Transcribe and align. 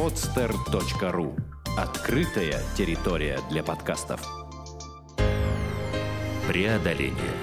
podster.ru 0.00 1.36
Открытая 1.76 2.54
территория 2.74 3.38
для 3.50 3.62
подкастов. 3.62 4.22
Преодоление. 6.48 7.34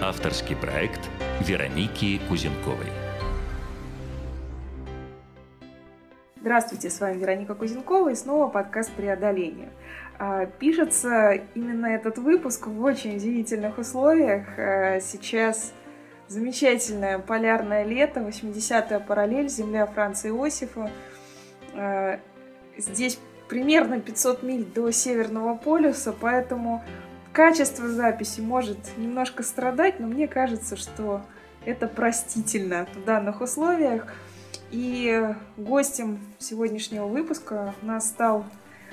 Авторский 0.00 0.56
проект 0.56 0.98
Вероники 1.42 2.20
Кузенковой. 2.28 2.90
Здравствуйте, 6.40 6.90
с 6.90 6.98
вами 6.98 7.20
Вероника 7.20 7.54
Кузенкова 7.54 8.08
и 8.08 8.16
снова 8.16 8.48
подкаст 8.48 8.90
«Преодоление». 8.94 9.70
А, 10.18 10.46
пишется 10.46 11.34
именно 11.54 11.86
этот 11.86 12.18
выпуск 12.18 12.66
в 12.66 12.82
очень 12.82 13.14
удивительных 13.14 13.78
условиях. 13.78 14.58
А, 14.58 14.98
сейчас 14.98 15.72
замечательное 16.26 17.20
полярное 17.20 17.84
лето, 17.84 18.18
80-я 18.18 18.98
параллель, 18.98 19.48
земля 19.48 19.86
Франца 19.86 20.26
Иосифа. 20.26 20.90
А, 21.74 22.20
здесь 22.76 23.18
примерно 23.48 24.00
500 24.00 24.42
миль 24.42 24.64
до 24.64 24.90
Северного 24.90 25.56
полюса, 25.56 26.14
поэтому 26.18 26.82
качество 27.32 27.88
записи 27.88 28.40
может 28.40 28.78
немножко 28.96 29.42
страдать, 29.42 30.00
но 30.00 30.06
мне 30.06 30.28
кажется, 30.28 30.76
что 30.76 31.22
это 31.64 31.86
простительно 31.86 32.86
в 32.94 33.04
данных 33.04 33.40
условиях. 33.40 34.06
И 34.70 35.34
гостем 35.58 36.20
сегодняшнего 36.38 37.06
выпуска 37.06 37.74
у 37.82 37.86
нас 37.86 38.08
стал 38.08 38.46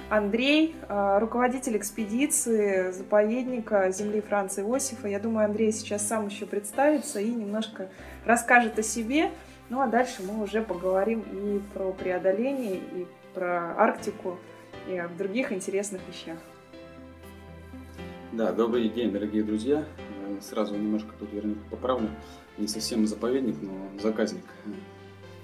Андрей, 0.09 0.75
а, 0.87 1.19
руководитель 1.19 1.77
экспедиции 1.77 2.91
заповедника 2.91 3.91
земли 3.91 4.21
Франца 4.21 4.61
Иосифа. 4.61 5.07
Я 5.07 5.19
думаю, 5.19 5.45
Андрей 5.45 5.71
сейчас 5.71 6.07
сам 6.07 6.27
еще 6.27 6.45
представится 6.45 7.19
и 7.19 7.29
немножко 7.29 7.89
расскажет 8.25 8.79
о 8.79 8.83
себе. 8.83 9.31
Ну 9.69 9.81
а 9.81 9.87
дальше 9.87 10.23
мы 10.23 10.43
уже 10.43 10.63
поговорим 10.63 11.21
и 11.21 11.59
про 11.73 11.91
преодоление, 11.91 12.77
и 12.77 13.07
про 13.35 13.79
Арктику, 13.79 14.39
и 14.87 14.97
о 14.97 15.07
других 15.07 15.51
интересных 15.51 16.01
вещах. 16.07 16.39
Да, 18.31 18.51
добрый 18.51 18.89
день, 18.89 19.11
дорогие 19.11 19.43
друзья. 19.43 19.85
Сразу 20.41 20.75
немножко 20.75 21.09
тут 21.19 21.31
вернее 21.31 21.57
поправлю. 21.69 22.09
Не 22.57 22.67
совсем 22.67 23.05
заповедник, 23.05 23.57
но 23.61 23.89
заказник 23.99 24.43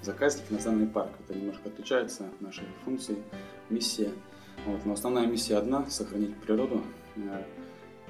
заказник 0.01 0.49
национальный 0.51 0.87
парк. 0.87 1.09
Это 1.27 1.37
немножко 1.37 1.69
отличается 1.69 2.25
от 2.25 2.41
нашей 2.41 2.65
функции, 2.83 3.17
миссия. 3.69 4.11
Вот. 4.65 4.85
Но 4.85 4.93
основная 4.93 5.25
миссия 5.25 5.57
одна– 5.57 5.85
сохранить 5.89 6.35
природу. 6.37 6.81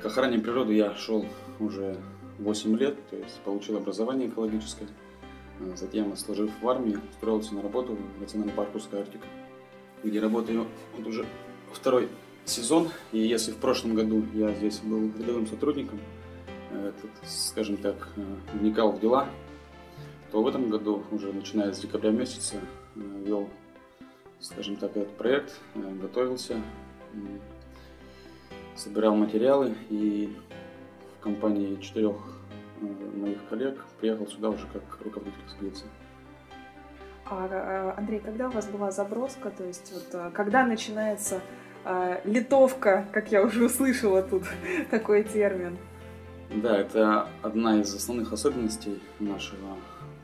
К 0.02 0.06
охране 0.06 0.40
природы 0.40 0.74
я 0.74 0.94
шел 0.96 1.26
уже 1.60 1.98
8 2.40 2.78
лет, 2.78 2.98
то 3.10 3.16
есть 3.16 3.40
получил 3.42 3.78
образование 3.78 4.28
экологическое. 4.28 4.88
Э, 5.60 5.74
затем, 5.76 6.16
служив 6.16 6.52
в 6.62 6.70
армии, 6.70 6.98
устроился 7.12 7.56
на 7.56 7.62
работу 7.62 7.96
в 7.96 8.22
Национальный 8.22 8.54
парк 8.54 8.70
Русская 8.74 9.02
Арктика, 9.02 9.28
где 10.04 10.20
работаю 10.20 10.68
вот 10.98 11.08
уже 11.08 11.26
второй 11.72 12.10
сезон. 12.46 12.90
И 13.12 13.20
если 13.20 13.52
в 13.52 13.58
прошлом 13.58 13.96
году 13.96 14.24
я 14.34 14.54
здесь 14.54 14.80
был 14.80 15.12
рядовым 15.18 15.48
сотрудником, 15.48 16.00
э, 16.72 16.92
скажем 17.26 17.78
так, 17.78 18.10
вникал 18.54 18.92
в 18.92 19.00
дела 19.00 19.30
то 20.36 20.42
в 20.42 20.48
этом 20.50 20.70
году, 20.70 21.02
уже 21.12 21.32
начиная 21.32 21.72
с 21.72 21.80
декабря 21.80 22.12
месяца, 22.12 22.58
э, 22.96 23.00
вел, 23.26 23.48
скажем 24.42 24.76
так, 24.76 24.92
этот 24.98 25.16
проект, 25.16 25.62
э, 25.76 25.94
готовился, 26.02 26.62
собирал 28.76 29.16
материалы 29.16 29.74
и 29.90 30.36
в 31.18 31.24
компании 31.24 31.78
четырех 31.80 32.18
э, 32.18 32.35
моих 32.82 33.38
коллег 33.50 33.84
приехал 34.00 34.28
сюда 34.28 34.50
уже 34.50 34.66
как 34.74 34.84
руководитель 35.04 35.40
экспедиции. 35.46 35.88
А, 37.26 37.96
Андрей, 37.98 38.20
когда 38.20 38.50
у 38.50 38.52
вас 38.52 38.68
была 38.68 38.92
заброска, 38.92 39.50
то 39.50 39.64
есть 39.64 39.92
вот 39.94 40.34
когда 40.34 40.66
начинается 40.66 41.42
литовка, 42.24 43.08
как 43.12 43.32
я 43.32 43.44
уже 43.44 43.66
услышала 43.66 44.22
тут 44.22 44.44
такой 44.92 45.24
термин? 45.24 45.78
Да, 46.54 46.78
это 46.78 47.28
одна 47.42 47.80
из 47.80 47.94
основных 47.94 48.32
особенностей 48.32 49.02
нашего 49.20 49.78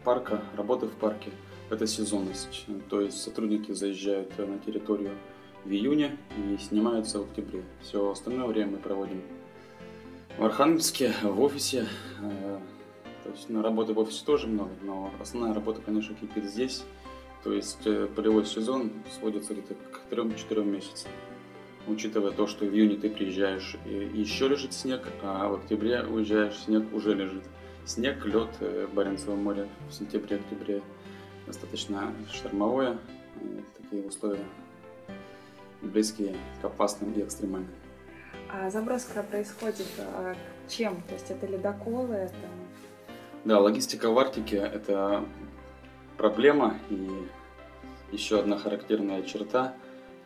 парка, 0.04 0.42
работы 0.56 0.88
в 0.88 0.94
парке– 0.94 1.32
это 1.70 1.88
сезонность. 1.88 2.66
То 2.90 3.02
есть 3.02 3.22
сотрудники 3.22 3.72
заезжают 3.72 4.38
на 4.38 4.60
территорию 4.60 5.12
в 5.64 5.70
июне 5.70 6.18
и 6.38 6.58
снимаются 6.58 7.20
в 7.20 7.24
октябре. 7.24 7.64
Все 7.82 8.12
остальное 8.12 8.48
время 8.48 8.72
мы 8.72 8.78
проводим 8.78 9.22
в 10.38 10.44
Архангельске, 10.44 11.14
в 11.24 11.42
офисе. 11.42 11.88
Э, 12.22 12.60
то 13.24 13.30
есть 13.30 13.50
на 13.50 13.62
работы 13.62 13.94
в 13.94 14.00
офисе 14.00 14.26
тоже 14.26 14.48
много, 14.48 14.72
но 14.82 15.12
основная 15.20 15.54
работа, 15.54 15.82
конечно, 15.82 16.16
кипит 16.16 16.46
здесь. 16.46 16.84
То 17.44 17.54
есть 17.54 17.86
э, 17.86 18.08
полевой 18.08 18.46
сезон 18.46 18.92
сводится 19.12 19.54
где-то 19.54 19.76
к 19.76 20.12
3-4 20.12 20.64
месяцам. 20.64 21.12
Учитывая 21.88 22.32
то, 22.32 22.46
что 22.46 22.66
в 22.66 22.74
июне 22.74 22.96
ты 22.98 23.10
приезжаешь 23.10 23.76
и 23.86 24.12
еще 24.14 24.48
лежит 24.48 24.74
снег, 24.74 25.08
а 25.24 25.50
в 25.50 25.56
октябре 25.56 26.04
уезжаешь, 26.04 26.58
снег 26.58 26.94
уже 26.94 27.16
лежит 27.16 27.44
снег, 27.86 28.26
лед 28.26 28.50
э, 28.60 28.88
в 28.90 28.94
Баренцевом 28.94 29.44
море 29.44 29.68
в 29.90 29.94
сентябре-октябре 29.94 30.82
достаточно 31.48 32.14
штормовое. 32.32 33.00
Такие 33.78 34.06
условия 34.06 34.46
близкие 35.82 36.36
к 36.62 36.66
опасным 36.66 37.12
и 37.14 37.22
экстремальным. 37.22 37.72
А 38.54 38.70
заброска 38.70 39.24
происходит 39.24 39.88
а, 39.98 40.36
чем? 40.68 41.02
То 41.04 41.14
есть 41.14 41.32
это 41.32 41.48
ледоколы? 41.48 42.16
Это... 42.16 42.36
Да, 43.46 43.60
логистика 43.60 44.12
в 44.12 44.20
Арктике– 44.20 44.58
это 44.58 45.24
проблема 46.18 46.78
и 46.90 47.10
еще 48.12 48.40
одна 48.40 48.58
характерная 48.58 49.24
черта. 49.24 49.74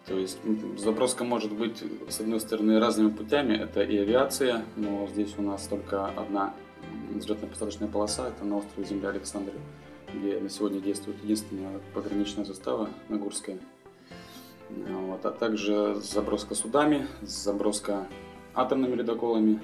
То 0.08 0.18
есть 0.18 0.40
заброска 0.78 1.24
может 1.24 1.52
быть, 1.52 1.84
с 2.10 2.20
одной 2.20 2.40
стороны, 2.40 2.80
разными 2.80 3.10
путями. 3.10 3.56
Это 3.56 3.82
и 3.82 3.98
авиация, 3.98 4.66
но 4.76 5.08
здесь 5.08 5.36
у 5.38 5.42
нас 5.42 5.68
только 5.68 6.08
одна 6.08 6.54
взлетно-посадочная 7.12 7.88
полоса, 7.88 8.28
это 8.28 8.44
на 8.44 8.58
острове 8.58 8.88
Земля 8.88 9.10
Александры, 9.10 9.56
где 10.14 10.40
на 10.40 10.50
сегодня 10.50 10.80
действует 10.80 11.22
единственная 11.24 11.80
пограничная 11.94 12.46
застава 12.46 12.90
Нагурская. 13.10 13.60
Вот, 14.76 15.26
а 15.26 15.32
также 15.32 15.96
заброска 15.96 16.54
судами, 16.54 17.08
заброска 17.22 18.08
атомными 18.54 18.96
ледоколами. 18.96 19.62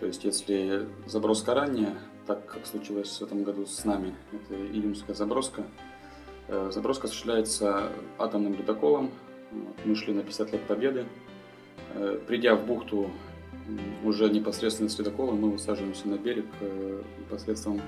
То 0.00 0.06
есть, 0.06 0.24
если 0.24 0.88
заброска 1.06 1.54
ранняя, 1.54 1.96
так 2.26 2.44
как 2.46 2.66
случилось 2.66 3.18
в 3.18 3.22
этом 3.22 3.44
году 3.44 3.66
с 3.66 3.84
нами, 3.84 4.14
это 4.32 4.54
июньская 4.54 5.14
заброска, 5.14 5.64
э, 6.48 6.70
заброска 6.72 7.06
осуществляется 7.06 7.92
атомным 8.18 8.54
ледоколом. 8.54 9.12
Мы 9.84 9.94
шли 9.94 10.12
на 10.12 10.22
50 10.22 10.52
лет 10.52 10.66
Победы. 10.66 11.06
Э, 11.94 12.18
придя 12.26 12.56
в 12.56 12.66
бухту 12.66 13.10
уже 14.04 14.28
непосредственно 14.28 14.88
с 14.88 14.98
ледокола 14.98 15.32
мы 15.32 15.50
высаживаемся 15.50 16.08
на 16.08 16.18
берег 16.18 16.46
э, 16.60 17.02
посредством 17.30 17.80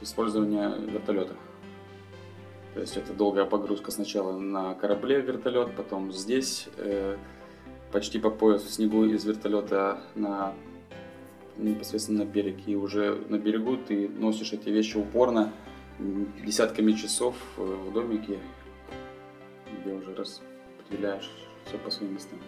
использования 0.00 0.74
вертолета. 0.78 1.34
То 2.74 2.80
есть 2.80 2.96
это 2.96 3.12
долгая 3.12 3.44
погрузка 3.44 3.90
сначала 3.90 4.38
на 4.38 4.74
корабле 4.74 5.20
вертолет, 5.20 5.76
потом 5.76 6.10
здесь 6.10 6.68
э, 6.78 7.16
почти 7.92 8.18
по 8.18 8.30
пояс 8.30 8.62
в 8.62 8.70
снегу 8.72 9.04
из 9.04 9.24
вертолета 9.24 10.00
на 10.14 10.54
непосредственно 11.58 12.24
на 12.24 12.28
берег. 12.28 12.56
И 12.66 12.74
уже 12.76 13.14
на 13.28 13.36
берегу 13.36 13.76
ты 13.76 14.08
носишь 14.08 14.54
эти 14.54 14.70
вещи 14.70 14.96
упорно 14.96 15.52
десятками 16.44 16.92
часов 16.92 17.36
э, 17.58 17.62
в 17.62 17.92
домике, 17.92 18.38
где 19.80 19.92
уже 19.92 20.14
распределяешь 20.14 21.30
все 21.66 21.76
по 21.78 21.90
своим 21.90 22.14
местам. 22.14 22.38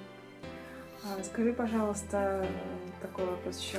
А, 1.04 1.22
скажи, 1.22 1.52
пожалуйста, 1.52 2.46
такой 3.02 3.26
вопрос 3.26 3.60
еще. 3.60 3.78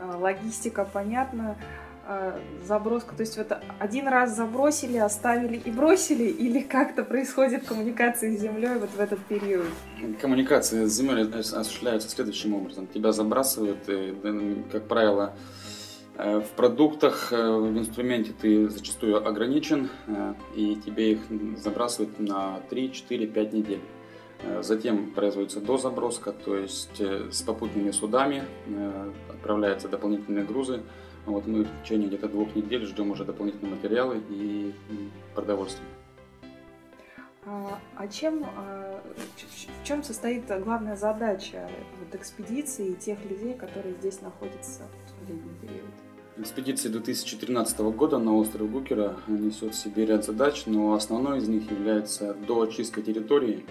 А, 0.00 0.16
логистика, 0.16 0.84
понятно. 0.84 1.58
А, 2.04 2.40
заброска, 2.64 3.14
то 3.14 3.22
есть 3.22 3.36
вот 3.36 3.52
один 3.78 4.08
раз 4.08 4.34
забросили, 4.34 4.96
оставили 4.96 5.56
и 5.56 5.70
бросили, 5.70 6.24
или 6.24 6.60
как-то 6.60 7.04
происходит 7.04 7.64
коммуникация 7.64 8.36
с 8.36 8.40
Землей 8.40 8.74
вот 8.80 8.90
в 8.90 8.98
этот 8.98 9.20
период? 9.26 9.66
Коммуникация 10.20 10.86
с 10.86 10.92
Землей 10.92 11.30
осуществляется 11.30 12.08
следующим 12.08 12.54
образом. 12.54 12.88
Тебя 12.88 13.12
забрасывают, 13.12 13.88
и, 13.88 14.16
как 14.72 14.88
правило, 14.88 15.34
э, 16.16 16.40
в 16.40 16.48
продуктах, 16.56 17.32
э, 17.32 17.36
в 17.36 17.78
инструменте 17.78 18.32
ты 18.32 18.68
зачастую 18.68 19.24
ограничен, 19.24 19.88
э, 20.08 20.34
и 20.56 20.74
тебе 20.84 21.12
их 21.12 21.20
забрасывают 21.56 22.18
на 22.18 22.60
3, 22.68 22.92
4, 22.92 23.28
5 23.28 23.52
недель. 23.52 23.82
Э, 24.42 24.62
затем 24.62 25.10
производится 25.10 25.60
дозаброска, 25.60 26.32
то 26.32 26.56
есть 26.56 27.00
э, 27.00 27.28
с 27.30 27.42
попутными 27.42 27.92
судами 27.92 28.42
э, 28.66 29.12
отправляются 29.28 29.88
дополнительные 29.88 30.44
грузы. 30.44 30.82
Вот 31.26 31.46
мы 31.46 31.64
в 31.64 31.82
течение 31.82 32.08
где-то 32.08 32.28
двух 32.28 32.54
недель 32.56 32.84
ждем 32.86 33.10
уже 33.10 33.24
дополнительные 33.24 33.74
материалы 33.74 34.20
и 34.28 34.74
продовольствие. 35.34 35.86
А, 37.44 37.78
а 37.96 38.08
чем, 38.08 38.44
а, 38.44 39.02
в 39.82 39.84
чем 39.84 40.02
состоит 40.04 40.44
главная 40.64 40.96
задача 40.96 41.68
вот 41.98 42.14
экспедиции 42.14 42.90
и 42.90 42.94
тех 42.94 43.18
людей, 43.24 43.54
которые 43.54 43.94
здесь 43.96 44.20
находятся 44.20 44.82
в 45.20 45.28
летний 45.28 45.54
период? 45.60 45.90
Экспедиция 46.38 46.90
2013 46.92 47.78
года 47.80 48.18
на 48.18 48.36
остров 48.36 48.70
Гукера 48.70 49.16
несет 49.26 49.74
в 49.74 49.76
себе 49.76 50.06
ряд 50.06 50.24
задач, 50.24 50.64
но 50.66 50.94
основной 50.94 51.38
из 51.38 51.48
них 51.48 51.70
является 51.70 52.34
доочистка 52.34 53.02
территории. 53.02 53.66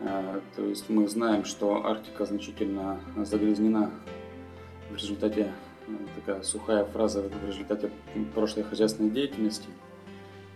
Э, 0.00 0.40
то 0.56 0.62
есть 0.64 0.90
мы 0.90 1.08
знаем, 1.08 1.44
что 1.44 1.86
Арктика 1.86 2.26
значительно 2.26 3.00
загрязнена 3.16 3.90
в 4.90 4.96
результате, 4.96 5.52
такая 6.14 6.42
сухая 6.42 6.84
фраза, 6.84 7.22
в 7.22 7.46
результате 7.46 7.90
прошлой 8.34 8.64
хозяйственной 8.64 9.10
деятельности. 9.10 9.68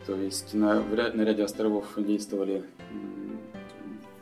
То 0.07 0.15
есть 0.17 0.55
на, 0.55 0.83
на 0.83 1.23
ряде 1.23 1.45
островов 1.45 1.87
действовали 1.97 2.65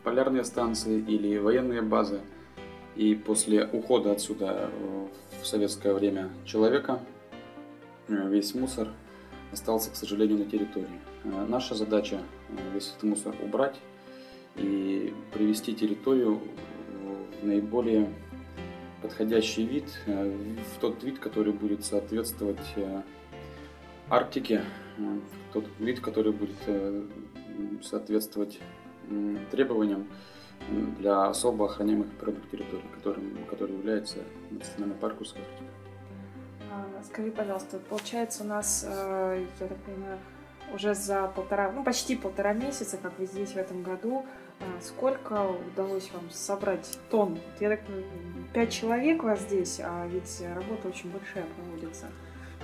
полярные 0.02 0.44
станции 0.44 0.98
или 1.00 1.38
военные 1.38 1.82
базы. 1.82 2.20
И 2.96 3.14
после 3.14 3.66
ухода 3.66 4.12
отсюда 4.12 4.70
в 5.40 5.46
советское 5.46 5.94
время 5.94 6.30
человека 6.44 7.00
э, 8.08 8.28
весь 8.28 8.54
мусор 8.54 8.88
остался, 9.52 9.90
к 9.90 9.96
сожалению, 9.96 10.38
на 10.38 10.44
территории. 10.46 11.00
Э, 11.24 11.46
наша 11.46 11.74
задача 11.74 12.20
э, 12.48 12.52
весь 12.74 12.88
этот 12.88 13.02
мусор 13.04 13.36
убрать 13.42 13.76
и 14.56 15.14
привести 15.32 15.74
территорию 15.74 16.40
в 17.40 17.46
наиболее 17.46 18.12
подходящий 19.02 19.64
вид, 19.64 19.84
в 20.06 20.80
тот 20.80 21.02
вид, 21.02 21.18
который 21.18 21.52
будет 21.52 21.84
соответствовать 21.84 22.74
Арктике, 24.10 24.62
тот 25.52 25.64
вид, 25.78 26.00
который 26.00 26.32
будет 26.32 26.56
соответствовать 27.82 28.58
требованиям 29.50 30.08
для 30.98 31.26
особо 31.26 31.66
охраняемых 31.66 32.08
природных 32.12 32.50
территорий, 32.50 32.84
которым, 32.94 33.38
который 33.48 33.76
является 33.76 34.18
национальный 34.50 34.96
парк 34.96 35.20
Узкая 35.20 35.44
Скажи, 37.04 37.30
пожалуйста, 37.30 37.78
получается 37.78 38.44
у 38.44 38.46
нас, 38.46 38.84
э, 38.86 39.46
я 39.60 39.66
так 39.66 39.78
понимаю, 39.78 40.18
уже 40.74 40.94
за 40.94 41.28
полтора, 41.28 41.72
ну 41.72 41.82
почти 41.82 42.16
полтора 42.16 42.52
месяца, 42.52 42.98
как 42.98 43.18
вы 43.18 43.26
здесь 43.26 43.50
в 43.50 43.56
этом 43.56 43.82
году, 43.82 44.26
э, 44.60 44.64
сколько 44.82 45.46
удалось 45.72 46.10
вам 46.12 46.28
собрать 46.30 46.98
тонн? 47.10 47.38
Я 47.60 47.70
так 47.70 47.80
пять 48.52 48.72
человек 48.72 49.22
вас 49.22 49.40
здесь, 49.40 49.80
а 49.82 50.06
ведь 50.08 50.42
работа 50.54 50.88
очень 50.88 51.10
большая 51.10 51.46
проводится. 51.56 52.06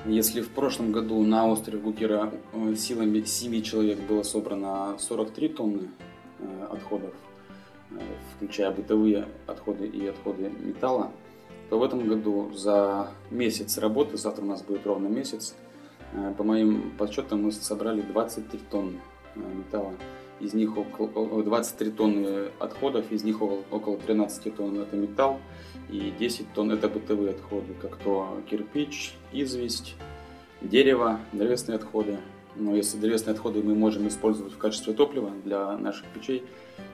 Если 0.07 0.43
в 0.43 0.51
прошлом 0.51 0.93
году 0.93 1.23
на 1.23 1.47
острове 1.47 1.79
Гукера 1.79 2.33
э, 2.53 2.75
силами 2.75 3.23
7 3.23 3.63
человек 3.63 4.01
было 4.01 4.23
собрано 4.23 4.97
43 4.99 5.49
тонны 5.49 5.89
отходов, 6.71 7.15
Э, 7.97 8.01
включая 8.37 8.71
бытовые 8.71 9.29
отходы 9.47 9.87
и 9.87 10.07
отходы 10.07 10.51
металла, 10.51 11.13
то 11.71 11.79
в 11.79 11.83
этом 11.83 12.07
году 12.07 12.51
за 12.53 13.11
месяц 13.31 13.79
работы, 13.79 14.17
завтра 14.17 14.43
у 14.43 14.47
нас 14.47 14.63
будет 14.63 14.87
ровно 14.87 15.07
месяц, 15.07 15.55
э, 16.13 16.35
по 16.37 16.43
моим 16.43 16.93
подсчетам 16.99 17.43
мы 17.43 17.53
собрали 17.53 18.03
23 18.03 18.59
тонны 18.71 18.97
э, 18.97 19.14
металла. 19.35 19.95
Из 20.41 20.53
них 20.53 20.77
около 20.77 21.43
23 21.43 21.91
тонны 21.93 22.49
отходов, 22.59 23.11
из 23.13 23.23
них 23.23 23.41
около 23.41 23.97
13 23.99 24.55
тонн 24.57 24.81
это 24.81 24.97
металл 24.97 25.41
и 25.89 26.13
10 26.19 26.53
тонн 26.53 26.73
это 26.73 26.89
бытовые 26.89 27.31
отходы, 27.31 27.75
как 27.81 27.97
то 27.97 28.41
кирпич, 28.51 29.15
известь, 29.33 29.95
дерево, 30.61 31.21
древесные 31.33 31.77
отходы. 31.77 32.19
Но 32.57 32.75
если 32.75 32.99
древесные 32.99 33.35
отходы 33.35 33.63
мы 33.63 33.75
можем 33.75 34.07
использовать 34.09 34.53
в 34.53 34.59
качестве 34.59 34.93
топлива 34.93 35.31
для 35.45 35.77
наших 35.77 36.07
печей, 36.09 36.45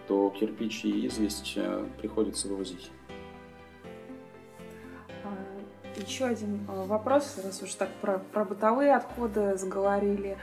то 0.08 0.31
кирпич 0.31 0.84
и 0.84 1.06
известь 1.06 1.54
э, 1.56 1.86
приходится 1.98 2.48
вывозить. 2.48 2.90
А, 5.25 6.00
Еще 6.00 6.25
один 6.25 6.60
э, 6.69 6.84
вопрос, 6.86 7.38
раз 7.44 7.62
уж 7.62 7.75
так 7.75 7.90
про, 8.00 8.19
про 8.32 8.44
бытовые 8.44 8.94
отходы 8.94 9.56
заговорили. 9.56 10.38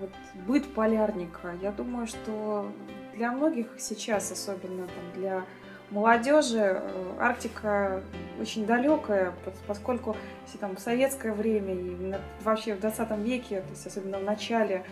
Вот 0.00 0.10
быт 0.46 0.72
полярника. 0.74 1.54
Я 1.62 1.72
думаю, 1.72 2.06
что 2.06 2.70
для 3.14 3.32
многих 3.32 3.68
сейчас, 3.78 4.30
особенно 4.32 4.86
там, 4.86 5.12
для 5.14 5.44
молодежи, 5.90 6.82
э, 6.82 7.12
Арктика 7.18 8.02
очень 8.40 8.66
далекая, 8.66 9.32
поскольку 9.66 10.16
если 10.46 10.58
там 10.58 10.76
в 10.76 10.80
советское 10.80 11.32
время 11.32 11.74
и 11.74 12.14
вообще 12.42 12.74
в 12.74 12.80
20 12.80 13.18
веке, 13.18 13.60
то 13.60 13.70
есть 13.70 13.86
особенно 13.86 14.18
в 14.18 14.24
начале, 14.24 14.84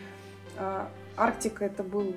Арктика 1.16 1.64
это 1.64 1.82
был 1.82 2.14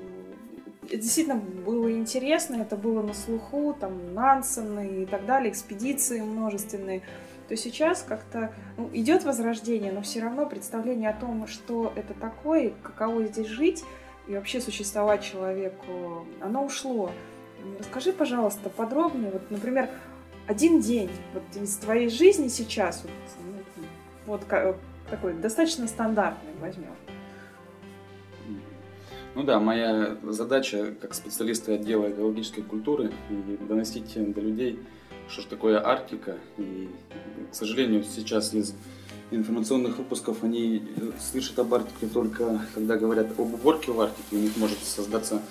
действительно 0.90 1.36
было 1.38 1.92
интересно, 1.92 2.62
это 2.62 2.76
было 2.76 3.02
на 3.02 3.14
слуху, 3.14 3.76
там 3.80 4.14
Нансены 4.14 5.04
и 5.04 5.06
так 5.06 5.26
далее, 5.26 5.52
экспедиции 5.52 6.22
множественные. 6.22 7.02
То 7.48 7.56
сейчас 7.56 8.02
как-то 8.02 8.54
ну, 8.78 8.90
идет 8.94 9.24
возрождение, 9.24 9.92
но 9.92 10.02
все 10.02 10.22
равно 10.22 10.48
представление 10.48 11.10
о 11.10 11.14
том, 11.14 11.46
что 11.48 11.94
это 11.96 12.14
такое, 12.14 12.74
каково 12.82 13.26
здесь 13.26 13.48
жить 13.48 13.84
и 14.28 14.34
вообще 14.34 14.60
существовать 14.60 15.24
человеку, 15.24 16.26
оно 16.42 16.66
ушло. 16.66 17.12
Расскажи, 17.80 18.14
пожалуйста, 18.14 18.70
подробнее, 18.70 19.32
вот, 19.32 19.52
например, 19.52 19.90
один 20.48 20.80
день 20.80 21.12
вот 21.34 21.44
из 21.62 21.76
твоей 21.78 22.10
жизни 22.10 22.48
сейчас, 22.48 23.04
вот, 23.04 23.12
ну, 24.26 24.34
вот 24.34 24.78
такой 25.10 25.34
достаточно 25.34 25.88
стандартный 25.88 26.54
возьмем. 26.60 26.96
Ну 29.36 29.44
да, 29.44 29.60
моя 29.60 30.18
задача 30.24 30.96
как 31.02 31.14
специалиста 31.14 31.74
отдела 31.74 32.10
экологической 32.10 32.62
культуры 32.62 33.12
доносить 33.68 34.14
до 34.34 34.40
людей, 34.40 34.80
что 35.30 35.42
же 35.42 35.48
такое 35.48 35.86
Арктика. 35.86 36.38
И, 36.58 36.90
к 37.52 37.56
сожалению, 37.56 38.04
сейчас 38.04 38.54
из 38.54 38.74
информационных 39.32 39.98
выпусков 39.98 40.44
они 40.44 40.84
слышат 41.20 41.58
об 41.60 41.74
Арктике 41.74 42.08
только 42.08 42.62
когда 42.74 42.96
говорят 42.96 43.32
об 43.32 43.54
уборке 43.54 43.92
в 43.92 44.00
Арктике. 44.00 44.36
У 44.36 44.40
них 44.40 44.56
может 44.58 44.78
создаться 44.84 45.42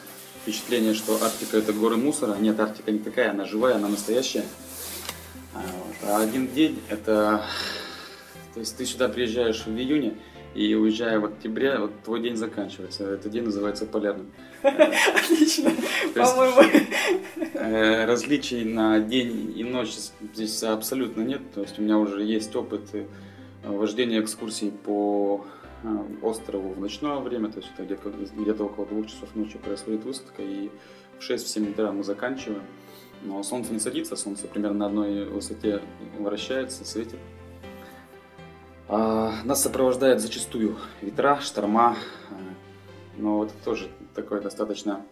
впечатление, 0.43 0.95
что 0.95 1.23
Арктика 1.23 1.57
это 1.59 1.73
горы 1.73 1.97
мусора. 1.97 2.37
Нет, 2.37 2.59
Арктика 2.61 2.93
не 2.93 2.99
такая, 2.99 3.31
она 3.31 3.45
живая, 3.45 3.77
она 3.77 3.89
настоящая. 3.89 4.45
А, 5.55 5.63
а 6.03 6.23
один 6.23 6.49
день 6.49 6.81
это... 6.89 7.45
То 8.53 8.61
есть 8.61 8.77
ты 8.77 8.87
сюда 8.87 9.09
приезжаешь 9.09 9.67
в 9.67 9.71
июне, 9.71 10.15
и 10.55 10.75
уезжая 10.75 11.19
в 11.19 11.25
октябре, 11.25 11.79
вот 11.79 11.91
твой 12.05 12.21
день 12.21 12.37
заканчивается. 12.37 13.05
Этот 13.11 13.33
день 13.33 13.45
называется 13.45 13.87
полярным. 13.87 14.31
Отлично, 14.63 15.73
по-моему. 16.15 16.87
Э, 17.55 18.05
различий 18.05 18.65
на 18.65 19.01
день 19.01 19.53
и 19.57 19.65
ночь 19.65 19.95
здесь 20.33 20.63
абсолютно 20.63 21.23
нет. 21.23 21.41
То 21.55 21.63
есть 21.63 21.79
у 21.79 21.83
меня 21.83 21.99
уже 21.99 22.23
есть 22.23 22.55
опыт 22.55 22.83
э, 22.93 23.07
вождения 23.65 24.21
экскурсий 24.21 24.71
по 24.71 25.45
э, 25.83 25.89
острову 26.23 26.73
в 26.73 26.81
ночное 26.81 27.17
время, 27.17 27.49
то 27.49 27.59
есть 27.59 27.71
это 27.75 27.85
где-то, 27.85 28.11
где-то 28.37 28.65
около 28.65 28.87
двух 28.87 29.07
часов 29.07 29.35
ночи 29.35 29.59
происходит 29.59 30.05
высадка, 30.05 30.43
и 30.43 30.71
в 31.19 31.29
6-7 31.29 31.73
утра 31.73 31.91
мы 31.91 32.05
заканчиваем. 32.05 32.63
Но 33.23 33.43
солнце 33.43 33.73
не 33.73 33.81
садится, 33.81 34.17
солнце 34.17 34.47
примерно 34.47 34.81
на 34.81 34.87
одной 34.87 35.25
высоте 35.25 35.81
вращается, 36.19 36.85
светит. 36.85 37.19
А, 38.89 39.33
нас 39.45 39.63
сопровождает 39.63 40.21
зачастую 40.21 40.77
ветра, 41.01 41.41
шторма, 41.41 41.97
а, 42.31 42.35
но 43.17 43.45
это 43.45 43.55
тоже 43.65 43.89
такое 44.15 44.41
достаточно 44.41 45.05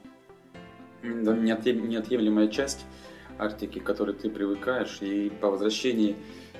неотъемлемая 1.02 2.49
часть 2.49 2.85
Арктики, 3.38 3.79
к 3.79 3.85
которой 3.85 4.14
ты 4.14 4.31
привыкаешь, 4.31 4.99
и 5.00 5.31
по 5.31 5.50
возвращении 5.50 6.17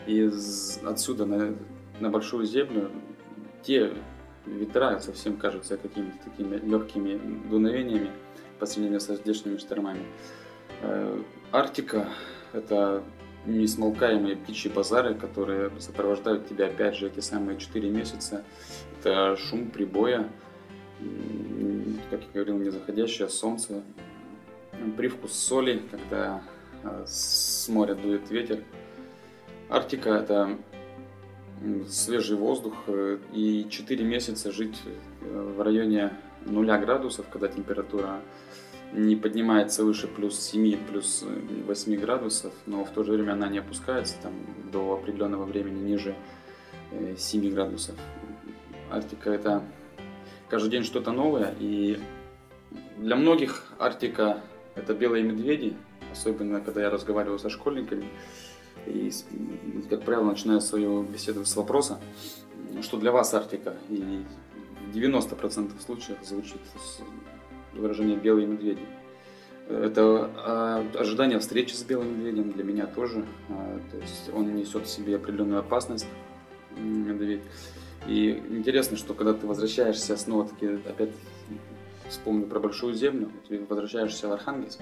из 0.07 0.81
отсюда 0.85 1.27
на, 1.27 1.55
на 2.01 2.09
большую 2.09 2.47
землю 2.47 2.91
те 3.63 3.93
ветра 4.47 4.99
совсем 4.99 5.37
кажутся 5.37 5.77
какими-то 5.77 6.17
такими 6.25 6.57
легкими 6.57 7.21
дуновениями 7.49 8.11
по 8.59 8.67
сравнению 8.67 9.01
с 9.01 9.15
здешними 9.15 9.59
штормами. 9.59 10.05
Э, 10.81 11.21
Арктика– 11.53 12.09
это 12.53 13.03
несмолкаемые 13.47 14.37
птичьи 14.37 14.71
базары, 14.71 15.15
которые 15.15 15.71
сопровождают 15.81 16.49
тебя 16.49 16.67
опять 16.67 16.97
же 16.97 17.09
эти 17.09 17.21
самые 17.21 17.59
4 17.59 17.89
месяца. 17.91 18.45
Это 19.01 19.37
шум 19.37 19.71
прибоя, 19.71 20.29
как 22.11 22.21
я 22.23 22.29
говорил, 22.33 22.59
незаходящее 22.59 23.29
солнце, 23.29 23.83
привкус 24.97 25.33
соли, 25.33 25.83
когда 25.91 26.43
а, 26.85 27.05
с 27.07 27.69
моря 27.69 27.95
дует 27.95 28.31
ветер. 28.31 28.63
Арктика– 29.69 30.11
это 30.11 30.59
свежий 31.89 32.37
воздух, 32.37 32.75
э, 32.89 33.19
и 33.33 33.67
4 33.71 34.05
месяца 34.05 34.51
жить 34.51 34.81
э, 35.21 35.55
в 35.57 35.63
районе 35.63 36.13
0 36.45 36.67
градусов, 36.79 37.27
когда 37.31 37.49
температура 37.49 38.21
не 38.93 39.17
поднимается 39.17 39.85
выше 39.85 40.07
плюс 40.07 40.39
7, 40.39 40.85
плюс 40.87 41.25
8 41.67 41.97
градусов, 41.97 42.53
но 42.67 42.85
в 42.85 42.91
то 42.91 43.03
же 43.05 43.13
время 43.13 43.33
она 43.33 43.49
не 43.49 43.59
опускается 43.59 44.15
там, 44.23 44.33
до 44.71 44.95
определенного 44.95 45.45
времени 45.45 45.91
ниже 45.91 46.15
7 47.17 47.47
э, 47.47 47.51
градусов. 47.51 47.97
Арктика 48.91 49.31
это 49.31 49.63
каждый 50.49 50.71
день 50.71 50.85
что-то 50.85 51.13
новое, 51.13 51.55
и 51.59 51.99
для 52.99 53.17
многих 53.17 53.73
Арктика 53.79 54.41
это 54.75 54.95
белые 54.95 55.25
медведи, 55.25 55.77
особенно 56.13 56.61
когда 56.61 56.83
я 56.83 56.91
разговариваю 56.91 57.39
со 57.39 57.49
школьниками. 57.49 58.07
И, 58.87 59.11
как 59.89 60.03
правило, 60.03 60.25
начинаю 60.25 60.61
свою 60.61 61.03
беседу 61.03 61.45
с 61.45 61.57
вопроса, 61.57 62.01
что 62.83 62.99
для 62.99 63.13
вас 63.13 63.33
Арктика? 63.33 63.77
И 63.89 64.25
в 64.91 64.97
90% 64.97 65.81
случаев 65.85 66.19
звучит 66.23 66.61
выражение 67.75 68.17
«белые 68.17 68.47
медведи». 68.47 68.83
Это 69.69 70.31
а, 70.37 70.87
ожидание 70.99 71.39
встречи 71.39 71.73
с 71.75 71.83
белым 71.83 72.19
медведем 72.19 72.53
для 72.53 72.65
меня 72.65 72.87
тоже. 72.87 73.25
А, 73.49 73.81
то 73.91 73.97
есть 73.99 74.31
он 74.35 74.55
несет 74.55 74.87
в 74.87 74.91
себе 74.91 75.17
определенную 75.17 75.61
опасность. 75.61 76.07
И 78.07 78.43
интересно, 78.51 78.97
что 78.97 79.15
когда 79.15 79.33
ты 79.33 79.47
возвращаешься, 79.47 80.17
снова-таки 80.17 80.67
опять 80.89 81.11
вспомню 82.09 82.47
про 82.47 82.59
Большую 82.59 82.95
Землю, 82.95 83.31
ты 83.49 83.65
возвращаешься 83.69 84.29
в 84.29 84.33
Архангельск, 84.33 84.81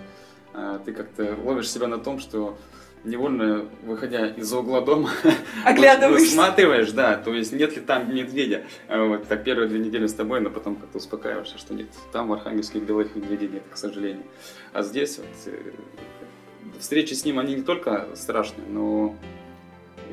а, 0.55 0.79
ты 0.79 0.93
как-то 0.93 1.37
ловишь 1.45 1.71
себя 1.71 1.87
на 1.87 1.99
том, 1.99 2.19
что 2.19 2.59
невольно, 3.05 3.67
выходя 3.85 4.29
из 4.29 4.53
угла 4.53 4.81
дома, 4.81 5.11
высматриваешь, 6.11 6.93
да, 6.93 7.17
то 7.17 7.35
есть 7.35 7.53
нет 7.53 7.75
ли 7.77 7.83
там 7.83 8.15
медведя. 8.15 8.65
Вот, 8.89 9.27
так 9.27 9.45
первые 9.45 9.69
две 9.69 9.79
недели 9.79 10.07
с 10.07 10.15
тобой, 10.15 10.41
но 10.41 10.51
потом 10.51 10.77
как-то 10.77 10.99
успокаиваешься, 10.99 11.59
что 11.59 11.75
нет. 11.75 11.89
Там 12.13 12.29
в 12.29 12.33
Архангельске 12.33 12.79
белых 12.79 13.15
медведей 13.15 13.49
нет, 13.49 13.63
к 13.71 13.77
сожалению. 13.77 14.25
А 14.73 14.83
здесь 14.83 15.19
вот, 15.19 15.27
э, 15.47 15.73
встречи 16.79 17.15
с 17.15 17.25
ним, 17.25 17.39
они 17.39 17.55
не 17.55 17.63
только 17.63 18.09
страшные, 18.15 18.69
но 18.69 19.17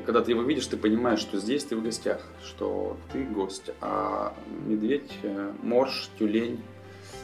когда 0.05 0.21
ты 0.21 0.31
его 0.31 0.41
видишь, 0.41 0.67
ты 0.67 0.77
понимаешь, 0.77 1.19
что 1.19 1.37
здесь 1.37 1.65
ты 1.65 1.75
в 1.75 1.83
гостях, 1.83 2.25
что 2.45 2.97
ты 3.11 3.23
гость, 3.23 3.71
а 3.81 4.33
медведь, 4.65 5.11
э, 5.23 5.51
морж, 5.61 6.09
тюлень, 6.17 6.61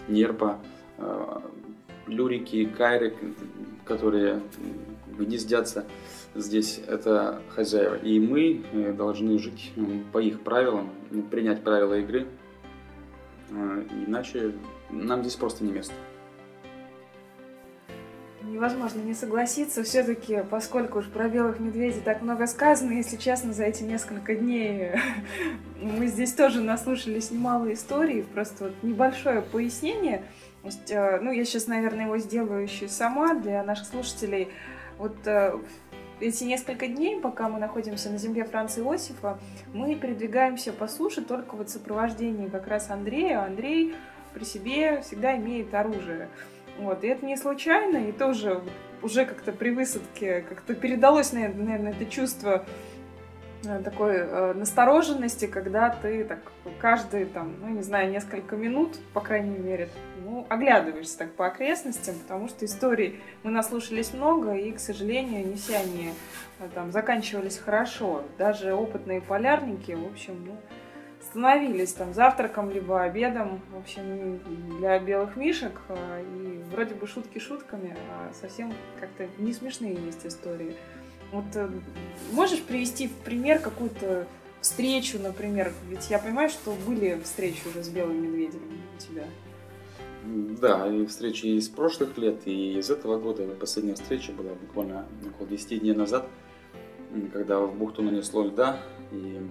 нерпа, 0.10 0.60
э, 0.98 1.39
люрики, 2.08 2.65
кайры, 2.65 3.15
которые 3.86 4.41
гнездятся 5.17 5.86
здесь, 6.36 6.79
это 6.88 7.41
хозяева. 7.50 7.96
И 7.96 8.20
мы 8.20 8.63
э, 8.72 8.93
должны 8.93 9.38
жить 9.39 9.72
по 10.12 10.20
их 10.20 10.41
правилам, 10.41 10.89
принять 11.32 11.63
правила 11.63 12.00
игры, 12.00 12.27
э, 13.50 13.84
иначе 14.08 14.53
нам 14.89 15.22
здесь 15.22 15.36
просто 15.36 15.63
не 15.63 15.72
место. 15.72 15.93
Невозможно 18.41 19.00
не 19.00 19.13
согласиться, 19.13 19.84
все-таки, 19.84 20.43
поскольку 20.50 21.00
уж 21.00 21.05
про 21.05 21.29
белых 21.29 21.60
медведей 21.60 22.01
так 22.01 22.22
много 22.22 22.46
сказано, 22.46 22.91
если 22.91 23.15
честно, 23.15 23.53
за 23.53 23.63
эти 23.63 23.84
несколько 23.84 24.36
дней 24.36 24.91
мы 25.82 26.08
здесь 26.08 26.34
тоже 26.34 26.62
наслушались 26.62 27.32
немало 27.32 27.74
историй, 27.74 28.24
просто 28.24 28.65
вот 28.65 28.74
небольшое 28.84 29.41
пояснение. 29.41 30.24
Э, 30.89 31.20
ну, 31.20 31.32
я 31.32 31.46
сейчас, 31.46 31.67
наверное, 31.67 32.05
его 32.05 32.17
сделаю 32.17 32.63
еще 32.63 32.88
сама 32.88 33.34
для 33.34 33.63
наших 33.63 33.88
слушателей. 33.88 34.50
Вот 34.98 35.16
э, 35.26 35.58
эти 36.20 36.44
несколько 36.44 36.88
дней, 36.88 37.20
пока 37.20 37.50
мы 37.50 37.60
находимся 37.60 38.10
на 38.10 38.18
земле 38.18 38.44
Франца 38.44 38.82
Иосифа, 38.82 39.40
мы 39.74 39.96
передвигаемся 39.96 40.74
по 40.74 40.88
суше 40.88 41.22
только 41.22 41.56
вот 41.56 41.70
в 41.70 41.72
сопровождении 41.72 42.48
как 42.48 42.68
раз 42.68 42.90
Андрея. 42.90 43.44
Андрей 43.44 43.96
при 44.34 44.44
себе 44.44 45.02
всегда 45.02 45.36
имеет 45.38 45.74
оружие. 45.74 46.30
Вот, 46.80 47.04
и 47.04 47.08
это 47.08 47.26
не 47.26 47.38
случайно, 47.38 47.98
и 47.98 48.12
тоже 48.12 48.64
уже 49.04 49.26
как-то 49.26 49.52
при 49.52 49.70
высадке 49.70 50.42
как-то 50.42 50.74
передалось, 50.74 51.32
наверное, 51.34 51.92
это 51.92 52.06
чувство 52.06 52.66
такой 53.84 54.15
э, 54.15 54.53
настороженности, 54.53 55.48
когда 55.48 55.89
ты 55.89 56.24
так 56.25 56.39
каждые, 56.79 57.25
там, 57.25 57.55
ну, 57.62 57.70
не 57.70 57.82
знаю, 57.82 58.12
несколько 58.12 58.55
минут, 58.55 58.98
по 59.13 59.22
крайней 59.22 59.58
мере, 59.58 59.89
ну, 60.24 60.46
оглядываешься 60.50 61.17
так 61.17 61.34
по 61.34 61.48
окрестностям, 61.48 62.15
потому 62.20 62.48
что 62.48 62.65
историй 62.65 63.22
мы 63.43 63.51
наслушались 63.51 64.13
много, 64.13 64.53
и, 64.53 64.72
к 64.72 64.79
сожалению, 64.79 65.48
не 65.48 65.55
все 65.55 65.77
они 65.77 66.13
э, 66.60 66.67
там 66.74 66.91
заканчивались 66.91 67.58
хорошо. 67.58 68.24
Даже 68.38 68.74
опытные 68.74 69.22
полярники, 69.22 69.91
в 69.91 70.05
общем, 70.05 70.43
ну, 70.46 70.58
становились 71.22 71.93
там 71.93 72.13
завтраком 72.13 72.70
либо 72.70 73.01
обедом, 73.01 73.62
в 73.72 73.77
общем, 73.77 74.39
для 74.77 75.00
белых 75.00 75.36
мишек. 75.36 75.79
Э, 75.89 76.22
и 76.22 76.63
вроде 76.72 76.96
бы 76.96 77.08
шутки 77.08 77.39
шутками, 77.39 77.96
а 78.12 78.34
совсем 78.34 78.74
как-то 79.00 79.27
не 79.38 79.53
смешные 79.53 79.93
есть 79.93 80.25
истории. 80.25 80.75
Вот 81.34 81.46
э, 81.56 81.68
можешь 82.32 82.62
привести 82.62 83.08
в 83.08 83.13
пример 83.13 83.58
какую-то 83.58 84.28
встречу, 84.62 85.18
например? 85.18 85.74
Ведь 85.90 86.12
я 86.12 86.20
понимаю, 86.20 86.50
что 86.50 86.75
были 86.86 87.20
встречи 87.24 87.68
уже 87.68 87.84
с 87.84 87.90
белыми 87.90 88.28
медведями 88.28 88.82
у 88.96 89.02
тебя. 89.02 89.25
Да, 90.62 90.88
и 90.88 91.08
встречи 91.08 91.48
из 91.48 91.70
прошлых 91.70 92.20
лет, 92.20 92.42
и 92.46 92.78
из 92.78 92.92
этого 92.92 93.20
года. 93.20 93.48
Последняя 93.60 93.96
встреча 93.96 94.32
была 94.32 94.54
буквально 94.54 95.08
около 95.25 95.48
10 95.48 95.82
дней 95.82 95.94
назад, 95.96 96.28
когда 97.34 97.60
в 97.60 97.75
бухту 97.75 98.04
нанесло 98.04 98.44
льда, 98.46 98.80
и 99.12 99.42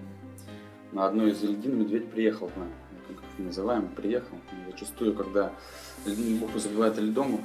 на 0.93 1.07
одной 1.07 1.33
из 1.33 1.43
льдин 1.43 1.81
медведь 1.81 2.11
приехал, 2.13 2.49
на, 2.55 2.69
как 3.09 3.25
называем, 3.39 3.89
приехал. 3.89 4.37
И 4.53 4.71
зачастую, 4.71 5.15
когда 5.15 5.53
бухту 6.07 6.61
забивает 6.61 6.97
льдом, 6.97 7.41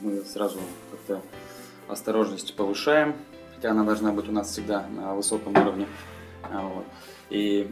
мы 0.00 0.22
сразу 0.22 0.58
как-то 0.90 1.22
осторожность 1.88 2.56
повышаем, 2.56 3.14
хотя 3.62 3.70
она 3.70 3.84
должна 3.84 4.10
быть 4.10 4.28
у 4.28 4.32
нас 4.32 4.50
всегда 4.50 4.88
на 4.88 5.14
высоком 5.14 5.56
уровне. 5.56 5.86
А, 6.42 6.62
вот. 6.66 6.84
И 7.30 7.70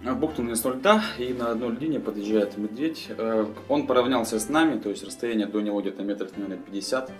бухту 0.00 0.44
нанесло 0.44 0.70
льда, 0.70 1.02
и 1.18 1.32
на 1.32 1.50
одной 1.50 1.72
льдине 1.72 1.98
подъезжает 1.98 2.56
медведь. 2.56 3.08
Э, 3.08 3.44
он 3.68 3.88
поравнялся 3.88 4.38
с 4.38 4.48
нами, 4.48 4.78
то 4.78 4.90
есть 4.90 5.02
расстояние 5.02 5.48
до 5.48 5.60
него 5.60 5.80
где-то 5.80 6.04
метров, 6.04 6.30
наверное, 6.36 6.58
50. 6.58 7.10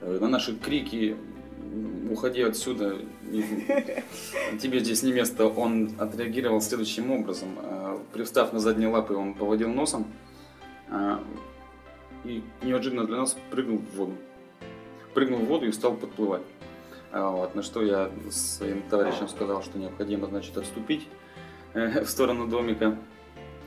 Э, 0.00 0.18
на 0.20 0.26
наши 0.26 0.56
крики 0.56 1.16
уходи 2.10 2.42
отсюда, 2.42 2.96
тебе 4.60 4.80
здесь 4.80 5.04
не 5.04 5.12
место, 5.12 5.46
он 5.46 5.92
отреагировал 6.00 6.60
следующим 6.60 7.12
образом. 7.12 7.50
Э, 7.62 7.98
привстав 8.12 8.52
на 8.52 8.58
задние 8.58 8.88
лапы, 8.88 9.14
он 9.14 9.34
поводил 9.34 9.70
носом 9.70 10.06
и 12.24 12.42
неожиданно 12.64 13.06
для 13.06 13.18
нас 13.18 13.36
прыгнул 13.52 13.78
в 13.78 13.96
воду. 13.96 14.14
Прыгнул 15.14 15.38
в 15.38 15.44
воду 15.44 15.66
и 15.66 15.72
стал 15.72 15.94
подплывать. 15.94 16.42
А, 17.12 17.30
вот, 17.30 17.54
на 17.54 17.62
что 17.62 17.82
я 17.82 18.10
своим 18.30 18.82
товарищам 18.88 19.28
сказал, 19.28 19.62
что 19.62 19.78
необходимо, 19.78 20.28
значит, 20.28 20.56
отступить 20.56 21.06
э, 21.74 22.02
в 22.04 22.08
сторону 22.08 22.48
домика. 22.48 22.96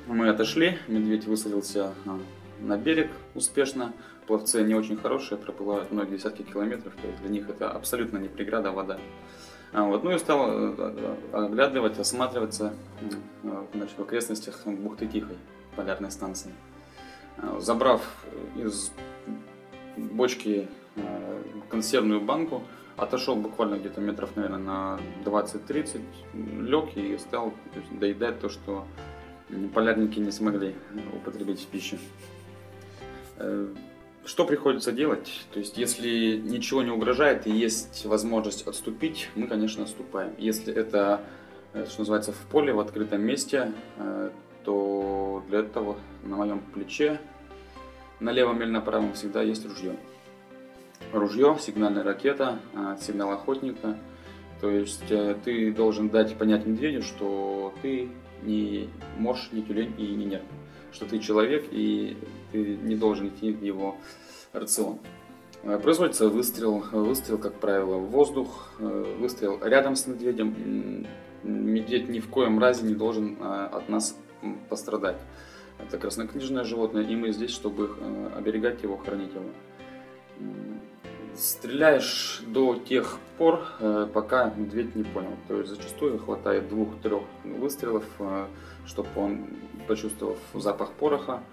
Мы 0.08 0.30
отошли, 0.30 0.80
медведь 0.88 1.26
высадился 1.26 1.94
а, 2.08 2.20
на 2.60 2.76
берег 2.76 3.12
успешно. 3.36 3.94
Пловцы 4.26 4.64
не 4.64 4.74
очень 4.74 4.98
хорошие, 4.98 5.38
проплывают 5.38 5.92
многие 5.92 6.18
десятки 6.18 6.42
километров, 6.42 6.94
то 7.00 7.08
есть 7.08 7.22
для 7.22 7.30
них 7.30 7.48
это 7.48 7.70
абсолютно 7.70 8.18
не 8.18 8.30
преграда 8.30 8.72
вода. 8.72 8.98
А, 9.74 9.84
вот, 9.84 10.04
ну 10.04 10.12
и 10.12 10.18
стал 10.18 10.48
э, 10.50 11.16
оглядывать, 11.32 12.00
осматриваться 12.00 12.74
значит, 13.76 13.96
в 13.96 14.02
окрестностях 14.02 14.66
бухты 14.66 15.06
Тихой, 15.06 15.38
полярной 15.76 16.10
станции. 16.10 16.52
Забрав 17.60 18.02
из 18.56 18.92
бочки 19.98 20.68
консервную 21.70 22.22
банку, 22.22 22.64
отошел 22.98 23.36
буквально 23.36 23.76
где-то 23.76 24.02
метров, 24.02 24.36
наверное, 24.36 24.60
на 24.60 25.00
20-30, 25.26 26.02
лег 26.62 26.96
и 26.96 27.18
стал 27.18 27.54
доедать 27.92 28.40
то, 28.40 28.50
что 28.50 28.86
полярники 29.74 30.20
не 30.20 30.32
смогли 30.32 30.76
употребить 31.14 31.62
в 31.62 31.68
пищу. 31.68 31.98
Э, 33.38 33.68
что 34.26 34.46
приходится 34.46 34.92
делать? 34.92 35.46
То 35.54 35.60
есть, 35.60 35.78
если 35.78 36.38
ничего 36.38 36.82
не 36.82 36.90
угрожает 36.90 37.46
и 37.48 37.52
есть 37.52 38.06
возможность 38.06 38.66
отступить, 38.68 39.30
мы, 39.36 39.48
конечно, 39.48 39.84
отступаем. 39.84 40.34
Если 40.38 40.74
это, 40.74 41.22
э, 41.74 41.86
что 41.86 42.02
называется, 42.02 42.32
в 42.32 42.40
поле, 42.50 42.74
в 42.74 42.80
открытом 42.80 43.22
месте, 43.22 43.72
э, 43.98 44.32
то 44.64 45.44
для 45.50 45.60
этого 45.60 45.98
на 46.24 46.38
моем 46.38 46.60
плече, 46.74 47.20
на 48.20 48.32
левом 48.32 48.62
или 48.62 48.72
на 48.72 48.82
правом 48.82 49.14
всегда 49.14 49.44
есть 49.44 49.66
ружье 49.66 49.96
ружье, 51.14 51.58
сигнальная 51.60 52.04
ракета, 52.04 52.60
а, 52.74 52.98
сигнал 52.98 53.32
охотника. 53.32 53.98
То 54.62 54.70
есть 54.70 55.12
э, 55.12 55.36
ты 55.44 55.72
должен 55.72 56.10
дать 56.10 56.36
понять 56.38 56.66
медведю, 56.66 57.02
что 57.02 57.74
ты 57.82 58.10
не 58.44 58.90
морж, 59.18 59.50
не 59.52 59.62
тюлень 59.62 59.94
и 59.98 60.08
не 60.08 60.26
нерв. 60.26 60.44
Что 60.92 61.06
ты 61.06 61.20
человек 61.20 61.66
и 61.72 62.18
ты 62.52 62.78
не 62.78 62.96
должен 62.96 63.28
идти 63.28 63.52
в 63.52 63.64
его 63.64 63.98
рацион. 64.54 65.00
Э, 65.64 65.78
производится 65.78 66.30
выстрел, 66.30 66.84
выстрел, 66.92 67.38
как 67.38 67.60
правило, 67.60 67.98
в 67.98 68.10
воздух, 68.10 68.72
э, 68.80 69.16
выстрел 69.20 69.60
рядом 69.62 69.96
с 69.96 70.08
медведем. 70.08 71.06
Медведь 71.44 72.10
ни 72.10 72.20
в 72.20 72.30
коем 72.30 72.58
разе 72.58 72.88
не 72.88 72.96
должен 72.96 73.38
от 73.40 73.88
нас 73.88 74.18
пострадать. 74.68 75.18
Это 75.78 76.00
краснокнижное 76.00 76.64
животное, 76.64 77.04
и 77.04 77.16
мы 77.16 77.32
здесь, 77.32 77.52
чтобы 77.52 77.92
оберегать 78.36 78.82
его, 78.82 78.98
хранить 78.98 79.32
его. 79.32 79.46
Стреляешь 81.38 82.42
до 82.48 82.76
тех 82.76 83.20
пор, 83.38 83.66
э, 83.80 84.08
пока 84.14 84.54
медведь 84.56 84.96
не 84.96 85.04
понял. 85.04 85.34
То 85.48 85.58
есть 85.58 85.70
зачастую 85.70 86.18
хватает 86.18 86.70
двух-трех 86.70 87.24
выстрелов, 87.44 88.06
э, 88.20 88.46
чтобы 88.86 89.10
он, 89.18 89.48
почувствовав 89.88 90.38
запах 90.54 90.94
пороха, 90.94 91.44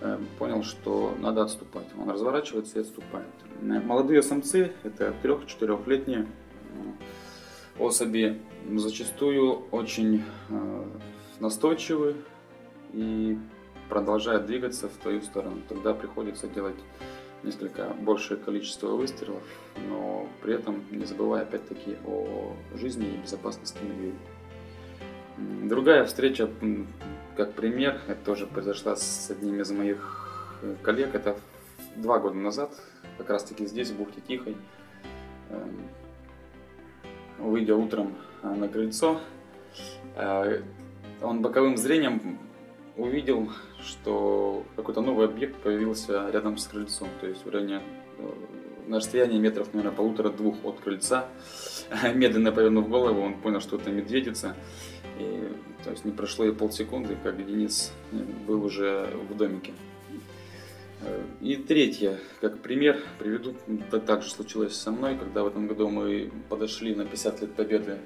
э, 0.00 0.18
понял, 0.38 0.62
что 0.62 1.14
надо 1.18 1.42
отступать. 1.42 1.86
Он 2.00 2.08
разворачивается 2.08 2.78
и 2.78 2.82
отступает. 2.82 3.26
Молодые 3.60 4.22
самцы, 4.22 4.72
это 4.82 5.12
трех-четырехлетние, 5.22 6.26
особи 7.78 8.40
зачастую 8.76 9.64
очень 9.72 10.24
настойчивы 11.40 12.16
и 12.92 13.38
продолжают 13.88 14.46
двигаться 14.46 14.88
в 14.88 14.92
твою 14.92 15.20
сторону. 15.22 15.60
Тогда 15.68 15.92
приходится 15.94 16.46
делать 16.48 16.76
несколько 17.42 17.88
большее 18.00 18.38
количество 18.38 18.88
выстрелов, 18.88 19.42
но 19.88 20.28
при 20.42 20.54
этом 20.54 20.84
не 20.90 21.04
забывая 21.04 21.42
опять-таки 21.42 21.96
о 22.06 22.54
жизни 22.74 23.06
и 23.06 23.16
безопасности 23.18 23.78
медведя. 23.82 24.16
Другая 25.68 26.04
встреча, 26.04 26.50
как 27.36 27.52
пример, 27.52 28.00
это 28.08 28.24
тоже 28.24 28.46
произошла 28.46 28.96
с 28.96 29.30
одним 29.30 29.60
из 29.60 29.70
моих 29.70 30.58
э, 30.62 30.74
коллег, 30.82 31.14
это 31.14 31.38
два 31.94 32.18
года 32.18 32.36
назад, 32.36 32.72
как 33.18 33.30
раз 33.30 33.44
таки 33.44 33.66
здесь, 33.66 33.90
в 33.90 33.96
бухте 33.96 34.20
Тихой, 34.26 34.56
эм, 35.50 35.88
выйдя 37.38 37.76
утром 37.76 38.14
э, 38.42 38.52
на 38.52 38.68
крыльцо, 38.68 39.20
э, 40.16 40.62
он 41.22 41.40
боковым 41.40 41.76
зрением 41.76 42.38
увидел, 42.98 43.50
что 43.82 44.64
какой-то 44.76 45.00
новый 45.00 45.26
объект 45.26 45.56
появился 45.62 46.28
рядом 46.30 46.58
с 46.58 46.66
крыльцом, 46.66 47.08
то 47.20 47.26
есть 47.26 47.46
в 47.46 47.50
районе 47.50 47.80
на 48.88 48.96
расстоянии 48.96 49.38
метров, 49.38 49.72
наверное, 49.72 49.96
полутора-двух 49.96 50.64
от 50.64 50.80
крыльца. 50.80 51.28
Медленно 52.14 52.52
повернув 52.52 52.88
голову, 52.88 53.22
он 53.22 53.34
понял, 53.34 53.60
что 53.60 53.76
это 53.76 53.90
медведица. 53.90 54.56
И, 55.18 55.48
то 55.84 55.90
есть 55.90 56.04
не 56.04 56.12
прошло 56.12 56.44
и 56.44 56.52
полсекунды, 56.52 57.16
как 57.22 57.44
Денис 57.44 57.92
был 58.46 58.64
уже 58.64 59.10
в 59.30 59.36
домике. 59.36 59.72
И 61.40 61.56
третье, 61.56 62.18
как 62.40 62.60
пример, 62.60 62.98
приведу, 63.18 63.54
так 63.90 64.04
также 64.04 64.30
случилось 64.30 64.74
со 64.74 64.90
мной, 64.90 65.16
когда 65.16 65.44
в 65.44 65.46
этом 65.46 65.68
году 65.68 65.88
мы 65.88 66.30
подошли 66.48 66.94
на 66.94 67.04
50 67.04 67.42
лет 67.42 67.52
Победы, 67.54 67.98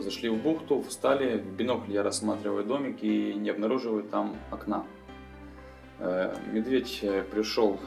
зашли 0.00 0.28
в 0.28 0.36
бухту, 0.36 0.82
встали, 0.82 1.38
в 1.38 1.56
бинокль 1.56 1.92
я 1.92 2.02
рассматриваю 2.02 2.64
домик 2.64 3.02
и 3.02 3.34
не 3.34 3.50
обнаруживаю 3.50 4.04
там 4.04 4.36
окна. 4.50 4.84
Э, 5.98 6.34
медведь 6.52 7.04
пришел 7.30 7.80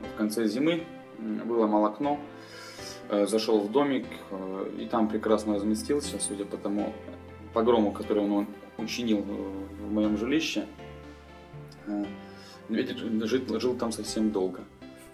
в 0.00 0.16
конце 0.16 0.46
зимы, 0.46 0.84
выломал 1.18 1.86
окно, 1.86 2.20
э, 3.08 3.26
зашел 3.26 3.60
в 3.60 3.72
домик 3.72 4.06
э, 4.30 4.70
и 4.78 4.86
там 4.86 5.08
прекрасно 5.08 5.54
разместился, 5.54 6.18
судя 6.20 6.44
по 6.44 6.56
тому 6.56 6.92
погрому, 7.52 7.92
который 7.92 8.22
он 8.22 8.46
учинил 8.78 9.22
в 9.22 9.92
моем 9.92 10.16
жилище. 10.16 10.66
Медведь 12.68 12.98
жил, 12.98 13.60
жил 13.60 13.76
там 13.76 13.92
совсем 13.92 14.30
долго. 14.30 14.60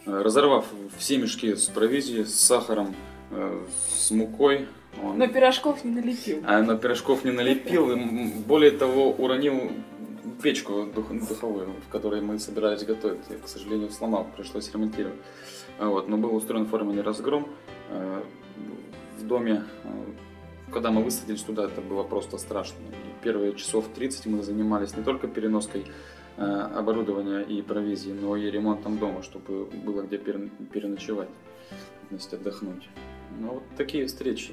Разорвав 0.04 0.66
все 0.98 1.18
мешки 1.18 1.54
с 1.54 1.66
провизией, 1.66 2.24
с 2.24 2.34
сахаром, 2.34 2.94
с 3.94 4.10
мукой, 4.10 4.66
он... 5.00 5.18
Но 5.18 5.26
пирожков 5.28 5.84
не 5.84 5.90
налепил. 5.90 6.42
А 6.46 6.62
на 6.62 6.76
пирожков 6.76 7.24
не 7.24 7.30
налепил. 7.30 7.92
И 7.92 8.32
более 8.46 8.72
того, 8.72 9.12
уронил 9.12 9.72
печку 10.42 10.86
духовую, 10.94 11.72
в 11.86 11.90
которой 11.90 12.20
мы 12.20 12.38
собирались 12.38 12.84
готовить. 12.84 13.20
Я, 13.30 13.36
к 13.38 13.48
сожалению, 13.48 13.90
сломал, 13.90 14.26
пришлось 14.36 14.72
ремонтировать. 14.72 15.18
Вот, 15.78 16.08
но 16.08 16.16
был 16.16 16.34
устроен 16.34 16.66
форменный 16.66 17.02
разгром. 17.02 17.48
Э, 17.90 18.22
в 19.18 19.26
доме, 19.26 19.64
э, 19.84 19.88
когда 20.72 20.90
мы 20.90 21.02
высадились 21.02 21.42
туда, 21.42 21.64
это 21.64 21.80
было 21.80 22.02
просто 22.02 22.38
страшно. 22.38 22.78
И 22.78 23.24
первые 23.24 23.54
часов 23.54 23.86
30 23.94 24.26
мы 24.26 24.42
занимались 24.42 24.96
не 24.96 25.02
только 25.02 25.28
переноской 25.28 25.86
оборудования 26.38 27.42
и 27.42 27.60
провизии, 27.60 28.10
но 28.10 28.36
и 28.36 28.50
ремонтом 28.50 28.96
дома, 28.96 29.22
чтобы 29.22 29.66
было 29.66 30.00
где 30.00 30.16
переночевать, 30.16 31.28
вместе 32.12 32.36
отдохнуть. 32.36 32.88
Ну, 33.40 33.54
вот 33.54 33.62
такие 33.76 34.06
встречи, 34.06 34.52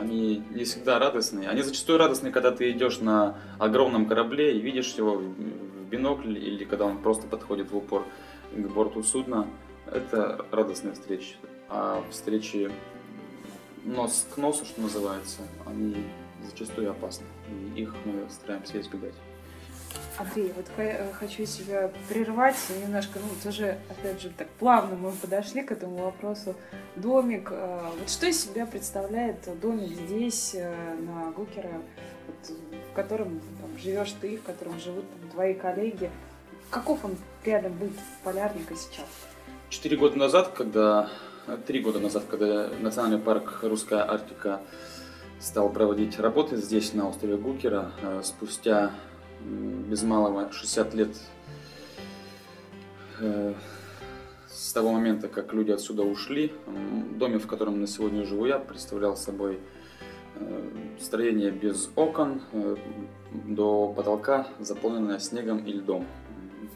они 0.00 0.42
не 0.50 0.64
всегда 0.64 0.98
радостные. 0.98 1.48
Они 1.48 1.62
зачастую 1.62 1.98
радостные, 1.98 2.32
когда 2.32 2.52
ты 2.52 2.70
идешь 2.70 3.00
на 3.00 3.38
огромном 3.58 4.06
корабле 4.06 4.56
и 4.56 4.60
видишь 4.60 4.94
его 4.94 5.16
в 5.16 5.88
бинокль, 5.90 6.38
или 6.38 6.64
когда 6.64 6.84
он 6.86 6.98
просто 6.98 7.26
подходит 7.26 7.72
в 7.72 7.76
упор 7.76 8.04
к 8.54 8.66
борту 8.68 9.02
судна. 9.02 9.46
Это 9.86 10.46
радостные 10.52 10.94
встречи. 10.94 11.34
А 11.68 12.04
встречи 12.10 12.70
нос 13.84 14.26
к 14.32 14.36
носу, 14.38 14.64
что 14.64 14.80
называется, 14.80 15.42
они 15.66 15.96
зачастую 16.48 16.90
опасны. 16.90 17.26
И 17.48 17.82
их 17.82 17.94
мы 18.04 18.30
стараемся 18.30 18.80
избегать. 18.80 19.14
Андрей, 20.20 20.52
вот 20.54 20.66
э, 20.76 21.12
хочу 21.18 21.46
себя 21.46 21.90
прервать 22.10 22.56
немножко, 22.82 23.18
ну, 23.18 23.28
тоже, 23.42 23.78
опять 23.88 24.20
же, 24.20 24.30
так 24.36 24.48
плавно 24.58 24.94
мы 24.94 25.12
подошли 25.12 25.62
к 25.62 25.72
этому 25.72 25.96
вопросу. 25.96 26.54
Домик, 26.96 27.48
э, 27.50 27.90
вот 27.98 28.10
что 28.10 28.26
из 28.26 28.44
себя 28.44 28.66
представляет 28.66 29.48
домик 29.60 29.88
здесь, 29.88 30.54
э, 30.54 30.74
на 31.00 31.30
Гукера, 31.30 31.72
вот, 32.26 32.56
в 32.90 32.94
котором 32.94 33.40
там, 33.60 33.78
живешь 33.78 34.12
ты, 34.20 34.36
в 34.36 34.42
котором 34.42 34.78
живут 34.78 35.04
там, 35.08 35.30
твои 35.30 35.54
коллеги? 35.54 36.10
Каков 36.68 37.02
он 37.04 37.16
реально 37.42 37.70
быт 37.70 37.92
полярника 38.22 38.74
сейчас? 38.76 39.06
Четыре 39.70 39.96
года 39.96 40.18
назад, 40.18 40.48
когда 40.48 41.08
три 41.66 41.80
года 41.80 41.98
назад, 41.98 42.24
когда 42.28 42.68
национальный 42.80 43.18
парк 43.18 43.60
Русская 43.62 44.02
Арктика 44.02 44.60
стал 45.40 45.70
проводить 45.70 46.18
работы 46.18 46.58
здесь, 46.58 46.92
на 46.92 47.08
острове 47.08 47.38
Гукера, 47.38 47.92
спустя 48.22 48.92
без 49.40 50.02
малого 50.02 50.52
60 50.52 50.94
лет 50.94 51.16
э, 53.20 53.54
с 54.48 54.72
того 54.72 54.92
момента, 54.92 55.28
как 55.28 55.52
люди 55.52 55.70
отсюда 55.70 56.02
ушли. 56.02 56.52
Доме, 57.18 57.38
в 57.38 57.46
котором 57.46 57.80
на 57.80 57.86
сегодня 57.86 58.24
живу 58.24 58.46
я, 58.46 58.58
представлял 58.58 59.16
собой 59.16 59.60
э, 60.36 60.70
строение 61.00 61.50
без 61.50 61.90
окон, 61.96 62.42
э, 62.52 62.76
до 63.46 63.92
потолка, 63.92 64.48
заполненное 64.58 65.18
снегом 65.18 65.58
и 65.58 65.72
льдом, 65.72 66.06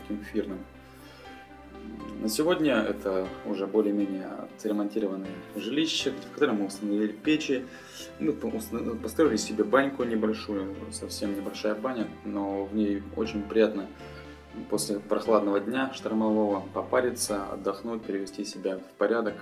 таким 0.00 0.22
фирным. 0.24 0.58
На 2.20 2.28
сегодня 2.28 2.76
это 2.76 3.28
уже 3.44 3.66
более-менее 3.66 4.26
отремонтированное 4.56 5.28
жилище, 5.56 6.12
в 6.12 6.32
котором 6.32 6.56
мы 6.56 6.66
установили 6.66 7.12
печи, 7.12 7.66
мы 8.18 8.32
построили 8.32 9.36
себе 9.36 9.62
баньку 9.64 10.04
небольшую, 10.04 10.74
совсем 10.90 11.36
небольшая 11.36 11.74
баня, 11.74 12.06
но 12.24 12.64
в 12.64 12.74
ней 12.74 13.02
очень 13.16 13.42
приятно 13.42 13.86
после 14.70 15.00
прохладного 15.00 15.60
дня 15.60 15.92
штормового 15.92 16.62
попариться, 16.72 17.44
отдохнуть, 17.52 18.02
привести 18.02 18.44
себя 18.44 18.78
в 18.78 18.96
порядок. 18.96 19.34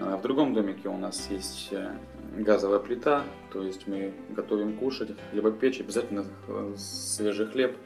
А 0.00 0.16
в 0.16 0.22
другом 0.22 0.54
домике 0.54 0.88
у 0.88 0.96
нас 0.96 1.28
есть 1.30 1.68
э, 1.70 1.96
газовая 2.36 2.80
плита, 2.80 3.22
то 3.52 3.62
есть 3.62 3.86
мы 3.86 4.12
готовим 4.30 4.76
кушать, 4.76 5.10
либо 5.32 5.52
печь, 5.52 5.80
обязательно 5.80 6.24
э, 6.48 6.74
свежий 6.76 7.46
хлеб, 7.46 7.76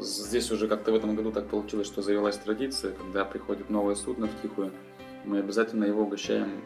здесь 0.00 0.50
уже 0.50 0.68
как-то 0.68 0.92
в 0.92 0.94
этом 0.94 1.14
году 1.14 1.32
так 1.32 1.46
получилось, 1.46 1.86
что 1.86 2.02
завелась 2.02 2.38
традиция, 2.38 2.92
когда 2.92 3.24
приходит 3.24 3.70
новое 3.70 3.94
судно 3.94 4.26
в 4.26 4.42
Тихую, 4.42 4.72
мы 5.24 5.38
обязательно 5.38 5.84
его 5.84 6.02
угощаем 6.02 6.60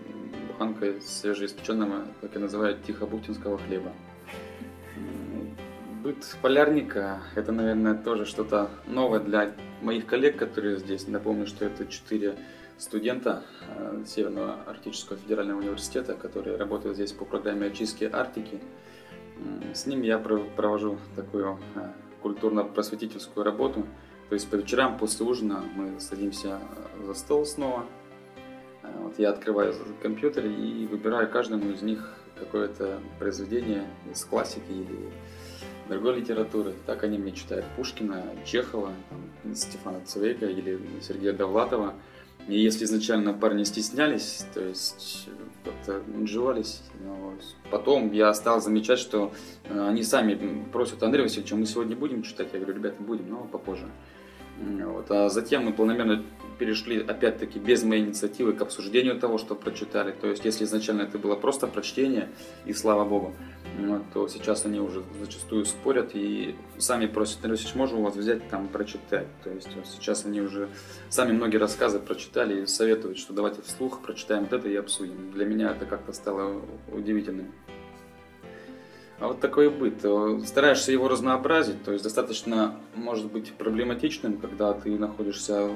буханкой 0.48 1.00
свежеиспеченного, 1.00 2.07
как 2.20 2.35
я 2.35 2.40
называю, 2.40 2.78
тихобухтинского 2.87 3.59
хлеба. 3.59 3.92
Быт 6.02 6.37
полярника– 6.42 7.22
это, 7.35 7.50
наверное, 7.50 7.94
тоже 7.94 8.26
что-то 8.26 8.70
новое 8.87 9.20
для 9.20 9.52
моих 9.80 10.07
коллег, 10.07 10.37
которые 10.37 10.78
здесь. 10.78 11.09
Напомню, 11.09 11.46
что 11.46 11.64
это 11.64 11.87
четыре 11.87 12.37
студента 12.76 13.42
э, 13.68 14.04
Северного 14.07 14.57
Арктического 14.66 15.18
федерального 15.18 15.61
университета, 15.61 16.14
которые 16.14 16.57
работают 16.57 16.96
здесь 16.96 17.12
по 17.12 17.24
программе 17.24 17.68
очистки 17.68 18.04
Арктики. 18.04 18.61
С 19.72 19.87
ними 19.87 20.07
я 20.07 20.18
провожу 20.18 20.98
такую 21.16 21.59
э, 21.74 21.88
культурно-просветительскую 22.24 23.44
работу. 23.44 23.87
То 24.30 24.34
есть 24.34 24.48
по 24.48 24.56
вечерам 24.56 24.96
после 24.96 25.26
ужина 25.26 25.62
мы 25.76 26.00
садимся 26.00 26.58
за 27.04 27.12
стол 27.12 27.44
снова. 27.44 27.84
Э, 28.82 28.88
вот 29.02 29.18
я 29.18 29.28
открываю 29.30 29.74
компьютер 30.02 30.46
и 30.46 30.87
выбираю 30.87 31.30
каждому 31.30 31.70
из 31.70 31.82
них 31.82 32.14
какое-то 32.38 32.98
произведение 33.18 33.87
из 34.10 34.24
классики 34.24 34.70
или 34.70 35.12
другой 35.88 36.20
литературы. 36.20 36.72
Так 36.87 37.04
они 37.04 37.18
мне 37.18 37.32
читают 37.32 37.66
Пушкина, 37.76 38.24
Чехова, 38.46 38.92
там, 39.10 39.54
Стефана 39.54 40.00
Цвейга 40.06 40.46
или 40.46 40.80
Сергея 41.02 41.34
Довлатова. 41.34 41.92
И 42.48 42.58
если 42.58 42.87
изначально 42.87 43.34
парни 43.34 43.64
стеснялись, 43.64 44.46
то 44.54 44.60
есть 44.60 45.28
как-то 45.64 46.03
жевались. 46.27 46.83
Но 47.05 47.35
потом 47.70 48.12
я 48.12 48.33
стал 48.35 48.61
замечать, 48.61 48.98
что 48.98 49.33
э, 49.64 49.88
они 49.88 50.03
сами 50.03 50.64
просят 50.72 51.03
Андрея 51.03 51.24
Васильевича, 51.24 51.57
мы 51.57 51.66
сегодня 51.66 51.96
будем 51.96 52.22
читать? 52.22 52.48
Я 52.53 52.61
говорю, 52.61 52.74
ребята, 52.74 53.03
будем, 53.03 53.31
но 53.31 53.44
попозже. 53.44 53.88
Вот. 54.58 55.10
А 55.10 55.28
затем 55.28 55.64
мы 55.64 55.72
планомерно 55.72 56.24
перешли, 56.58 57.00
опять-таки, 57.00 57.58
без 57.58 57.82
моей 57.82 58.04
инициативы 58.04 58.52
к 58.52 58.62
обсуждению 58.62 59.18
того, 59.18 59.38
что 59.38 59.54
прочитали. 59.54 60.12
То 60.12 60.28
есть, 60.28 60.44
если 60.44 60.64
изначально 60.64 61.02
это 61.02 61.18
было 61.18 61.34
просто 61.34 61.66
прочтение, 61.66 62.28
и 62.64 62.72
слава 62.72 63.04
богу, 63.04 63.34
то 64.12 64.28
сейчас 64.28 64.64
они 64.64 64.78
уже 64.78 65.02
зачастую 65.20 65.64
спорят 65.64 66.10
и 66.14 66.54
сами 66.78 67.06
просят, 67.06 67.42
Васильевич, 67.42 67.74
можно 67.74 67.98
у 67.98 68.02
вас 68.02 68.14
взять 68.14 68.48
там 68.48 68.68
прочитать. 68.68 69.26
То 69.42 69.50
есть, 69.50 69.68
сейчас 69.90 70.24
они 70.24 70.40
уже 70.40 70.68
сами 71.08 71.32
многие 71.32 71.56
рассказы 71.56 71.98
прочитали 71.98 72.62
и 72.62 72.66
советуют, 72.66 73.18
что 73.18 73.34
давайте 73.34 73.62
вслух 73.62 74.00
прочитаем 74.02 74.44
вот 74.44 74.52
это 74.52 74.68
и 74.68 74.76
обсудим. 74.76 75.32
Для 75.32 75.44
меня 75.44 75.72
это 75.72 75.86
как-то 75.86 76.12
стало 76.12 76.62
удивительным. 76.92 77.52
А 79.20 79.29
вот 79.29 79.40
такой 79.40 79.70
быт. 79.70 80.05
Стараешься 80.46 80.92
его 80.92 81.09
разнообразить, 81.09 81.83
то 81.83 81.92
есть 81.92 82.05
достаточно 82.05 82.74
может 82.94 83.31
быть 83.31 83.53
проблематичным, 83.53 84.38
когда 84.38 84.72
ты 84.72 84.98
находишься 84.98 85.70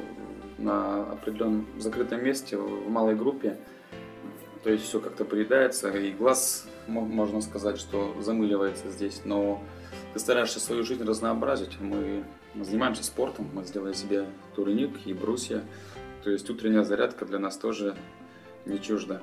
на 0.58 1.02
определенном 1.02 1.66
закрытом 1.78 2.24
месте, 2.24 2.56
в 2.56 2.90
малой 2.90 3.14
группе, 3.14 3.56
то 4.64 4.70
есть 4.70 4.84
все 4.84 4.98
как-то 4.98 5.24
приедается, 5.24 5.88
и 5.90 6.10
глаз, 6.12 6.66
можно 6.88 7.40
сказать, 7.40 7.78
что 7.78 8.14
замыливается 8.20 8.90
здесь, 8.90 9.22
но 9.24 9.62
ты 10.12 10.18
стараешься 10.18 10.58
свою 10.58 10.82
жизнь 10.82 11.04
разнообразить. 11.04 11.80
Мы 11.80 12.24
занимаемся 12.60 13.04
спортом, 13.04 13.48
мы 13.52 13.64
сделали 13.64 13.92
себе 13.92 14.26
турник 14.56 15.06
и 15.06 15.14
брусья, 15.14 15.62
то 16.24 16.30
есть 16.30 16.50
утренняя 16.50 16.82
зарядка 16.82 17.24
для 17.24 17.38
нас 17.38 17.56
тоже 17.56 17.94
не 18.66 18.80
чужда. 18.80 19.22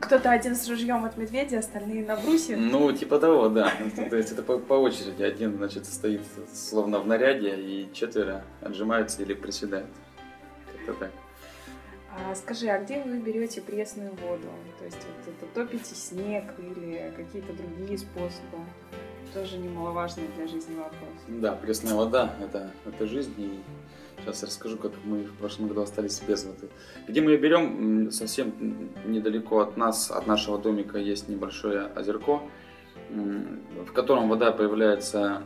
Кто-то 0.00 0.30
один 0.30 0.56
с 0.56 0.68
ружьем 0.68 1.04
от 1.04 1.16
медведя, 1.16 1.58
остальные 1.58 2.04
на 2.04 2.16
брусе? 2.16 2.56
Ну, 2.56 2.90
типа 2.92 3.18
того, 3.18 3.48
да. 3.48 3.72
То 4.08 4.16
есть 4.16 4.32
это 4.32 4.42
по, 4.42 4.58
по 4.58 4.74
очереди. 4.74 5.22
Один, 5.22 5.56
значит, 5.56 5.84
стоит 5.84 6.22
словно 6.52 7.00
в 7.00 7.06
наряде, 7.06 7.54
и 7.54 7.90
четверо 7.92 8.42
отжимаются 8.62 9.22
или 9.22 9.34
приседают. 9.34 9.86
Как-то 10.86 11.04
так. 11.04 11.10
А 12.12 12.34
скажи, 12.34 12.68
а 12.68 12.82
где 12.82 13.02
вы 13.02 13.18
берете 13.18 13.60
пресную 13.60 14.10
воду? 14.10 14.48
То 14.78 14.84
есть 14.84 14.98
вот 14.98 15.34
это 15.34 15.46
топите 15.54 15.94
снег 15.94 16.44
или 16.58 17.12
какие-то 17.16 17.52
другие 17.52 17.98
способы? 17.98 18.58
Тоже 19.32 19.58
немаловажный 19.58 20.24
для 20.36 20.48
жизни 20.48 20.74
вопрос. 20.74 21.14
Да, 21.28 21.52
пресная 21.52 21.94
вода 21.94 22.34
это, 22.40 22.72
это 22.84 23.06
жизнь. 23.06 23.32
И 23.36 23.60
сейчас 24.20 24.42
я 24.42 24.48
расскажу, 24.48 24.76
как 24.76 24.92
мы 25.04 25.24
в 25.24 25.34
прошлом 25.34 25.68
году 25.68 25.82
остались 25.82 26.20
без 26.20 26.44
воды. 26.44 26.68
Где 27.08 27.20
мы 27.20 27.32
ее 27.32 27.38
берем? 27.38 28.10
Совсем 28.10 28.52
недалеко 29.06 29.60
от 29.60 29.76
нас, 29.76 30.10
от 30.10 30.26
нашего 30.26 30.58
домика 30.58 30.98
есть 30.98 31.28
небольшое 31.28 31.86
озерко, 31.96 32.40
в 33.10 33.92
котором 33.92 34.28
вода 34.28 34.52
появляется 34.52 35.42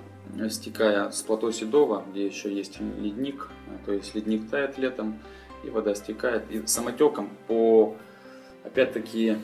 стекая 0.49 1.11
с 1.11 1.23
плато 1.23 1.51
Седова, 1.51 2.05
где 2.11 2.27
еще 2.27 2.53
есть 2.53 2.81
ледник, 2.81 3.49
то 3.85 3.93
есть 3.93 4.15
ледник 4.15 4.49
тает 4.51 4.79
летом, 4.79 5.19
и 5.63 5.71
вода 5.71 5.95
стекает. 5.95 6.51
И 6.51 6.67
самотеком 6.67 7.31
по, 7.47 7.97
опять-таки, 8.65 9.37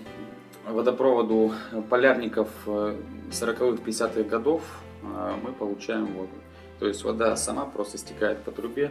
водопроводу 0.67 1.53
полярников 1.89 2.49
40-х, 2.67 3.65
э, 3.65 3.77
50-х 3.87 4.23
годов 4.25 4.63
э, 5.03 5.35
мы 5.43 5.53
получаем 5.53 6.07
воду. 6.07 6.40
То 6.81 6.89
есть 6.89 7.05
вода 7.05 7.37
сама 7.37 7.67
просто 7.67 7.99
стекает 7.99 8.43
по 8.43 8.51
трубе, 8.51 8.91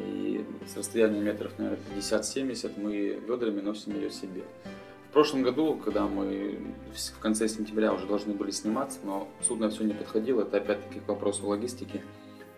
и 0.00 0.44
с 0.66 0.76
расстояния 0.76 1.20
метров, 1.20 1.52
наверное, 1.58 1.78
50-70 1.96 2.72
мы 2.82 3.20
ведрами 3.28 3.60
носим 3.60 3.94
ее 3.94 4.10
себе. 4.10 4.42
В 5.10 5.12
прошлом 5.12 5.42
году, 5.42 5.76
когда 5.82 6.06
мы 6.06 6.58
в 6.94 7.20
конце 7.20 7.46
сентября 7.48 7.92
уже 7.92 8.06
должны 8.06 8.34
были 8.34 8.50
сниматься, 8.50 8.98
но 9.04 9.28
судно 9.42 9.70
все 9.70 9.84
не 9.84 9.92
подходило, 9.92 10.42
это 10.42 10.56
опять-таки 10.56 11.00
к 11.00 11.08
вопросу 11.08 11.46
логистики, 11.46 12.02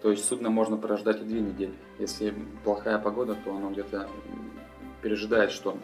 то 0.01 0.13
есть 0.13 0.25
судно 0.25 0.49
можно 0.49 0.77
прождать 0.77 1.21
и 1.21 1.25
две 1.25 1.41
недели. 1.41 1.75
Если 1.99 2.33
плохая 2.63 2.99
погода, 2.99 3.37
то 3.45 3.55
оно 3.55 3.71
где-то 3.71 4.09
пережидает 5.03 5.51
шторм. 5.51 5.81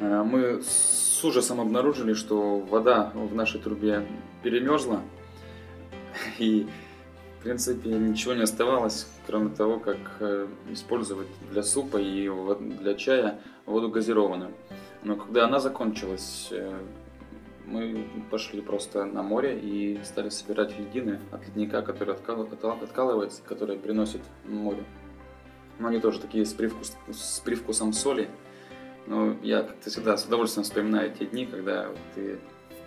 Э, 0.00 0.22
мы 0.24 0.60
с 0.62 1.24
ужасом 1.24 1.60
обнаружили, 1.60 2.14
что 2.14 2.58
вода 2.58 3.12
в 3.14 3.34
нашей 3.34 3.60
трубе 3.60 4.06
перемерзла. 4.42 5.02
И, 6.38 6.66
в 7.38 7.42
принципе, 7.42 7.90
ничего 7.90 8.34
не 8.34 8.42
оставалось, 8.42 9.06
кроме 9.26 9.50
того, 9.50 9.78
как 9.78 9.98
э, 10.20 10.48
использовать 10.70 11.28
для 11.52 11.62
супа 11.62 11.98
и 11.98 12.28
для 12.80 12.94
чая 12.94 13.38
воду 13.64 13.88
газированную. 13.88 14.52
Но 15.04 15.14
когда 15.14 15.44
она 15.44 15.60
закончилась, 15.60 16.48
э, 16.50 16.80
мы 17.64 18.04
пошли 18.30 18.60
просто 18.60 19.04
на 19.04 19.22
море 19.22 19.58
и 19.58 20.00
стали 20.02 20.30
собирать 20.30 20.76
льдины 20.78 21.20
от 21.30 21.46
ледника, 21.46 21.82
который 21.82 22.14
откал, 22.14 22.42
откалывается, 22.42 23.42
который 23.42 23.78
приносит 23.78 24.22
море. 24.44 24.82
Но 25.78 25.88
они 25.88 26.00
тоже 26.00 26.20
такие 26.20 26.44
с, 26.44 26.52
привкус, 26.52 26.96
с 27.12 27.38
привкусом 27.38 27.92
соли. 27.92 28.28
Но 29.06 29.36
я 29.42 29.62
как-то 29.62 29.90
всегда 29.90 30.16
с 30.16 30.24
удовольствием 30.24 30.64
вспоминаю 30.64 31.12
те 31.12 31.26
дни, 31.26 31.46
когда 31.46 31.88
ты 32.16 32.38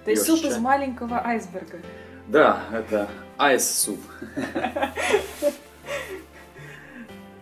То 0.03 0.11
есть 0.11 0.23
суп 0.25 0.41
чай. 0.41 0.49
из 0.49 0.57
маленького 0.57 1.25
айсберга? 1.25 1.79
Да, 2.27 2.63
это 2.71 3.09
айс-суп. 3.37 3.99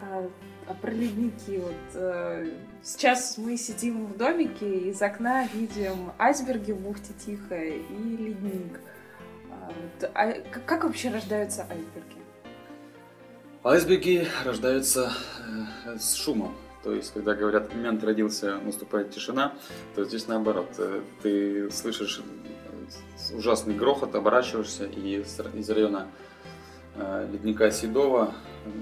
А 0.02 0.74
про 0.76 0.92
ледники. 0.92 1.58
Вот, 1.58 1.74
э, 1.96 2.52
сейчас 2.84 3.38
мы 3.40 3.58
сидим 3.58 4.06
в 4.06 4.18
домике, 4.18 4.90
из 4.90 5.02
окна 5.02 5.48
видим 5.48 6.12
айсберги 6.20 6.72
в 6.72 6.80
бухте 6.80 7.14
Тихая 7.26 7.72
и 7.72 8.18
ледник. 8.18 8.80
А, 9.50 9.66
вот, 9.66 10.12
а 10.14 10.34
как 10.66 10.84
вообще 10.84 11.10
рождаются 11.10 11.64
айсберги? 11.64 12.20
Айсберги 13.64 14.28
рождаются 14.46 15.12
э, 15.88 15.98
с 15.98 16.14
шумом. 16.14 16.56
То 16.84 16.94
есть, 16.94 17.14
когда 17.14 17.34
говорят, 17.34 17.74
мент 17.76 18.04
родился, 18.04 18.58
наступает 18.60 19.12
тишина, 19.12 19.54
то 19.96 20.06
здесь 20.06 20.28
наоборот. 20.28 20.70
Э, 20.78 21.02
ты 21.22 21.70
слышишь 21.72 22.22
ужасный 23.34 23.76
грохот, 23.76 24.16
оборачиваешься, 24.16 24.86
и 24.86 25.22
из 25.22 25.70
района 25.70 26.08
э, 26.96 27.28
ледника 27.32 27.72
Седова 27.72 28.34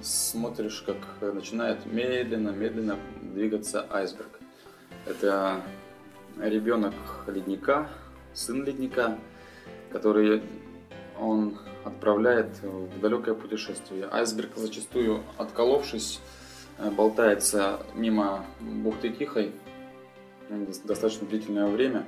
смотришь, 0.01 0.83
как 0.85 1.33
начинает 1.33 1.85
медленно-медленно 1.85 2.97
двигаться 3.21 3.85
айсберг. 3.89 4.39
Это 5.05 5.61
ребенок 6.39 6.93
ледника, 7.27 7.89
сын 8.33 8.63
ледника, 8.63 9.17
который 9.91 10.43
он 11.19 11.57
отправляет 11.83 12.61
в 12.61 12.99
далекое 12.99 13.33
путешествие. 13.33 14.07
Айсберг 14.11 14.51
зачастую, 14.55 15.23
отколовшись, 15.37 16.19
болтается 16.95 17.79
мимо 17.95 18.45
бухты 18.59 19.09
Тихой 19.09 19.53
достаточно 20.83 21.27
длительное 21.27 21.67
время. 21.67 22.05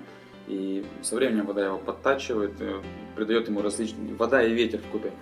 И 0.50 0.84
со 1.04 1.16
временем 1.16 1.46
вода 1.46 1.64
его 1.64 1.78
подтачивает, 1.78 2.60
э, 2.60 2.82
придает 3.16 3.48
ему 3.48 3.62
различные... 3.62 4.16
Вода 4.16 4.44
и 4.44 4.52
ветер 4.52 4.80
в 4.80 4.92
купе 4.92 5.14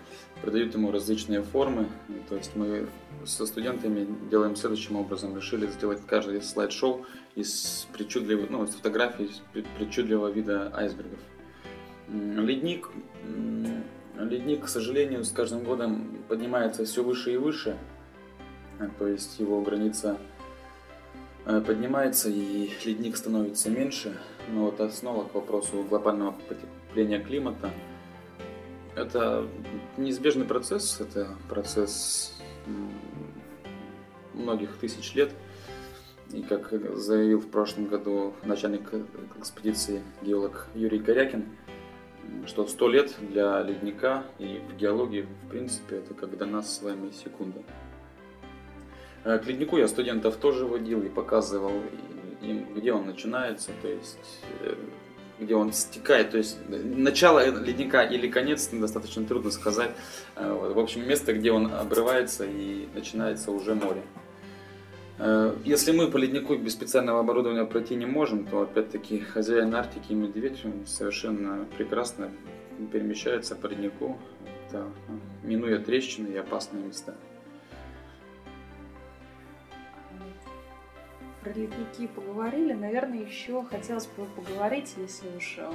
придают 0.41 0.73
ему 0.73 0.91
различные 0.91 1.41
формы. 1.43 1.87
То 2.29 2.35
есть 2.35 2.55
мы 2.55 2.87
со 3.25 3.45
студентами 3.45 4.07
делаем 4.31 4.55
следующим 4.55 4.95
образом. 4.95 5.35
Решили 5.35 5.67
сделать 5.67 5.99
каждый 6.07 6.41
слайд-шоу 6.41 7.05
из 7.35 7.87
причудливых, 7.91 8.49
ну, 8.49 8.63
из 8.63 8.69
фотографий 8.69 9.29
причудливого 9.77 10.29
вида 10.29 10.71
айсбергов. 10.73 11.19
Ледник, 12.09 12.89
ледник, 14.17 14.63
к 14.63 14.69
сожалению, 14.69 15.25
с 15.25 15.31
каждым 15.31 15.63
годом 15.63 16.23
поднимается 16.29 16.85
все 16.85 17.03
выше 17.03 17.33
и 17.33 17.37
выше. 17.37 17.77
То 18.97 19.07
есть 19.07 19.39
его 19.39 19.59
граница 19.61 20.17
э, 21.45 21.61
поднимается 21.61 22.29
и 22.29 22.69
ледник 22.85 23.17
становится 23.17 23.69
меньше. 23.69 24.15
Но 24.49 24.65
вот 24.65 24.79
основа 24.79 25.25
к 25.27 25.33
вопросу 25.33 25.83
глобального 25.83 26.33
потепления 26.47 27.19
климата– 27.19 27.71
это 28.95 29.47
неизбежный 29.97 30.45
процесс, 30.45 30.99
это 30.99 31.36
процесс 31.49 32.33
многих 34.33 34.77
тысяч 34.77 35.13
лет. 35.13 35.31
И 36.31 36.41
как 36.41 36.71
заявил 36.97 37.39
в 37.39 37.47
прошлом 37.47 37.86
году 37.86 38.33
начальник 38.43 38.89
экспедиции 39.38 40.01
геолог 40.21 40.67
Юрий 40.75 40.99
Корякин, 40.99 41.45
что 42.45 42.67
100 42.67 42.89
лет 42.89 43.15
для 43.21 43.62
ледника 43.62 44.23
и 44.39 44.62
в 44.67 44.75
геологии, 44.75 45.27
в 45.43 45.49
принципе, 45.49 45.97
это 45.97 46.13
как 46.13 46.38
до 46.38 46.45
нас 46.45 46.75
с 46.75 46.81
вами 46.81 47.12
секунда. 47.12 47.62
Э, 49.23 49.38
к 49.39 49.45
леднику 49.45 49.77
я 49.77 49.88
студентов 49.88 50.38
тоже 50.38 50.65
водил 50.65 51.01
и 51.03 51.10
показывал 51.10 51.81
им, 52.41 52.73
где 52.76 52.93
он 52.93 53.06
начинается, 53.06 53.71
то 53.82 53.88
есть 53.88 54.17
э, 54.62 54.76
где 55.39 55.56
он 55.56 55.71
стекает, 55.73 56.32
то 56.32 56.38
есть 56.38 56.58
начало 56.67 57.47
ледника 57.50 58.02
или 58.02 58.28
конец 58.28 58.69
достаточно 58.69 59.26
трудно 59.26 59.52
сказать. 59.52 59.91
Э, 60.36 60.71
в 60.73 60.80
общем, 60.80 61.08
место, 61.08 61.34
где 61.34 61.52
он 61.52 61.73
обрывается 61.73 62.45
и 62.45 62.88
начинается 62.93 63.52
уже 63.52 63.76
море. 63.76 64.02
Э, 65.19 65.56
если 65.63 65.91
мы 65.91 66.10
по 66.10 66.17
леднику 66.17 66.56
без 66.56 66.73
специального 66.73 67.19
оборудования 67.19 67.65
пройти 67.65 67.95
не 67.95 68.06
можем, 68.06 68.45
то 68.45 68.62
опять-таки 68.62 69.19
хозяин 69.19 69.73
Арктики 69.76 70.12
и 70.12 70.15
медведь 70.15 70.63
совершенно 70.86 71.65
прекрасно 71.78 72.32
перемещается 72.91 73.56
по 73.56 73.67
леднику, 73.67 74.19
минуя 75.41 75.80
трещины 75.80 76.28
и 76.28 76.36
опасные 76.36 76.84
места. 76.84 77.15
Про 81.47 81.60
ледники 81.60 82.07
поговорили, 82.07 82.73
наверное, 82.73 83.19
еще 83.19 83.63
хотелось 83.63 84.07
бы 84.07 84.25
поговорить, 84.25 84.93
если 84.97 85.27
уж 85.36 85.55
э, 85.57 85.71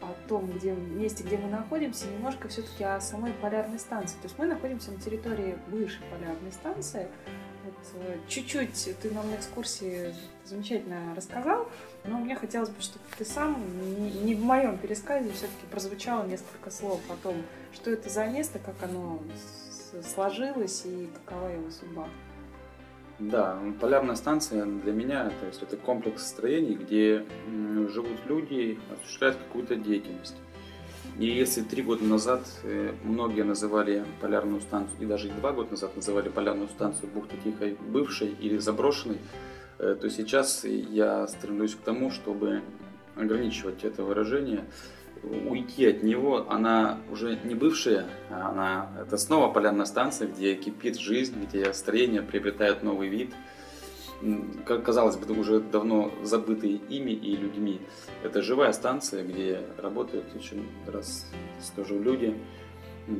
о 0.00 0.28
том, 0.28 0.50
где, 0.50 0.72
месте, 0.72 1.24
где 1.24 1.36
мы 1.36 1.48
находимся, 1.48 2.06
немножко 2.08 2.48
все-таки 2.48 2.84
о 2.84 3.00
самой 3.00 3.32
полярной 3.32 3.78
станции. 3.78 4.16
То 4.16 4.24
есть 4.24 4.38
мы 4.38 4.46
находимся 4.46 4.90
на 4.92 5.00
территории 5.00 5.56
бывшей 5.68 6.02
полярной 6.10 6.52
станции. 6.52 7.08
Вот, 7.64 7.74
э, 7.94 8.18
чуть-чуть 8.28 8.96
ты 9.00 9.10
нам 9.10 9.30
на 9.30 9.36
экскурсии 9.36 10.14
замечательно 10.44 11.14
рассказал, 11.14 11.68
но 12.04 12.18
мне 12.18 12.34
хотелось 12.34 12.70
бы, 12.70 12.80
чтобы 12.80 13.04
ты 13.16 13.24
сам, 13.24 13.56
не, 13.98 14.10
не 14.10 14.34
в 14.34 14.40
моем 14.40 14.78
пересказе, 14.78 15.30
все-таки 15.32 15.66
прозвучало 15.70 16.26
несколько 16.26 16.70
слов 16.70 17.00
о 17.08 17.16
том, 17.16 17.36
что 17.72 17.90
это 17.90 18.08
за 18.08 18.26
место, 18.26 18.58
как 18.58 18.74
оно 18.82 19.20
сложилось 20.14 20.82
и 20.84 21.10
какова 21.14 21.48
его 21.48 21.70
судьба. 21.70 22.08
Да, 23.30 23.56
полярная 23.80 24.16
станция 24.16 24.64
для 24.64 24.92
меня 24.92 25.30
то 25.40 25.46
есть 25.46 25.62
это 25.62 25.76
комплекс 25.76 26.26
строений, 26.26 26.74
где 26.74 27.24
живут 27.88 28.18
люди, 28.26 28.80
осуществляют 28.92 29.36
какую-то 29.36 29.76
деятельность. 29.76 30.34
И 31.18 31.26
если 31.26 31.62
три 31.62 31.82
года 31.82 32.04
назад 32.04 32.42
э, 32.64 32.92
многие 33.04 33.42
называли 33.44 34.04
полярную 34.20 34.60
станцию, 34.60 35.02
и 35.02 35.06
даже 35.06 35.28
два 35.28 35.52
года 35.52 35.72
назад 35.72 35.94
называли 35.94 36.30
полярную 36.30 36.68
станцию 36.68 37.10
бухты 37.10 37.36
Тихой 37.44 37.76
бывшей 37.88 38.30
или 38.40 38.56
заброшенной, 38.56 39.18
э, 39.78 39.96
то 40.00 40.08
сейчас 40.10 40.64
я 40.64 41.26
стремлюсь 41.28 41.74
к 41.74 41.80
тому, 41.80 42.10
чтобы 42.10 42.62
ограничивать 43.14 43.84
это 43.84 44.02
выражение, 44.02 44.64
уйти 45.22 45.86
от 45.86 46.02
него. 46.02 46.46
Она 46.48 46.98
уже 47.10 47.38
не 47.44 47.54
бывшая, 47.54 48.06
а 48.30 48.50
она 48.50 48.90
это 49.00 49.16
снова 49.16 49.52
полярная 49.52 49.86
станция, 49.86 50.28
где 50.28 50.54
кипит 50.54 50.98
жизнь, 50.98 51.36
где 51.44 51.72
строения 51.72 52.22
приобретают 52.22 52.82
новый 52.82 53.08
вид– 53.08 53.32
как 54.66 54.84
казалось 54.84 55.16
бы, 55.16 55.34
уже 55.34 55.60
давно 55.60 56.12
забытые 56.22 56.74
ими 56.74 57.10
и 57.10 57.36
людьми. 57.36 57.80
Это 58.22 58.42
живая 58.42 58.72
станция, 58.72 59.24
где 59.24 59.60
работают 59.78 60.24
еще 60.34 60.56
раз 60.86 61.26
тоже 61.74 61.98
люди. 61.98 62.38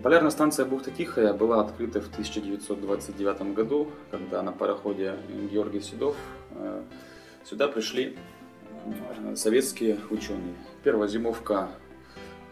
Полярная 0.03 0.31
станция 0.31 0.65
Бухта 0.65 0.93
Тихая 0.93 1.33
была 1.33 1.61
открыта 1.61 2.01
в 2.01 2.09
1929 2.09 3.55
году, 3.55 3.91
когда 4.13 4.43
на 4.43 4.53
пароходе 4.53 5.17
Георгий 5.51 5.81
Седов 5.81 6.17
э, 6.53 6.83
сюда 7.45 7.67
пришли 7.67 8.17
э, 8.85 9.35
советские 9.35 9.99
ученые. 10.11 10.55
Первая 10.85 11.09
зимовка 11.09 11.69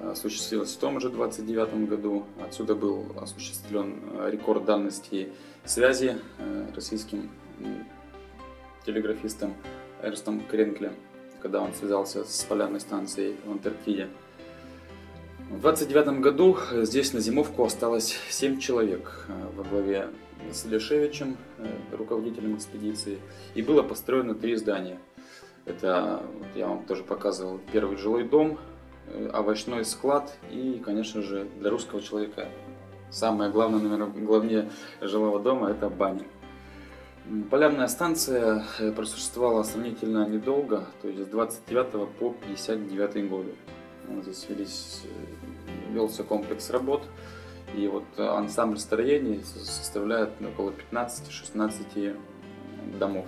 осуществилась 0.02 0.74
в 0.74 0.78
том 0.78 1.00
же 1.00 1.10
29 1.10 1.88
году. 1.88 2.24
Отсюда 2.44 2.74
был 2.74 3.06
осуществлен 3.20 4.00
рекорд 4.28 4.64
дальности 4.64 5.32
связи 5.64 6.16
э, 6.38 6.66
российским 6.74 7.30
телеграфистом 8.84 9.54
Эрстом 10.02 10.40
Кренклем, 10.40 10.94
когда 11.40 11.60
он 11.60 11.72
связался 11.74 12.24
с 12.24 12.44
полярной 12.44 12.80
станцией 12.80 13.36
в 13.44 13.50
Антарктиде. 13.50 14.08
В 15.50 15.60
29 15.60 16.20
году 16.20 16.56
здесь 16.72 17.12
на 17.12 17.20
зимовку 17.20 17.64
осталось 17.64 18.16
7 18.30 18.60
человек 18.60 19.26
э, 19.28 19.32
во 19.56 19.64
главе 19.64 20.08
с 20.52 20.64
Лешевичем, 20.64 21.36
э, 21.58 21.66
руководителем 21.90 22.56
экспедиции, 22.56 23.18
и 23.54 23.62
было 23.62 23.82
построено 23.82 24.34
три 24.34 24.54
здания. 24.54 24.98
Это, 25.64 26.22
вот 26.38 26.46
я 26.54 26.68
вам 26.68 26.84
тоже 26.84 27.02
показывал, 27.02 27.60
первый 27.72 27.96
жилой 27.96 28.24
дом, 28.24 28.52
э, 28.52 28.79
овощной 29.32 29.84
склад 29.84 30.36
и, 30.50 30.80
конечно 30.84 31.22
же, 31.22 31.46
для 31.58 31.70
русского 31.70 32.00
человека 32.00 32.48
самое 33.10 33.50
главное, 33.50 33.80
наверное, 33.80 34.24
главнее 34.24 34.70
жилого 35.00 35.40
дома– 35.40 35.70
это 35.72 35.88
баня. 35.88 36.24
Полярная 37.50 37.86
станция 37.86 38.64
э, 38.78 38.92
просуществовала 38.92 39.62
сравнительно 39.62 40.26
недолго, 40.28 40.86
то 41.02 41.08
есть 41.08 41.22
с 41.22 41.26
29 41.26 42.08
по 42.18 42.30
59 42.30 43.28
годы. 43.28 43.54
Здесь 44.22 44.46
велись, 44.48 45.02
э, 45.04 45.92
велся 45.92 46.24
комплекс 46.24 46.70
работ, 46.70 47.04
и 47.76 47.86
вот 47.86 48.04
ансамбль 48.18 48.78
строений 48.78 49.44
составляет 49.44 50.30
около 50.40 50.72
15-16 50.90 52.16
домов. 52.98 53.26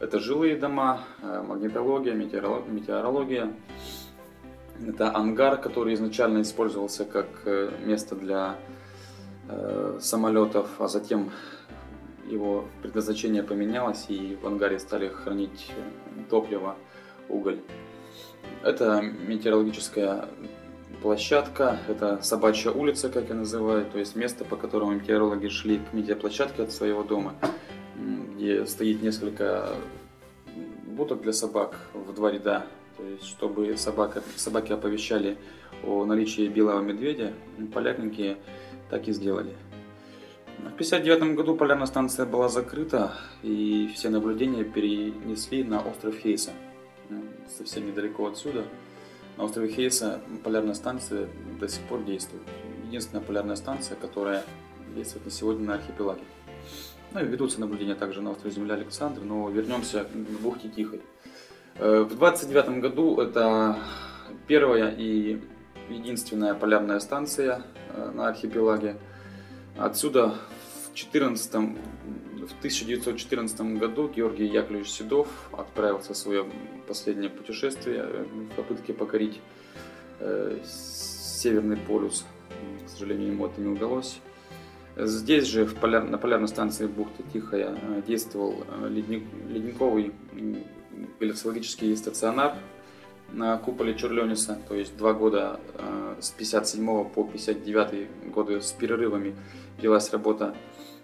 Это 0.00 0.20
жилые 0.20 0.56
дома, 0.56 1.00
э, 1.20 1.42
магнитология, 1.46 2.14
метеорология. 2.14 3.52
Это 4.86 5.14
ангар, 5.14 5.60
который 5.60 5.94
изначально 5.94 6.42
использовался 6.42 7.04
как 7.04 7.26
место 7.84 8.14
для 8.14 8.56
самолетов, 10.00 10.68
а 10.78 10.88
затем 10.88 11.30
его 12.26 12.66
предназначение 12.82 13.42
поменялось, 13.42 14.06
и 14.08 14.36
в 14.40 14.46
ангаре 14.46 14.78
стали 14.78 15.08
хранить 15.08 15.72
топливо, 16.28 16.76
уголь. 17.28 17.60
Это 18.62 19.00
метеорологическая 19.00 20.28
площадка, 21.02 21.78
это 21.88 22.20
собачья 22.22 22.70
улица, 22.70 23.08
как 23.08 23.28
я 23.28 23.34
называю, 23.34 23.86
то 23.86 23.98
есть 23.98 24.16
место, 24.16 24.44
по 24.44 24.56
которому 24.56 24.92
метеорологи 24.92 25.48
шли 25.48 25.78
к 25.78 25.92
метеоплощадке 25.92 26.64
от 26.64 26.72
своего 26.72 27.02
дома, 27.02 27.34
где 28.34 28.66
стоит 28.66 29.02
несколько 29.02 29.70
будок 30.84 31.22
для 31.22 31.32
собак 31.32 31.76
в 31.94 32.12
два 32.12 32.30
ряда, 32.30 32.66
то 32.98 33.04
есть 33.04 33.24
чтобы 33.24 33.76
собака, 33.76 34.22
собаки 34.36 34.72
оповещали 34.72 35.38
о 35.84 36.04
наличии 36.04 36.48
белого 36.48 36.80
медведя, 36.82 37.32
полярники 37.72 38.36
так 38.90 39.06
и 39.08 39.12
сделали. 39.12 39.54
В 40.58 40.74
1959 40.74 41.36
году 41.36 41.54
полярная 41.54 41.86
станция 41.86 42.26
была 42.26 42.48
закрыта, 42.48 43.12
и 43.44 43.88
все 43.94 44.10
наблюдения 44.10 44.64
перенесли 44.64 45.62
на 45.62 45.80
остров 45.80 46.16
Хейса, 46.16 46.50
совсем 47.56 47.86
недалеко 47.86 48.26
отсюда. 48.26 48.64
На 49.36 49.44
острове 49.44 49.68
Хейса 49.68 50.20
полярная 50.42 50.74
станция 50.74 51.28
до 51.60 51.68
сих 51.68 51.82
пор 51.84 52.02
действует. 52.02 52.42
Единственная 52.86 53.22
полярная 53.22 53.54
станция, 53.54 53.96
которая 53.96 54.42
действует 54.96 55.26
на 55.26 55.30
сегодня 55.30 55.64
на 55.64 55.74
архипелаге. 55.74 56.24
Ну 57.12 57.20
и 57.20 57.24
ведутся 57.24 57.60
наблюдения 57.60 57.94
также 57.94 58.20
на 58.20 58.32
острове 58.32 58.54
Земля 58.54 58.74
Александр, 58.74 59.22
но 59.22 59.48
вернемся 59.48 60.04
к 60.04 60.40
бухте 60.42 60.68
Тихой. 60.68 61.00
Э, 61.78 62.00
в 62.02 62.16
29 62.16 62.80
году 62.80 63.20
это 63.20 63.78
первая 64.48 64.90
и 64.90 65.40
единственная 65.88 66.54
полярная 66.54 66.98
станция 66.98 67.62
э, 67.94 68.10
на 68.14 68.28
архипелаге. 68.28 68.96
Отсюда 69.76 70.34
в, 70.90 70.94
14, 70.94 71.52
в 71.52 72.58
1914 72.58 73.60
году 73.78 74.08
Георгий 74.08 74.46
Яковлевич 74.46 74.88
Седов 74.88 75.28
отправился 75.52 76.14
в 76.14 76.16
свое 76.16 76.46
последнее 76.88 77.30
путешествие 77.30 78.04
в 78.04 78.56
попытке 78.56 78.92
покорить 78.92 79.40
э, 80.18 80.58
Северный 80.64 81.76
полюс. 81.76 82.26
К 82.86 82.88
сожалению, 82.88 83.28
ему 83.28 83.46
это 83.46 83.60
не 83.60 83.68
удалось. 83.68 84.20
Здесь 84.96 85.46
же, 85.46 85.64
в 85.64 85.76
поляр, 85.76 86.02
на 86.02 86.18
полярной 86.18 86.48
станции 86.48 86.88
бухты 86.88 87.22
Тихая, 87.32 87.78
э, 87.80 88.02
действовал 88.04 88.64
э, 88.66 88.88
ледник, 88.88 89.22
ледниковый 89.48 90.12
галексологический 91.20 91.96
стационар 91.96 92.56
на 93.32 93.56
куполе 93.58 93.94
Чурлениса, 93.94 94.58
то 94.68 94.74
есть 94.74 94.96
два 94.96 95.12
года 95.12 95.60
э, 95.74 96.16
с 96.20 96.30
57 96.30 97.04
по 97.10 97.24
59 97.24 98.30
годы 98.30 98.60
с 98.60 98.72
перерывами 98.72 99.36
велась 99.80 100.10
работа 100.10 100.54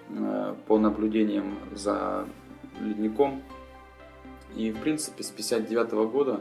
э, 0.08 0.54
по 0.66 0.78
наблюдениям 0.78 1.58
за 1.74 2.26
ледником. 2.80 3.42
И, 4.56 4.70
в 4.70 4.80
принципе, 4.80 5.22
с 5.22 5.30
59 5.30 5.92
года 6.10 6.40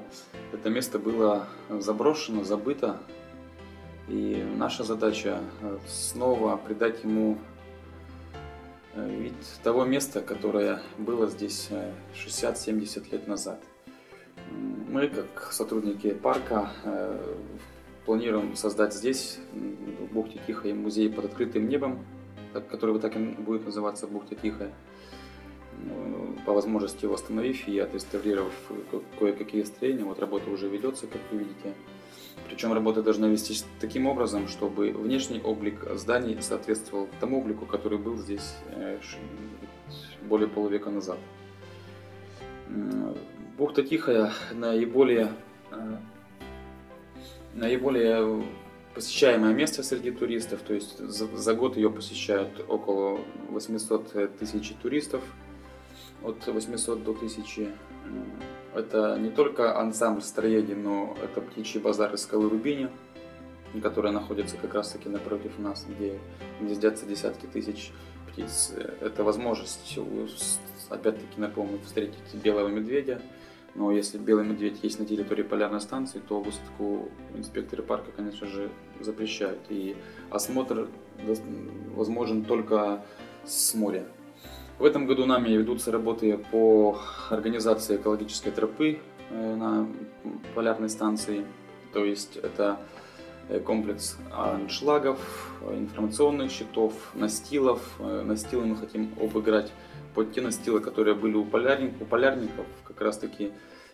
это 0.54 0.70
место 0.70 1.00
было 1.00 1.48
заброшено, 1.70 2.44
забыто. 2.44 3.00
И 4.08 4.46
наша 4.56 4.84
задача 4.84 5.40
э, 5.62 5.78
снова 5.88 6.56
придать 6.58 7.04
ему 7.04 7.38
вид 8.96 9.34
того 9.64 9.86
места, 9.86 10.22
которое 10.22 10.82
было 10.98 11.28
здесь 11.28 11.70
60-70 12.16 13.12
лет 13.12 13.28
назад. 13.28 13.60
Мы, 14.90 15.08
как 15.08 15.52
сотрудники 15.52 16.12
парка, 16.14 16.72
э, 16.84 17.36
планируем 18.06 18.56
создать 18.56 18.94
здесь, 18.94 19.40
в 19.54 20.14
бухте 20.14 20.40
Тихой, 20.46 20.74
музей 20.74 21.10
под 21.10 21.26
открытым 21.26 21.68
небом, 21.68 22.06
который 22.70 23.00
так 23.00 23.16
и 23.16 23.20
будет 23.20 23.66
называться 23.66 24.08
Бухта 24.08 24.36
Тихая. 24.36 24.72
Ну, 25.86 26.38
по 26.46 26.54
возможности 26.54 27.06
восстановив 27.06 27.68
и 27.68 27.80
отреставрировав 27.80 28.54
кое-какие 29.20 29.64
строения, 29.64 30.04
вот 30.04 30.20
работа 30.20 30.50
уже 30.50 30.70
ведется, 30.70 31.08
как 31.08 31.22
вы 31.32 31.40
видите. 31.40 31.74
Причем 32.54 32.72
работа 32.72 33.02
должна 33.02 33.30
вестись 33.30 33.66
таким 33.80 34.06
образом, 34.06 34.48
чтобы 34.48 34.92
внешний 34.92 35.42
облик 35.42 35.88
зданий 35.96 36.40
соответствовал 36.40 37.10
тому 37.20 37.40
облику, 37.40 37.66
который 37.66 37.98
был 37.98 38.16
здесь 38.16 38.54
э, 38.68 39.00
более 40.22 40.48
полувека 40.48 40.92
назад. 40.92 41.18
Бухта 43.58 43.82
Тихая 43.82 44.32
наиболее, 44.52 45.34
э, 45.72 45.98
наиболее 47.56 48.44
посещаемое 48.94 49.56
место 49.56 49.82
среди 49.82 50.12
туристов, 50.12 50.62
то 50.62 50.76
есть 50.76 51.00
за, 51.00 51.26
за 51.36 51.56
год 51.56 51.76
ее 51.76 51.90
посещают 51.90 52.64
около 52.68 53.20
800 53.50 54.38
тысяч 54.38 54.76
туристов, 54.80 55.24
от 56.22 56.46
800 56.46 57.04
до 57.04 57.12
1000. 57.14 57.72
Это 58.76 59.18
не 59.20 59.30
только 59.30 59.80
ансамбль 59.80 60.22
строений, 60.22 60.76
но 60.76 61.16
это 61.24 61.42
птичий 61.42 61.80
базар 61.80 62.14
из 62.14 62.22
скалы 62.22 62.50
Рубини, 62.50 62.90
которая 63.82 64.12
находится 64.12 64.58
как 64.58 64.74
раз 64.74 64.92
таки 64.92 65.10
напротив 65.10 65.60
нас, 65.60 65.86
где 65.88 66.20
гнездятся 66.60 67.06
десятки 67.06 67.46
тысяч 67.46 67.92
птиц. 68.32 68.74
Это 69.00 69.24
возможность, 69.24 70.00
опять-таки 70.90 71.40
напомню, 71.40 71.80
встретить 71.86 72.34
белого 72.36 72.68
медведя, 72.68 73.22
но 73.76 73.92
если 73.92 74.18
белый 74.18 74.46
медведь 74.46 74.84
есть 74.84 75.00
на 75.00 75.06
территории 75.06 75.44
полярной 75.44 75.82
станции, 75.82 76.22
то 76.28 76.40
высадку 76.40 77.10
инспекторы 77.36 77.82
парка, 77.82 78.12
конечно 78.12 78.46
же, 78.48 78.70
запрещают. 79.00 79.60
И 79.70 79.96
осмотр 80.30 80.90
возможен 81.96 82.44
только 82.44 83.04
с 83.46 83.74
моря. 83.74 84.06
В 84.80 84.86
этом 84.86 85.06
году 85.06 85.26
нами 85.26 85.50
ведутся 85.50 85.92
работы 85.92 86.38
по 86.52 86.98
организации 87.30 87.96
экологической 87.96 88.52
тропы 88.52 89.00
э, 89.30 89.56
на 89.56 89.88
полярной 90.56 90.90
станции. 90.90 91.46
То 91.94 92.04
есть 92.04 92.38
это 92.38 92.80
э, 93.50 93.60
комплекс 93.60 94.18
аншлагов, 94.32 95.20
информационных 95.70 96.52
щитов, 96.52 96.94
настилов. 97.14 97.82
Э, 98.00 98.24
настилы 98.24 98.66
мы 98.66 98.76
хотим 98.76 99.14
обыграть 99.22 99.72
под 100.16 100.34
те 100.34 100.42
настилы, 100.42 100.80
которые 100.80 101.16
были 101.16 101.36
у, 101.36 101.46
полярник, 101.46 101.94
у 102.02 102.06
полярников, 102.06 102.66
как 102.84 103.00
раз 103.02 103.20
таки, 103.20 103.52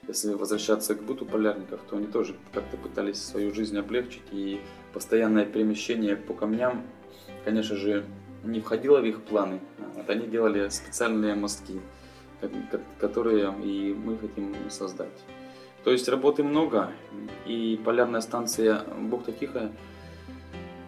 если 0.07 0.33
возвращаться 0.33 0.95
к 0.95 1.03
быту 1.03 1.25
полярников, 1.25 1.81
то 1.89 1.97
они 1.97 2.07
тоже 2.07 2.35
как-то 2.53 2.77
пытались 2.77 3.21
свою 3.21 3.53
жизнь 3.53 3.77
облегчить, 3.77 4.23
и 4.31 4.61
постоянное 4.93 5.45
перемещение 5.45 6.15
по 6.15 6.33
камням, 6.33 6.83
конечно 7.43 7.75
же, 7.75 8.05
не 8.43 8.59
входило 8.59 8.99
в 8.99 9.05
их 9.05 9.21
планы. 9.21 9.59
Вот 9.95 10.09
они 10.09 10.27
делали 10.27 10.69
специальные 10.69 11.35
мостки, 11.35 11.79
которые 12.99 13.53
и 13.63 13.93
мы 13.93 14.17
хотим 14.17 14.55
создать. 14.69 15.09
То 15.83 15.91
есть 15.91 16.09
работы 16.09 16.43
много, 16.43 16.91
и 17.45 17.79
полярная 17.83 18.21
станция 18.21 18.83
Бухта 18.99 19.31
Тихая, 19.31 19.71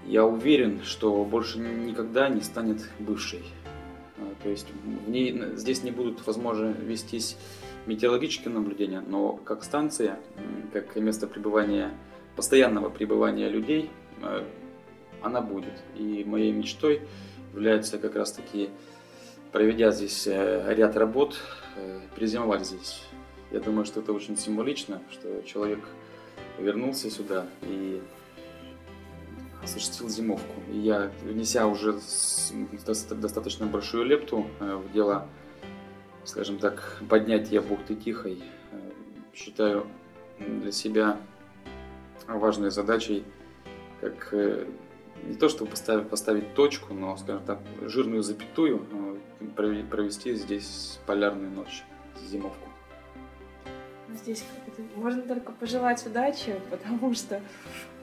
я 0.05 0.25
уверен, 0.25 0.81
что 0.83 1.23
больше 1.23 1.59
никогда 1.59 2.27
не 2.27 2.41
станет 2.41 2.89
бывшей. 2.99 3.43
А, 4.17 4.43
то 4.43 4.49
есть 4.49 4.67
в 5.05 5.09
ней, 5.09 5.41
здесь 5.55 5.83
не 5.83 5.91
будут, 5.91 6.25
возможно, 6.27 6.65
вестись 6.65 7.37
метеорологические 7.85 8.53
наблюдения, 8.53 9.01
но 9.07 9.33
как 9.33 9.63
станция, 9.63 10.19
как 10.73 10.95
место 10.97 11.27
пребывания, 11.27 11.91
постоянного 12.35 12.89
пребывания 12.89 13.49
людей, 13.49 13.89
а, 14.21 14.45
она 15.21 15.41
будет. 15.41 15.81
И 15.95 16.25
моей 16.25 16.51
мечтой 16.51 17.01
является 17.53 17.97
как 17.97 18.15
раз 18.15 18.31
таки, 18.31 18.69
проведя 19.51 19.91
здесь 19.91 20.27
э, 20.27 20.73
ряд 20.73 20.95
работ, 20.95 21.37
э, 21.75 22.01
приземовать 22.15 22.65
здесь. 22.65 23.03
Я 23.51 23.59
думаю, 23.59 23.85
что 23.85 23.99
это 23.99 24.13
очень 24.13 24.37
символично, 24.37 25.01
что 25.11 25.41
человек 25.43 25.79
вернулся 26.57 27.09
сюда 27.09 27.45
и 27.63 28.01
осуществил 29.61 30.09
зимовку. 30.09 30.53
И 30.71 30.77
я, 30.77 31.11
внеся 31.23 31.67
уже 31.67 31.99
достаточно 32.85 33.65
большую 33.65 34.05
лепту 34.05 34.47
э, 34.59 34.75
в 34.75 34.91
дело, 34.93 35.27
скажем 36.23 36.57
так, 36.57 37.01
поднятия 37.09 37.61
бухты 37.61 37.95
Тихой, 37.95 38.41
считаю 39.33 39.87
для 40.39 40.71
себя 40.71 41.17
важной 42.27 42.71
задачей, 42.71 43.23
как 43.99 44.33
не 45.23 45.36
то, 45.36 45.49
чтобы 45.49 45.71
поставить, 45.71 46.10
поставить 46.10 46.53
точку, 46.53 46.93
но, 46.93 47.15
скажем 47.17 47.43
так, 47.45 47.60
жирную 47.81 48.23
запятую, 48.23 48.88
провести 49.55 50.36
здесь 50.36 50.99
полярную 51.05 51.51
ночь, 51.51 51.84
зимовку. 52.27 52.67
Здесь 54.13 54.43
можно 54.95 55.21
только 55.21 55.51
пожелать 55.53 56.05
удачи, 56.05 56.60
потому 56.69 57.13
что, 57.13 57.41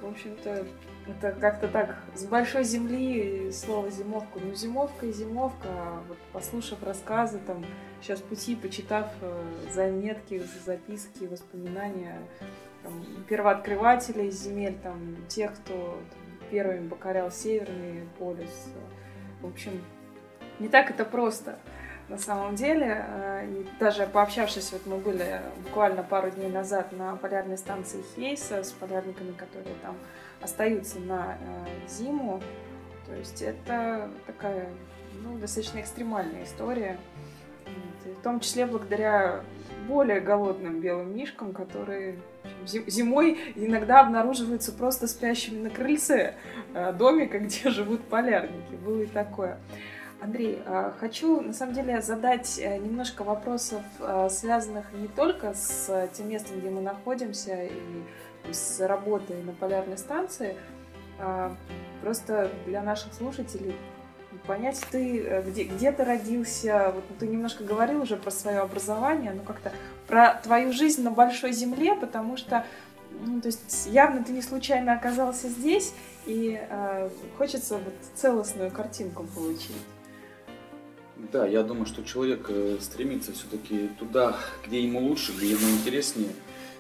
в 0.01 0.07
общем-то, 0.07 0.67
это 1.07 1.33
как-то 1.33 1.69
так 1.69 1.97
с 2.15 2.25
большой 2.25 2.65
земли 2.65 3.51
слово 3.53 3.91
зимовка. 3.91 4.39
Ну, 4.43 4.55
зимовка 4.55 5.07
и 5.07 5.13
зимовка. 5.13 5.69
Вот 6.07 6.19
послушав 6.33 6.83
рассказы, 6.83 7.41
там, 7.47 7.65
сейчас 8.01 8.21
пути, 8.21 8.57
почитав 8.57 9.07
э, 9.21 9.43
заметки, 9.73 10.43
записки, 10.65 11.25
воспоминания 11.25 12.21
там, 12.83 12.93
первооткрывателей 13.29 14.31
земель, 14.31 14.77
там, 14.83 15.17
тех, 15.29 15.55
кто 15.55 15.99
там, 16.11 16.28
первыми 16.51 16.89
покорял 16.89 17.31
Северный 17.31 18.09
полюс. 18.19 18.67
В 19.41 19.47
общем, 19.47 19.83
не 20.59 20.69
так 20.69 20.91
это 20.91 21.05
просто 21.05 21.59
на 22.09 22.19
самом 22.19 22.55
деле. 22.55 23.05
Э, 23.07 23.47
и 23.47 23.67
даже 23.79 24.07
пообщавшись, 24.07 24.73
вот 24.73 24.87
мы 24.87 24.97
были 24.97 25.41
буквально 25.65 26.03
пару 26.03 26.31
дней 26.31 26.49
назад 26.49 26.93
на 26.93 27.17
полярной 27.17 27.59
станции 27.59 28.03
Хейса 28.15 28.63
с 28.63 28.73
полярниками, 28.73 29.33
которые 29.33 29.77
там 29.83 29.97
остаются 30.41 30.99
на 31.01 31.37
э, 31.41 31.89
зиму. 31.89 32.41
То 33.07 33.15
есть 33.15 33.43
это 33.43 34.11
такая 34.27 34.69
ну, 35.23 35.39
достаточно 35.39 35.81
экстремальная 35.81 36.45
история. 36.45 36.99
И 38.05 38.09
в 38.11 38.23
том 38.23 38.41
числе 38.41 38.67
благодаря 38.67 39.43
более 39.89 40.21
голодным 40.21 40.81
белым 40.81 41.17
мишкам, 41.17 41.53
которые 41.53 42.19
зимой 42.67 43.39
иногда 43.57 44.01
обнаруживаются 44.01 44.73
просто 44.73 45.09
спящими 45.09 45.63
на 45.63 45.71
крыльце 45.71 46.35
э, 46.75 46.93
домика, 46.93 47.39
где 47.41 47.71
живут 47.71 48.05
полярники. 48.05 48.75
Было 48.85 49.03
и 49.03 49.07
такое. 49.07 49.59
Андрей, 50.21 50.61
э, 50.65 50.93
хочу 50.99 51.41
на 51.41 51.53
самом 51.53 51.75
деле 51.75 52.03
задать 52.03 52.59
э, 52.59 52.77
немножко 52.79 53.25
вопросов, 53.25 53.83
связанных 54.31 54.93
не 54.93 55.09
только 55.09 55.55
с 55.55 56.09
тем 56.13 56.29
местом, 56.29 56.61
где 56.61 56.71
мы 56.71 56.81
находимся, 56.81 57.65
и 57.65 58.53
с 58.53 58.81
работой 58.87 59.43
на 59.43 59.53
полярной 59.53 59.99
станции. 59.99 60.57
Просто 62.01 62.51
для 62.65 62.81
наших 62.81 63.13
слушателей 63.13 63.75
понять, 64.49 64.81
ты 64.91 65.21
э, 65.21 65.43
где, 65.49 65.65
где 65.65 65.93
ты 65.93 66.05
родился, 66.05 66.93
вот 66.95 67.05
ты 67.21 67.29
немножко 67.29 67.63
говорил 67.63 68.03
уже 68.03 68.17
про 68.17 68.31
свое 68.31 68.59
образование, 68.59 69.33
но 69.33 69.43
как-то 69.43 69.73
про 70.09 70.35
твою 70.43 70.73
жизнь 70.73 71.03
на 71.03 71.13
большой 71.13 71.53
земле, 71.53 71.95
потому 71.95 72.37
что 72.37 72.65
ну, 73.25 73.41
то 73.41 73.47
есть 73.47 73.87
явно 73.87 74.25
ты 74.25 74.33
не 74.33 74.43
случайно 74.43 74.95
оказался 74.95 75.49
здесь, 75.49 75.93
и 76.27 76.59
э, 76.61 77.11
хочется 77.37 77.75
вот 77.75 77.95
целостную 78.17 78.71
картинку 78.71 79.25
получить. 79.35 79.71
Да, 81.33 81.47
я 81.47 81.63
думаю, 81.63 81.87
что 81.87 82.03
человек 82.03 82.47
э, 82.49 82.79
стремится 82.81 83.33
все-таки 83.33 83.89
туда, 83.99 84.37
где 84.67 84.83
ему 84.83 85.01
лучше, 85.01 85.33
где 85.33 85.51
ему 85.51 85.69
интереснее. 85.71 86.33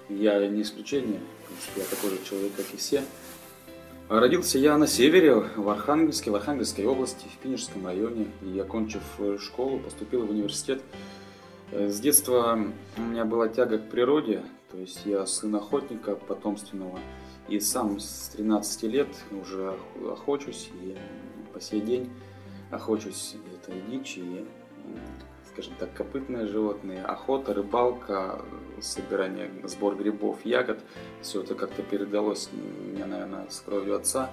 Я 0.08 0.46
не 0.48 0.62
исключение 0.62 1.20
принципе, 1.58 1.80
я 1.80 1.86
такой 1.86 2.10
же 2.10 2.18
человек, 2.28 2.52
как 2.56 2.66
и 2.72 2.76
все. 2.76 3.02
Родился 4.08 4.58
я 4.58 4.78
на 4.78 4.86
севере, 4.86 5.34
в 5.34 5.68
Архангельске, 5.68 6.30
в 6.30 6.34
Архангельской 6.34 6.86
области, 6.86 7.26
в 7.28 7.36
Пинежском 7.42 7.84
районе. 7.84 8.28
И, 8.40 8.58
окончив 8.58 9.02
э, 9.18 9.36
школу, 9.38 9.78
поступил 9.78 10.24
в 10.24 10.30
университет. 10.30 10.80
Э, 11.72 11.90
с 11.90 12.00
детства 12.00 12.58
у 12.96 13.00
меня 13.02 13.26
была 13.26 13.48
тяга 13.48 13.76
к 13.76 13.90
природе, 13.90 14.42
то 14.70 14.78
есть 14.78 15.02
я 15.04 15.26
сын 15.26 15.54
охотника 15.56 16.14
потомственного. 16.14 16.98
И 17.50 17.60
сам 17.60 18.00
с 18.00 18.30
13 18.34 18.84
лет 18.84 19.08
уже 19.42 19.74
охочусь, 20.10 20.70
и 20.82 20.96
по 21.52 21.60
сей 21.60 21.82
день 21.82 22.10
охочусь. 22.70 23.36
Это 23.60 23.76
и 23.76 23.82
дичь, 23.90 24.16
и 24.16 24.46
скажем 25.58 25.74
так, 25.80 25.92
копытные 25.92 26.46
животные, 26.46 27.02
охота, 27.02 27.52
рыбалка, 27.52 28.40
собирание, 28.80 29.50
сбор 29.64 29.96
грибов, 29.96 30.38
ягод. 30.44 30.78
Все 31.20 31.42
это 31.42 31.56
как-то 31.56 31.82
передалось 31.82 32.48
мне, 32.52 33.04
наверное, 33.04 33.44
с 33.50 33.58
кровью 33.58 33.96
отца. 33.96 34.30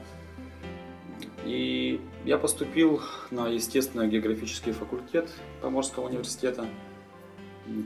И 1.43 1.99
я 2.25 2.37
поступил 2.37 3.01
на 3.31 3.47
естественно-географический 3.47 4.71
факультет 4.71 5.31
Поморского 5.63 6.09
университета, 6.09 6.67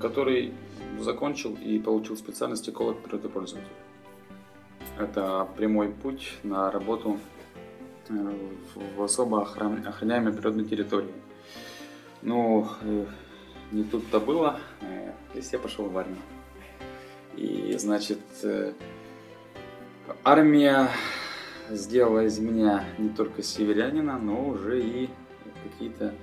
который 0.01 0.53
закончил 0.99 1.57
и 1.63 1.79
получил 1.79 2.17
специальность 2.17 2.67
эколог 2.67 3.01
природопользователь. 3.01 3.71
Это 4.97 5.47
прямой 5.55 5.93
путь 5.93 6.33
на 6.43 6.69
работу 6.71 7.17
э, 8.09 8.33
в 8.97 9.01
особо 9.01 9.43
охраняемой 9.43 10.33
природной 10.33 10.65
территории. 10.65 11.13
Ну, 12.21 12.67
э, 12.81 13.05
не 13.71 13.83
тут-то 13.83 14.19
было, 14.19 14.59
э, 14.81 15.11
есть 15.33 15.53
я 15.53 15.59
пошел 15.59 15.85
в 15.85 15.97
армию. 15.97 16.21
И, 17.35 17.75
значит, 17.77 18.19
э, 18.43 18.73
армия 20.23 20.89
сделала 21.69 22.25
из 22.25 22.39
меня 22.39 22.85
не 22.97 23.09
только 23.09 23.43
северянина, 23.43 24.17
но 24.17 24.47
уже 24.49 24.81
и 24.81 25.09
какие-то 25.63 26.13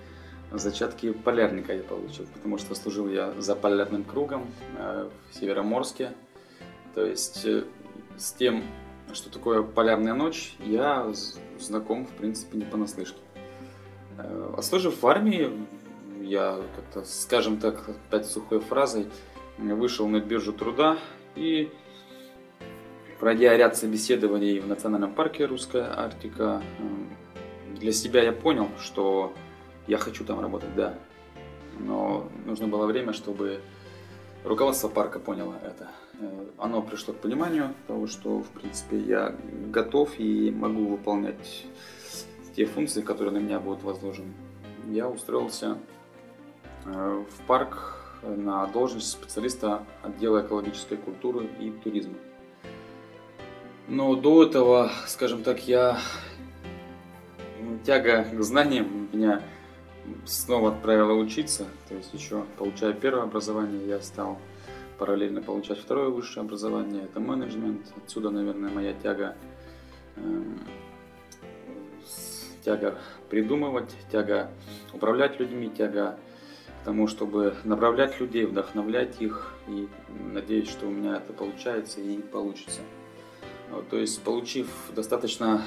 зачатки 0.51 1.13
полярника 1.13 1.73
я 1.73 1.83
получил, 1.83 2.27
потому 2.33 2.59
что 2.59 2.75
служил 2.75 3.09
я 3.09 3.33
за 3.41 3.55
полярным 3.55 4.05
кругом 4.05 4.47
э, 4.77 5.09
в 5.31 5.35
Североморске. 5.35 6.13
То 6.95 7.05
есть 7.05 7.47
с 8.17 8.33
тем, 8.33 8.65
что 9.13 9.31
такое 9.31 9.63
полярная 9.63 10.15
ночь, 10.15 10.57
я 10.61 11.13
знаком, 11.61 12.07
в 12.07 12.11
принципе, 12.11 12.59
не 12.59 12.65
понаслышке. 12.65 13.21
Отслужив 14.57 15.03
в 15.03 15.07
армии, 15.07 15.53
я 16.27 16.61
как-то, 16.75 17.05
скажем 17.05 17.59
так, 17.59 17.89
опять 17.89 18.27
сухой 18.27 18.61
фразой, 18.61 19.07
вышел 19.59 20.07
на 20.09 20.21
биржу 20.21 20.53
труда 20.53 20.99
и 21.35 21.71
пройдя 23.19 23.57
ряд 23.57 23.77
собеседований 23.77 24.61
в 24.61 24.67
Национальном 24.67 25.15
парке 25.15 25.47
Русская 25.47 25.91
Арктика, 25.97 26.63
для 27.79 27.93
себя 27.93 28.23
я 28.23 28.33
понял, 28.33 28.69
что 28.81 29.33
я 29.87 29.99
хочу 29.99 30.25
там 30.25 30.41
работать, 30.41 30.75
да. 30.75 30.99
Но 31.79 32.29
нужно 32.45 32.69
было 32.69 32.87
время, 32.87 33.13
чтобы 33.13 33.61
руководство 34.45 34.89
парка 34.89 35.19
поняло 35.19 35.55
это. 35.63 35.91
Э, 36.21 36.47
оно 36.59 36.81
пришло 36.81 37.13
к 37.13 37.19
пониманию 37.19 37.75
того, 37.87 38.07
что, 38.07 38.41
в 38.41 38.49
принципе, 38.49 38.99
я 38.99 39.35
готов 39.69 40.19
и 40.19 40.51
могу 40.51 40.87
выполнять 40.87 41.67
те 42.55 42.65
функции, 42.65 43.03
которые 43.03 43.35
на 43.35 43.39
меня 43.39 43.61
будут 43.61 43.83
возложены. 43.83 44.33
Я 44.89 45.09
устроился 45.09 45.77
в 46.87 47.47
парк 47.47 47.97
на 48.23 48.67
должность 48.67 49.11
специалиста 49.11 49.85
отдела 50.03 50.43
экологической 50.43 50.97
культуры 50.97 51.47
и 51.61 51.71
туризма. 51.71 52.15
Но 53.89 54.15
до 54.17 54.45
этого, 54.45 54.91
скажем 55.07 55.43
так, 55.43 55.67
я 55.69 55.99
тяга 57.85 58.25
к 58.25 58.43
знаниям 58.43 59.09
меня 59.13 59.43
снова 60.25 60.71
отправила 60.71 61.13
учиться. 61.13 61.67
То 61.89 61.95
есть 61.95 62.13
еще 62.13 62.45
получая 62.59 62.93
первое 62.93 63.25
образование, 63.25 63.87
я 63.87 64.01
стал 64.01 64.39
параллельно 64.99 65.43
получать 65.43 65.79
второе 65.79 66.09
высшее 66.09 66.45
образование. 66.45 67.05
Это 67.05 67.21
менеджмент. 67.21 67.87
Отсюда, 67.97 68.31
наверное, 68.31 68.71
моя 68.71 68.93
тяга, 68.95 69.37
э, 70.17 70.43
тяга 72.65 72.99
придумывать, 73.29 73.95
тяга 74.11 74.51
управлять 74.93 75.39
людьми, 75.39 75.69
тяга 75.69 76.19
тому, 76.87 77.09
чтобы 77.09 77.57
направлять 77.65 78.21
людей, 78.21 78.47
вдохновлять 78.47 79.21
их. 79.21 79.53
И 79.67 79.89
надеюсь, 80.33 80.71
что 80.71 80.87
у 80.87 80.91
меня 80.91 81.17
это 81.17 81.33
получается 81.33 82.01
и 82.01 82.19
получится. 82.19 82.81
Вот, 83.71 83.89
то 83.89 83.99
есть, 83.99 84.23
получив 84.23 84.69
достаточно 84.95 85.63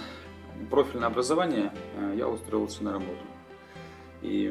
профильное 0.72 1.10
образование, 1.10 1.74
э, 1.98 2.14
я 2.18 2.30
устроился 2.30 2.86
на 2.86 2.94
работу. 2.94 3.20
И 4.22 4.50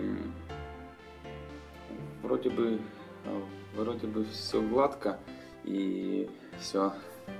вроде 2.23 2.51
бы, 2.51 2.79
э, 3.25 3.43
вроде 3.75 4.07
бы 4.07 4.27
все 4.27 4.61
гладко 4.61 5.19
и 5.65 6.29
все, 6.61 6.93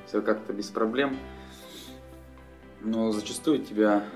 все 0.07 0.23
как-то 0.23 0.55
без 0.55 0.71
проблем. 0.71 1.19
Но 2.81 3.13
зачастую 3.13 3.59
тебя 3.59 4.07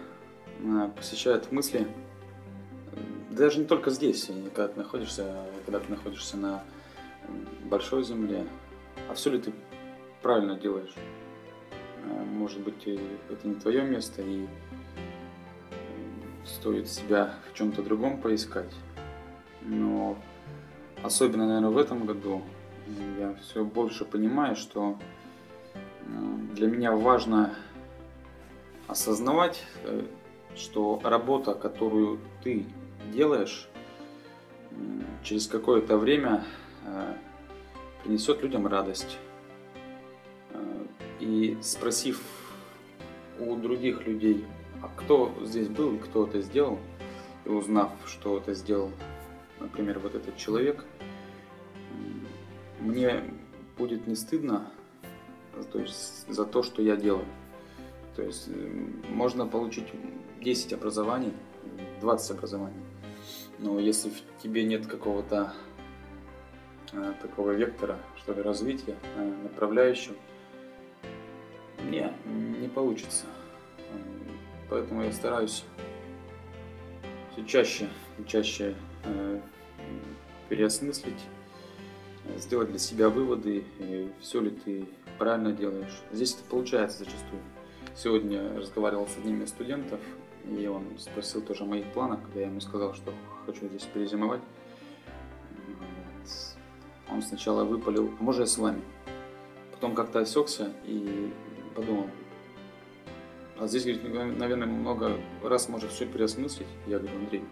э, 0.60 0.90
посещают 0.96 1.52
мысли, 1.52 1.86
даже 3.32 3.60
не 3.60 3.66
только 3.66 3.90
здесь, 3.90 4.30
когда 4.54 4.68
ты 4.68 4.78
находишься, 4.78 5.44
когда 5.64 5.80
ты 5.80 5.90
находишься 5.90 6.36
на 6.36 6.64
большой 7.64 8.04
земле, 8.04 8.46
а 9.08 9.14
все 9.14 9.30
ли 9.30 9.38
ты 9.40 9.52
правильно 10.20 10.56
делаешь? 10.56 10.94
Э, 12.04 12.24
может 12.24 12.60
быть, 12.60 12.86
это 12.86 13.48
не 13.48 13.54
твое 13.54 13.82
место, 13.82 14.22
и 14.22 14.46
стоит 16.44 16.88
себя 16.88 17.34
в 17.50 17.56
чем-то 17.56 17.82
другом 17.82 18.20
поискать. 18.20 18.72
Но 19.62 20.18
особенно, 21.02 21.46
наверное, 21.46 21.70
в 21.70 21.78
этом 21.78 22.04
году 22.04 22.42
я 23.18 23.34
все 23.34 23.64
больше 23.64 24.04
понимаю, 24.04 24.56
что 24.56 24.98
э, 25.74 26.08
для 26.54 26.68
меня 26.68 26.92
важно 26.92 27.54
осознавать, 28.88 29.64
э, 29.84 30.04
что 30.54 31.00
работа, 31.04 31.54
которую 31.54 32.18
ты 32.42 32.66
делаешь, 33.10 33.68
через 35.22 35.46
какое-то 35.46 35.96
время 35.96 36.44
принесет 38.02 38.42
людям 38.42 38.66
радость, 38.66 39.18
и 41.20 41.56
спросив 41.60 42.20
у 43.38 43.56
других 43.56 44.06
людей, 44.06 44.44
а 44.82 44.88
кто 44.96 45.32
здесь 45.42 45.68
был 45.68 45.94
и 45.94 45.98
кто 45.98 46.26
это 46.26 46.40
сделал, 46.40 46.78
и 47.44 47.48
узнав, 47.48 47.92
что 48.06 48.38
это 48.38 48.54
сделал, 48.54 48.90
например, 49.60 49.98
вот 50.00 50.14
этот 50.14 50.36
человек, 50.36 50.84
мне 52.80 53.22
будет 53.78 54.06
не 54.06 54.16
стыдно 54.16 54.70
то 55.72 55.78
есть, 55.78 56.26
за 56.28 56.44
то, 56.44 56.62
что 56.62 56.82
я 56.82 56.96
делаю. 56.96 57.26
То 58.16 58.22
есть 58.22 58.48
можно 59.08 59.46
получить 59.46 59.86
10 60.40 60.72
образований, 60.74 61.32
20 62.00 62.30
образований, 62.32 62.80
но 63.62 63.78
если 63.78 64.10
в 64.10 64.42
тебе 64.42 64.64
нет 64.64 64.86
какого-то 64.86 65.52
э, 66.92 67.12
такого 67.22 67.52
вектора, 67.52 67.98
что 68.18 68.34
ли, 68.34 68.42
развития, 68.42 68.96
э, 69.16 69.24
направляющего, 69.44 70.16
не, 71.84 72.12
не 72.60 72.68
получится. 72.68 73.26
Поэтому 74.68 75.04
я 75.04 75.12
стараюсь 75.12 75.64
все 77.32 77.46
чаще 77.46 77.88
и 78.18 78.24
чаще 78.26 78.74
э, 79.04 79.40
переосмыслить, 80.48 81.20
сделать 82.38 82.70
для 82.70 82.78
себя 82.78 83.08
выводы, 83.10 83.64
все 84.20 84.40
ли 84.40 84.50
ты 84.50 84.86
правильно 85.18 85.52
делаешь. 85.52 86.02
Здесь 86.10 86.34
это 86.34 86.44
получается 86.44 86.98
зачастую. 87.00 87.42
Сегодня 87.94 88.56
разговаривал 88.56 89.06
с 89.06 89.16
одним 89.18 89.42
из 89.42 89.50
студентов, 89.50 90.00
и 90.48 90.66
он 90.66 90.98
спросил 90.98 91.42
тоже 91.42 91.64
о 91.64 91.66
моих 91.66 91.86
планах, 91.92 92.22
когда 92.22 92.40
я 92.40 92.46
ему 92.46 92.60
сказал, 92.60 92.94
что 92.94 93.12
хочу 93.46 93.66
здесь 93.68 93.82
перезимовать. 93.82 94.40
Он 97.10 97.20
сначала 97.22 97.64
выпалил, 97.64 98.10
а 98.18 98.22
может 98.22 98.40
я 98.40 98.46
с 98.46 98.58
вами? 98.58 98.82
Потом 99.72 99.94
как-то 99.94 100.20
осекся 100.20 100.72
и 100.84 101.32
подумал, 101.74 102.08
а 103.62 103.68
здесь, 103.68 103.84
говорит, 103.84 104.38
наверное, 104.38 104.66
много 104.66 105.20
раз 105.40 105.68
может 105.68 105.92
все 105.92 106.04
переосмыслить. 106.04 106.66
Я 106.88 106.98
говорю, 106.98 107.16
Андрей, 107.16 107.44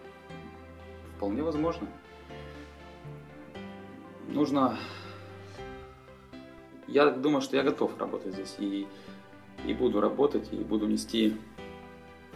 вполне 1.17 1.45
возможно. 1.45 1.87
Нужно... 4.27 4.77
Я 6.89 7.11
думаю, 7.11 7.43
что 7.43 7.57
я 7.57 7.63
готов 7.63 7.97
работать 7.97 8.33
здесь 8.33 8.57
и, 8.59 8.89
и 9.65 9.73
буду 9.73 10.01
работать, 10.01 10.53
и 10.53 10.57
буду 10.57 10.89
нести... 10.89 11.37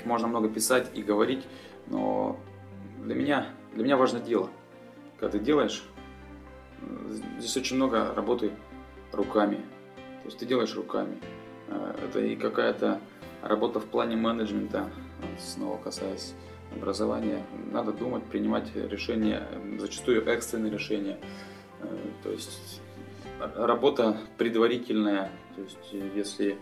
Можно 0.04 0.28
много 0.28 0.48
писать 0.48 0.90
и 0.94 1.02
говорить, 1.02 1.44
но 1.86 2.38
для 3.02 3.14
меня, 3.14 3.46
для 3.74 3.84
меня 3.84 3.96
важно 3.96 4.20
дело. 4.20 4.50
Когда 5.18 5.38
ты 5.38 5.44
делаешь, 5.44 5.84
здесь 7.38 7.56
очень 7.56 7.76
много 7.76 8.14
работы 8.14 8.52
руками. 9.12 9.56
То 10.22 10.26
есть 10.26 10.38
ты 10.38 10.46
делаешь 10.46 10.74
руками. 10.74 11.18
Э, 11.68 11.94
это 12.04 12.20
и 12.20 12.36
какая-то 12.36 13.00
работа 13.42 13.80
в 13.80 13.84
плане 13.84 14.16
менеджмента, 14.16 14.90
снова 15.38 15.78
касаясь 15.78 16.34
образования. 16.74 17.44
Надо 17.70 17.92
думать, 17.92 18.24
принимать 18.24 18.74
решения, 18.74 19.46
зачастую 19.78 20.26
экстренные 20.26 20.72
решения. 20.72 21.18
Э, 21.80 21.96
то 22.22 22.30
есть 22.30 22.80
работа 23.38 24.16
предварительная. 24.38 25.30
То 25.54 25.62
есть 25.62 26.14
если 26.14 26.58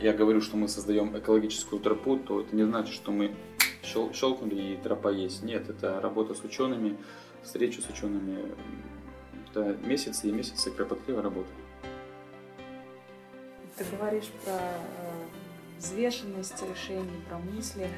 я 0.00 0.12
говорю, 0.12 0.40
что 0.40 0.56
мы 0.56 0.68
создаем 0.68 1.16
экологическую 1.16 1.80
тропу, 1.80 2.16
то 2.16 2.40
это 2.40 2.54
не 2.54 2.64
значит, 2.64 2.94
что 2.94 3.12
мы 3.12 3.34
щелкнули 3.82 4.54
и 4.54 4.76
тропа 4.76 5.08
есть. 5.08 5.42
Нет, 5.42 5.68
это 5.68 6.00
работа 6.00 6.34
с 6.34 6.42
учеными, 6.42 6.96
встреча 7.42 7.80
с 7.80 7.88
учеными. 7.88 8.52
Это 9.50 9.76
месяцы 9.84 10.28
и 10.28 10.32
месяцы 10.32 10.70
кропотливой 10.70 11.22
работы. 11.22 11.48
Ты 13.76 13.84
говоришь 13.96 14.28
про 14.44 14.54
э, 14.54 15.78
взвешенность 15.78 16.62
решений, 16.68 17.22
про 17.28 17.38
мысли. 17.38 17.88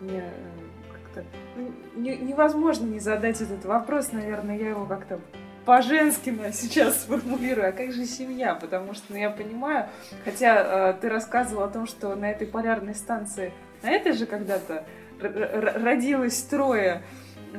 Мне 0.00 0.24
э, 0.24 0.92
как-то 0.92 1.24
ну, 1.56 1.72
не, 1.96 2.16
невозможно 2.16 2.86
не 2.86 3.00
задать 3.00 3.40
этот 3.40 3.64
вопрос, 3.64 4.12
наверное, 4.12 4.58
я 4.58 4.70
его 4.70 4.86
как-то 4.86 5.20
по-женски 5.64 6.34
сейчас 6.52 7.02
сформулирую, 7.02 7.68
а 7.68 7.72
как 7.72 7.92
же 7.92 8.04
семья? 8.04 8.54
Потому 8.54 8.94
что 8.94 9.04
ну, 9.10 9.16
я 9.16 9.30
понимаю, 9.30 9.88
хотя 10.24 10.90
э, 10.90 10.94
ты 11.00 11.08
рассказывал 11.08 11.64
о 11.64 11.68
том, 11.68 11.86
что 11.86 12.14
на 12.14 12.30
этой 12.30 12.46
полярной 12.46 12.94
станции, 12.94 13.52
на 13.82 13.90
этой 13.90 14.12
же 14.12 14.26
когда-то 14.26 14.84
родилось 15.20 16.42
трое 16.42 17.02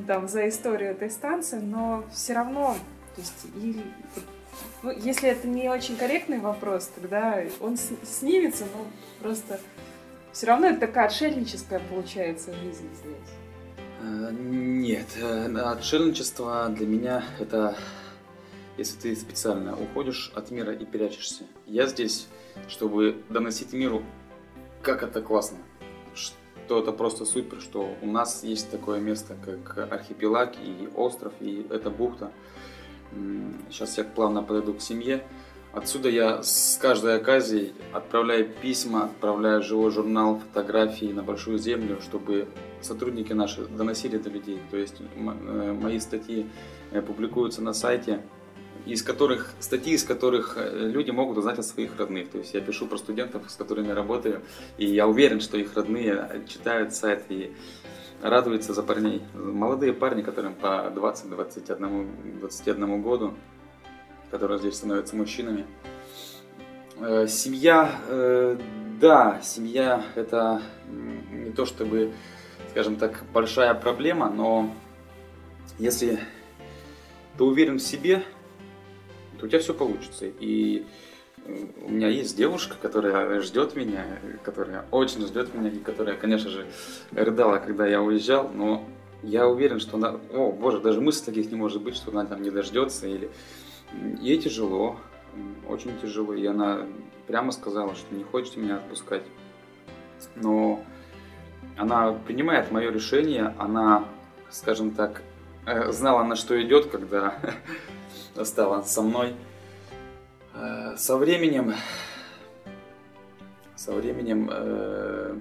там 0.07 0.27
за 0.27 0.49
историю 0.49 0.91
этой 0.91 1.09
станции, 1.09 1.59
но 1.59 2.03
все 2.11 2.33
равно, 2.33 2.75
то 3.15 3.21
есть 3.21 3.45
и 3.55 3.81
ну, 4.81 4.91
если 4.91 5.29
это 5.29 5.47
не 5.47 5.69
очень 5.69 5.95
корректный 5.95 6.39
вопрос, 6.39 6.91
тогда 6.93 7.41
он 7.61 7.77
снимется, 7.77 8.65
но 8.65 8.85
просто 9.21 9.59
все 10.31 10.47
равно 10.47 10.67
это 10.67 10.81
такая 10.81 11.05
отшельническая 11.05 11.79
получается 11.79 12.53
жизнь 12.53 12.89
здесь. 12.95 13.32
Э, 14.03 14.31
нет, 14.31 15.07
э, 15.15 15.57
отшельничество 15.57 16.69
для 16.69 16.85
меня 16.85 17.23
это 17.39 17.77
если 18.77 18.99
ты 18.99 19.15
специально 19.15 19.79
уходишь 19.79 20.31
от 20.33 20.49
мира 20.49 20.73
и 20.73 20.83
прячешься. 20.83 21.43
Я 21.67 21.85
здесь, 21.85 22.27
чтобы 22.67 23.23
доносить 23.29 23.71
миру, 23.71 24.03
как 24.81 25.03
это 25.03 25.21
классно, 25.21 25.59
что 26.15 26.79
это 26.79 26.91
просто 26.91 27.25
супер, 27.25 27.61
что 27.61 27.95
у 28.01 28.07
нас 28.07 28.43
есть 28.43 28.71
такое 28.71 28.99
место, 28.99 29.35
как 29.45 29.91
архипелаг 29.93 30.55
и 30.59 30.89
остров, 30.95 31.33
и 31.39 31.65
эта 31.69 31.89
бухта– 31.89 32.31
Сейчас 33.69 33.97
я 33.97 34.03
плавно 34.03 34.43
подойду 34.43 34.73
к 34.73 34.81
семье. 34.81 35.23
Отсюда 35.74 36.07
я 36.07 36.43
с 36.43 36.78
каждой 36.80 37.15
оказией 37.15 37.74
отправляю 37.93 38.47
письма, 38.61 39.05
отправляю 39.05 39.63
живой 39.63 39.89
журнал, 39.89 40.39
фотографии 40.39 41.07
на 41.07 41.24
Большую 41.24 41.57
Землю, 41.57 41.99
чтобы 41.99 42.47
сотрудники 42.82 43.34
наши 43.34 43.65
доносили 43.65 44.17
до 44.17 44.30
людей. 44.30 44.59
То 44.69 44.78
есть 44.78 45.01
э, 45.01 45.74
мои 45.74 45.99
статьи 45.99 46.45
э, 46.91 47.01
публикуются 47.01 47.63
на 47.63 47.74
сайте, 47.74 48.21
из 48.86 49.01
которых, 49.01 49.51
статьи, 49.59 49.93
из 49.93 50.03
которых 50.03 50.57
э, 50.57 50.91
люди 50.91 51.09
могут 51.09 51.39
узнать 51.39 51.57
о 51.57 51.63
своих 51.63 51.97
родных. 51.97 52.30
То 52.30 52.38
есть 52.38 52.53
я 52.53 52.61
пишу 52.61 52.86
про 52.86 52.97
студентов, 52.97 53.49
с 53.49 53.55
которыми 53.55 53.89
работаю, 53.89 54.43
и 54.78 54.86
я 54.86 55.07
уверен, 55.07 55.41
что 55.41 55.57
их 55.57 55.74
родные 55.74 56.43
читают 56.47 56.93
сайт 56.93 57.26
и 57.30 57.51
радуются 58.21 58.76
за 58.76 58.84
парней. 58.84 59.24
Молодые 59.34 59.93
парни, 59.93 60.21
которым 60.21 60.53
по 60.53 60.93
20-21 60.95 62.39
21 62.41 63.01
году, 63.01 63.34
которые 64.34 64.57
здесь 64.57 64.77
становятся 64.77 65.15
мужчинами. 65.15 65.67
Э, 66.99 67.27
семья, 67.27 67.99
э, 68.07 68.57
да, 68.99 69.39
семья 69.43 70.03
это 70.15 70.59
не 71.31 71.51
то 71.51 71.67
чтобы, 71.67 72.13
скажем 72.71 72.95
так, 72.95 73.23
большая 73.31 73.75
проблема, 73.75 74.31
но 74.31 74.73
если 75.77 76.19
ты 77.38 77.43
уверен 77.43 77.77
в 77.77 77.84
себе, 77.84 78.23
то 79.38 79.45
у 79.45 79.47
тебя 79.47 79.59
все 79.59 79.75
получится. 79.75 80.25
И 80.25 80.88
э, 81.45 81.65
у 81.84 81.91
меня 81.91 82.07
есть 82.07 82.36
девушка, 82.36 82.75
которая 82.81 83.39
ждет 83.41 83.75
меня, 83.75 84.03
которая 84.43 84.86
очень 84.89 85.27
ждет 85.27 85.53
меня, 85.53 85.69
и 85.69 85.77
которая, 85.77 86.15
конечно 86.15 86.49
же, 86.49 86.65
рыдала, 87.11 87.59
когда 87.59 87.86
я 87.86 88.01
уезжал, 88.01 88.49
но 88.51 88.84
я 89.21 89.47
уверен, 89.47 89.79
что 89.79 89.97
она, 89.97 90.19
о 90.34 90.51
боже, 90.51 90.79
даже 90.79 91.01
мысли 91.01 91.23
таких 91.23 91.51
не 91.51 91.55
может 91.55 91.84
быть, 91.84 91.95
что 91.95 92.09
она 92.09 92.25
там 92.25 92.41
не 92.41 92.49
дождется 92.49 93.05
или 93.05 93.29
Ей 94.19 94.37
тяжело, 94.37 94.97
очень 95.67 95.97
тяжело, 95.99 96.33
и 96.33 96.45
она 96.45 96.87
прямо 97.27 97.51
сказала, 97.51 97.95
что 97.95 98.13
не 98.15 98.23
хочет 98.23 98.57
меня 98.57 98.77
отпускать. 98.77 99.23
Но 100.35 100.83
она 101.77 102.13
принимает 102.13 102.71
мое 102.71 102.91
решение, 102.91 103.53
она, 103.57 104.05
скажем 104.49 104.91
так, 104.91 105.21
э, 105.65 105.91
знала, 105.91 106.23
на 106.23 106.35
что 106.35 106.61
идет, 106.61 106.87
когда 106.87 107.39
стала 108.43 108.81
со 108.83 109.01
мной. 109.01 109.33
Э, 110.53 110.95
со 110.97 111.17
временем, 111.17 111.73
со 113.75 113.93
временем, 113.93 114.49
э, 114.51 115.37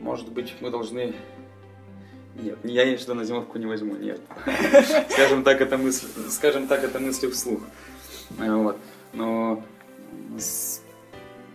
может 0.00 0.30
быть, 0.30 0.54
мы 0.60 0.70
должны 0.70 1.14
нет, 2.36 2.58
я 2.64 2.84
ей 2.84 2.96
что 2.96 3.14
на 3.14 3.24
зимовку 3.24 3.58
не 3.58 3.66
возьму, 3.66 3.96
нет. 3.96 4.20
Скажем 5.10 5.42
так, 5.42 5.60
это 5.60 5.76
мысль, 5.76 6.06
скажем 6.28 6.66
так, 6.66 6.84
это 6.84 6.98
мысли 6.98 7.28
вслух. 7.28 7.60
Вот. 8.38 8.76
Но 9.12 9.62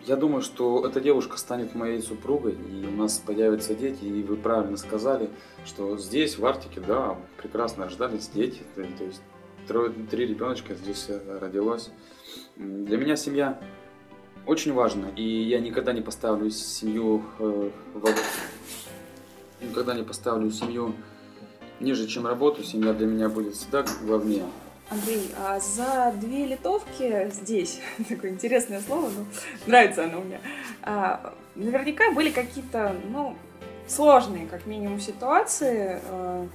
я 0.06 0.16
думаю, 0.16 0.42
что 0.42 0.86
эта 0.86 1.02
девушка 1.02 1.38
станет 1.38 1.74
моей 1.74 2.02
супругой, 2.02 2.54
и 2.54 2.86
у 2.86 2.92
нас 2.92 3.18
появятся 3.18 3.74
дети, 3.74 4.04
и 4.04 4.22
вы 4.22 4.36
правильно 4.36 4.78
сказали, 4.78 5.30
что 5.66 5.98
здесь, 5.98 6.38
в 6.38 6.46
Арктике, 6.46 6.80
да, 6.80 7.18
прекрасно 7.38 7.86
рождались 7.86 8.28
дети, 8.28 8.62
то, 8.76 8.84
то 8.84 9.04
есть 9.04 9.22
трое, 9.68 9.92
три 10.12 10.28
ребеночка 10.28 10.76
здесь 10.76 11.06
э, 11.10 11.40
родилось. 11.40 11.90
Для 12.56 12.98
меня 12.98 13.16
семья 13.16 13.60
очень 14.46 14.74
важна, 14.74 15.10
и 15.16 15.24
я 15.24 15.60
никогда 15.60 15.92
не 15.92 16.02
поставлю 16.02 16.52
семью 16.52 17.24
э, 17.40 17.72
в 17.94 18.06
никогда 19.62 19.94
не 19.94 20.04
поставлю 20.04 20.52
семью 20.52 20.96
ниже, 21.80 22.08
чем 22.08 22.28
работу. 22.28 22.64
Семья 22.64 22.94
для 22.94 23.08
меня 23.08 23.30
будет 23.30 23.56
всегда 23.56 23.86
главнее. 24.02 24.46
Андрей, 24.90 25.32
а 25.40 25.60
за 25.60 26.14
две 26.16 26.46
литовки 26.46 27.30
здесь, 27.32 27.82
такое 28.10 28.32
интересное 28.32 28.82
слово, 28.82 29.10
но 29.10 29.26
нравится 29.66 30.04
оно 30.04 30.22
мне, 30.22 30.40
а, 30.84 31.34
наверняка 31.56 32.12
были 32.12 32.30
какие-то, 32.30 32.96
ну, 33.10 33.36
сложные, 33.88 34.46
как 34.46 34.68
минимум, 34.68 35.00
ситуации, 35.00 36.00
а, 36.06 36.48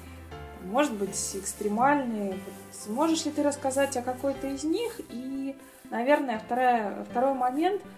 может 0.64 0.92
быть, 0.92 1.34
экстремальные. 1.34 2.38
Можешь 2.86 3.24
ли 3.24 3.32
ты 3.32 3.42
рассказать 3.42 3.96
о 3.96 4.02
какой-то 4.02 4.46
из 4.46 4.62
них? 4.62 5.00
И, 5.08 5.56
наверное, 5.90 6.38
вторая, 6.38 7.04
второй 7.10 7.34
момент– 7.34 7.82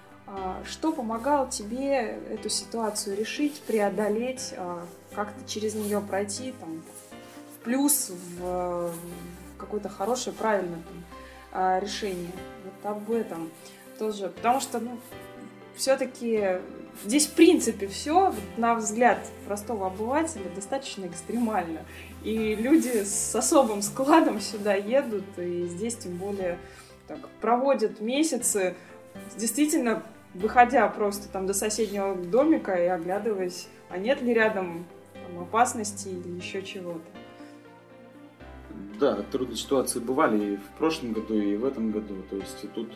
что 0.65 0.93
помогало 0.93 1.51
тебе 1.51 2.19
эту 2.31 2.49
ситуацию 2.49 3.17
решить, 3.17 3.61
преодолеть, 3.63 4.55
а, 4.57 4.87
как-то 5.15 5.49
через 5.49 5.75
нее 5.75 6.01
пройти 6.01 6.55
там, 6.59 6.83
в 7.55 7.65
плюс, 7.65 8.11
в 8.39 8.93
какое-то 9.59 9.89
хорошее, 9.89 10.35
правильное 10.35 10.79
там, 10.83 11.05
а, 11.53 11.79
решение? 11.81 12.33
Вот 12.65 12.91
об 12.91 13.11
этом 13.11 13.51
тоже. 13.99 14.29
Потому 14.29 14.61
что, 14.61 14.79
ну, 14.79 14.99
все-таки 15.75 16.61
здесь, 17.05 17.27
в 17.27 17.33
принципе, 17.33 17.87
все, 17.87 18.35
на 18.57 18.75
взгляд 18.75 19.19
простого 19.47 19.89
обывателя, 19.89 20.49
достаточно 20.55 21.07
экстремально. 21.07 21.81
И 22.23 22.55
люди 22.55 23.05
с 23.05 23.35
особым 23.35 23.83
складом 23.83 24.41
сюда 24.41 24.75
едут, 24.75 25.25
и 25.37 25.67
здесь 25.67 25.97
тем 25.97 26.17
более 26.17 26.59
так, 27.09 27.19
проводят 27.41 28.01
месяцы 28.01 28.77
действительно 29.37 30.03
выходя 30.35 30.89
просто 30.89 31.29
там 31.29 31.47
до 31.47 31.55
соседнего 31.55 32.15
домика 32.15 32.73
и 32.73 32.87
оглядываясь, 32.87 33.69
а 33.89 33.99
нет 33.99 34.23
ли 34.23 34.35
рядом 34.35 34.87
там, 35.15 35.43
опасности 35.43 36.09
или 36.09 36.37
еще 36.37 36.63
чего-то. 36.63 37.01
Да, 38.99 39.17
трудные 39.31 39.57
ситуации 39.57 40.01
бывали 40.01 40.55
и 40.55 40.57
в 40.57 40.79
прошлом 40.79 41.13
году, 41.13 41.35
и 41.35 41.57
в 41.57 41.65
этом 41.65 41.91
году. 41.91 42.23
То 42.31 42.37
есть 42.37 42.73
тут 42.75 42.89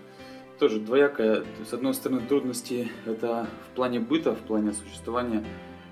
тоже 0.59 0.80
двоякая. 0.80 1.45
С 1.68 1.72
одной 1.72 1.95
стороны, 1.95 2.22
трудности 2.22 2.89
это 3.05 3.47
в 3.70 3.76
плане 3.76 4.01
быта, 4.01 4.34
в 4.34 4.41
плане 4.41 4.72
существования, 4.72 5.45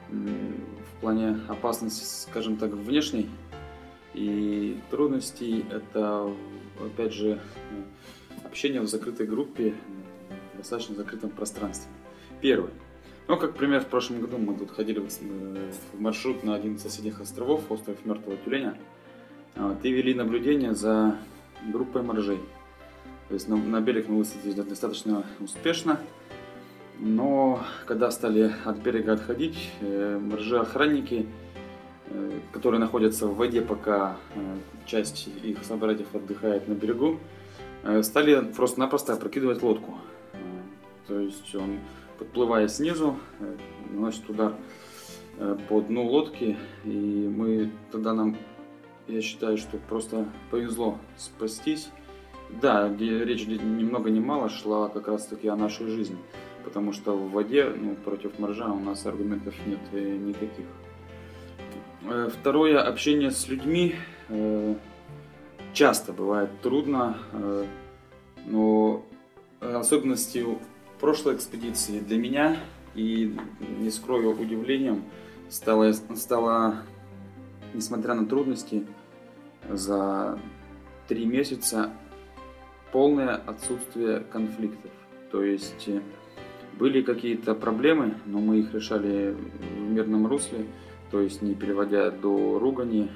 в 0.08 1.00
плане 1.00 1.40
опасности, 1.48 2.04
скажем 2.04 2.56
так, 2.56 2.70
внешней. 2.70 3.28
И 4.14 4.80
трудности 4.90 5.66
это, 5.70 6.30
опять 6.80 7.12
же, 7.12 7.40
общение 8.44 8.80
в 8.80 8.86
закрытой 8.86 9.26
группе, 9.26 9.74
достаточно 10.64 10.94
закрытом 10.96 11.30
пространстве. 11.30 11.90
Первый. 12.40 12.70
Ну, 13.28 13.36
как 13.36 13.54
пример, 13.54 13.80
в 13.80 13.86
прошлом 13.86 14.20
году 14.20 14.38
мы 14.38 14.54
тут 14.54 14.70
ходили 14.70 14.98
в 14.98 16.00
маршрут 16.00 16.42
на 16.42 16.54
один 16.54 16.76
из 16.76 16.82
соседних 16.82 17.20
островов, 17.20 17.70
остров 17.70 17.96
Мертвого 18.04 18.36
Тюленя, 18.38 18.76
вот, 19.56 19.84
и 19.84 19.92
вели 19.92 20.14
наблюдение 20.14 20.74
за 20.74 21.16
группой 21.70 22.02
моржей. 22.02 22.40
То 23.28 23.34
есть 23.34 23.48
на, 23.48 23.56
на 23.56 23.80
берег 23.80 24.08
мы 24.08 24.18
высадились 24.18 24.54
достаточно 24.54 25.24
успешно, 25.40 26.00
но 26.98 27.60
когда 27.86 28.10
стали 28.10 28.52
от 28.64 28.78
берега 28.78 29.14
отходить, 29.14 29.70
э, 29.80 30.18
моржи-охранники, 30.18 31.26
э, 32.08 32.40
которые 32.52 32.80
находятся 32.80 33.26
в 33.26 33.36
воде, 33.36 33.62
пока 33.62 34.16
э, 34.34 34.56
часть 34.86 35.28
их 35.42 35.64
собратьев 35.64 36.14
отдыхает 36.14 36.68
на 36.68 36.74
берегу, 36.74 37.18
э, 37.82 38.02
стали 38.02 38.40
просто-напросто 38.52 39.14
опрокидывать 39.14 39.62
лодку. 39.62 39.98
То 41.06 41.18
есть 41.20 41.54
он, 41.54 41.80
подплывая 42.18 42.68
снизу, 42.68 43.16
э, 43.40 43.56
наносит 43.90 44.28
удар 44.28 44.54
э, 45.38 45.56
по 45.68 45.80
дну 45.80 46.06
лодки. 46.06 46.56
И 46.84 46.88
мы 46.88 47.70
тогда 47.92 48.14
нам, 48.14 48.36
я 49.06 49.20
считаю, 49.20 49.58
что 49.58 49.76
просто 49.76 50.26
повезло 50.50 50.98
спастись. 51.16 51.90
Да, 52.60 52.88
речь 52.98 53.46
ни 53.46 53.84
много 53.84 54.10
ни 54.10 54.20
мало 54.20 54.48
шла 54.48 54.88
как 54.88 55.08
раз 55.08 55.26
таки 55.26 55.48
о 55.48 55.56
нашей 55.56 55.88
жизни. 55.88 56.16
Потому 56.64 56.92
что 56.92 57.14
в 57.14 57.30
воде 57.32 57.66
ну, 57.66 57.94
против 57.96 58.38
моржа 58.38 58.70
у 58.72 58.80
нас 58.80 59.04
аргументов 59.04 59.54
нет 59.66 59.80
э, 59.92 60.16
никаких. 60.16 60.66
Второе, 62.38 62.82
общение 62.82 63.30
с 63.30 63.48
людьми 63.48 63.94
часто 65.72 66.12
бывает 66.12 66.50
трудно, 66.60 67.16
но 68.44 69.02
особенностью 69.58 70.58
прошлой 71.00 71.36
экспедиции 71.36 72.00
для 72.00 72.18
меня, 72.18 72.56
и 72.94 73.36
не 73.80 73.90
скрою 73.90 74.38
удивлением, 74.38 75.04
стало, 75.48 75.92
стало 75.92 76.82
несмотря 77.74 78.14
на 78.14 78.26
трудности, 78.26 78.86
за 79.68 80.38
три 81.08 81.26
месяца 81.26 81.90
полное 82.92 83.34
отсутствие 83.34 84.20
конфликтов. 84.20 84.90
То 85.30 85.42
есть 85.42 85.88
э, 85.88 86.00
были 86.78 87.02
какие-то 87.02 87.54
проблемы, 87.54 88.14
но 88.24 88.38
мы 88.38 88.58
их 88.58 88.72
решали 88.72 89.32
в 89.32 89.90
мирном 89.90 90.26
русле, 90.26 90.66
то 91.10 91.20
есть 91.20 91.42
не 91.42 91.54
переводя 91.54 92.10
до 92.10 92.58
ругани, 92.58 93.10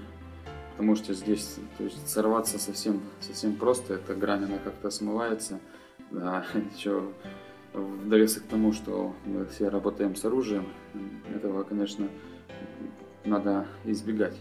потому 0.72 0.96
что 0.96 1.14
здесь 1.14 1.58
то 1.76 1.84
есть, 1.84 2.08
сорваться 2.08 2.58
совсем, 2.58 3.00
совсем 3.20 3.54
просто, 3.54 3.94
эта 3.94 4.14
грань 4.14 4.48
как-то 4.64 4.90
смывается. 4.90 5.60
Да, 6.10 6.44
еще 6.76 7.04
в 7.78 8.08
довесок 8.08 8.44
к 8.44 8.46
тому, 8.46 8.72
что 8.72 9.14
мы 9.24 9.46
все 9.46 9.68
работаем 9.68 10.14
с 10.14 10.24
оружием, 10.24 10.66
этого, 11.34 11.62
конечно, 11.62 12.08
надо 13.24 13.66
избегать. 13.84 14.38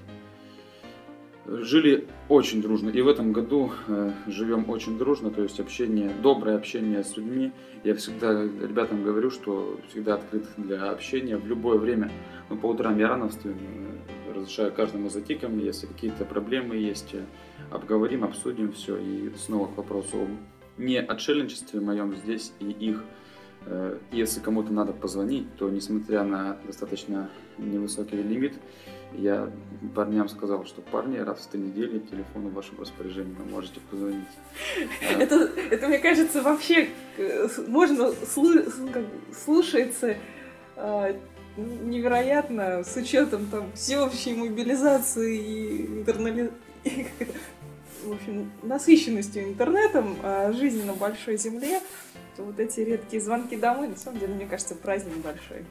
жили 1.45 2.07
очень 2.29 2.61
дружно. 2.61 2.89
И 2.89 3.01
в 3.01 3.07
этом 3.07 3.31
году 3.31 3.71
э, 3.87 4.11
живем 4.27 4.69
очень 4.69 4.97
дружно, 4.97 5.31
то 5.31 5.41
есть 5.41 5.59
общение, 5.59 6.11
доброе 6.21 6.57
общение 6.57 7.03
с 7.03 7.15
людьми. 7.15 7.51
Я 7.83 7.95
всегда 7.95 8.43
ребятам 8.43 9.03
говорю, 9.03 9.31
что 9.31 9.79
всегда 9.89 10.15
открыт 10.15 10.45
для 10.57 10.89
общения 10.89 11.37
в 11.37 11.47
любое 11.47 11.77
время. 11.77 12.11
Но 12.49 12.57
по 12.57 12.67
утрам 12.67 12.97
я 12.97 13.07
рано 13.07 13.29
встаю, 13.29 13.55
э, 13.55 14.33
разрешаю 14.33 14.73
каждому 14.73 15.09
зайти 15.09 15.35
ко 15.35 15.47
мне, 15.47 15.65
если 15.65 15.87
какие-то 15.87 16.25
проблемы 16.25 16.75
есть, 16.75 17.13
э, 17.13 17.23
обговорим, 17.71 18.23
обсудим 18.23 18.73
все. 18.73 18.97
И 18.97 19.31
снова 19.37 19.67
к 19.67 19.77
вопросу 19.77 20.17
о 20.17 20.27
не 20.77 20.99
отшельничестве 20.99 21.79
моем 21.79 22.15
здесь 22.15 22.53
и 22.59 22.69
их. 22.69 23.03
Э, 23.69 23.97
если 24.11 24.39
кому-то 24.39 24.71
надо 24.71 24.93
позвонить, 24.93 25.53
то 25.57 25.69
несмотря 25.69 26.23
на 26.23 26.57
достаточно 26.65 27.29
невысокий 27.57 28.15
лимит, 28.15 28.53
я 29.13 29.51
парням 29.93 30.29
сказал, 30.29 30.65
что 30.65 30.81
парни, 30.81 31.17
раз 31.17 31.39
в 31.39 31.47
три 31.47 31.59
недели 31.61 31.99
телефон 31.99 32.47
в 32.47 32.53
вашем 32.53 32.79
распоряжении, 32.79 33.33
вы 33.33 33.45
можете 33.45 33.79
позвонить. 33.91 34.27
Это, 35.19 35.49
это 35.71 35.87
мне 35.87 35.99
кажется, 35.99 36.41
вообще 36.41 36.89
э, 37.17 37.47
можно 37.67 38.11
слушается 39.33 40.15
э, 40.75 41.15
невероятно 41.57 42.83
с 42.83 42.95
учетом 42.95 43.47
там 43.47 43.71
всеобщей 43.73 44.33
мобилизации 44.33 45.37
и 45.37 45.85
интернали... 45.99 46.51
в 48.07 48.13
общем, 48.13 48.51
насыщенностью 48.63 49.43
интернетом, 49.43 50.17
а 50.23 50.51
жизни 50.53 50.83
на 50.83 50.93
большой 50.93 51.37
земле, 51.37 51.81
то 52.35 52.43
вот 52.43 52.59
эти 52.59 52.79
редкие 52.81 53.21
звонки 53.21 53.55
домой, 53.55 53.89
на 53.89 53.95
самом 53.95 54.19
деле, 54.19 54.33
мне 54.33 54.45
кажется, 54.45 54.75
праздник 54.75 55.17
большой. 55.17 55.65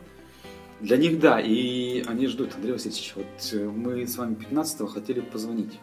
Для 0.81 0.97
них 0.99 1.19
да, 1.19 1.41
и 1.41 2.05
они 2.07 2.27
ждут, 2.27 2.55
Андрей 2.55 2.73
Васильевич, 2.73 3.15
вот 3.17 3.27
э, 3.53 3.65
мы 3.65 4.07
с 4.07 4.19
вами 4.19 4.35
15-го 4.35 4.87
хотели 4.87 5.21
позвонить. 5.21 5.79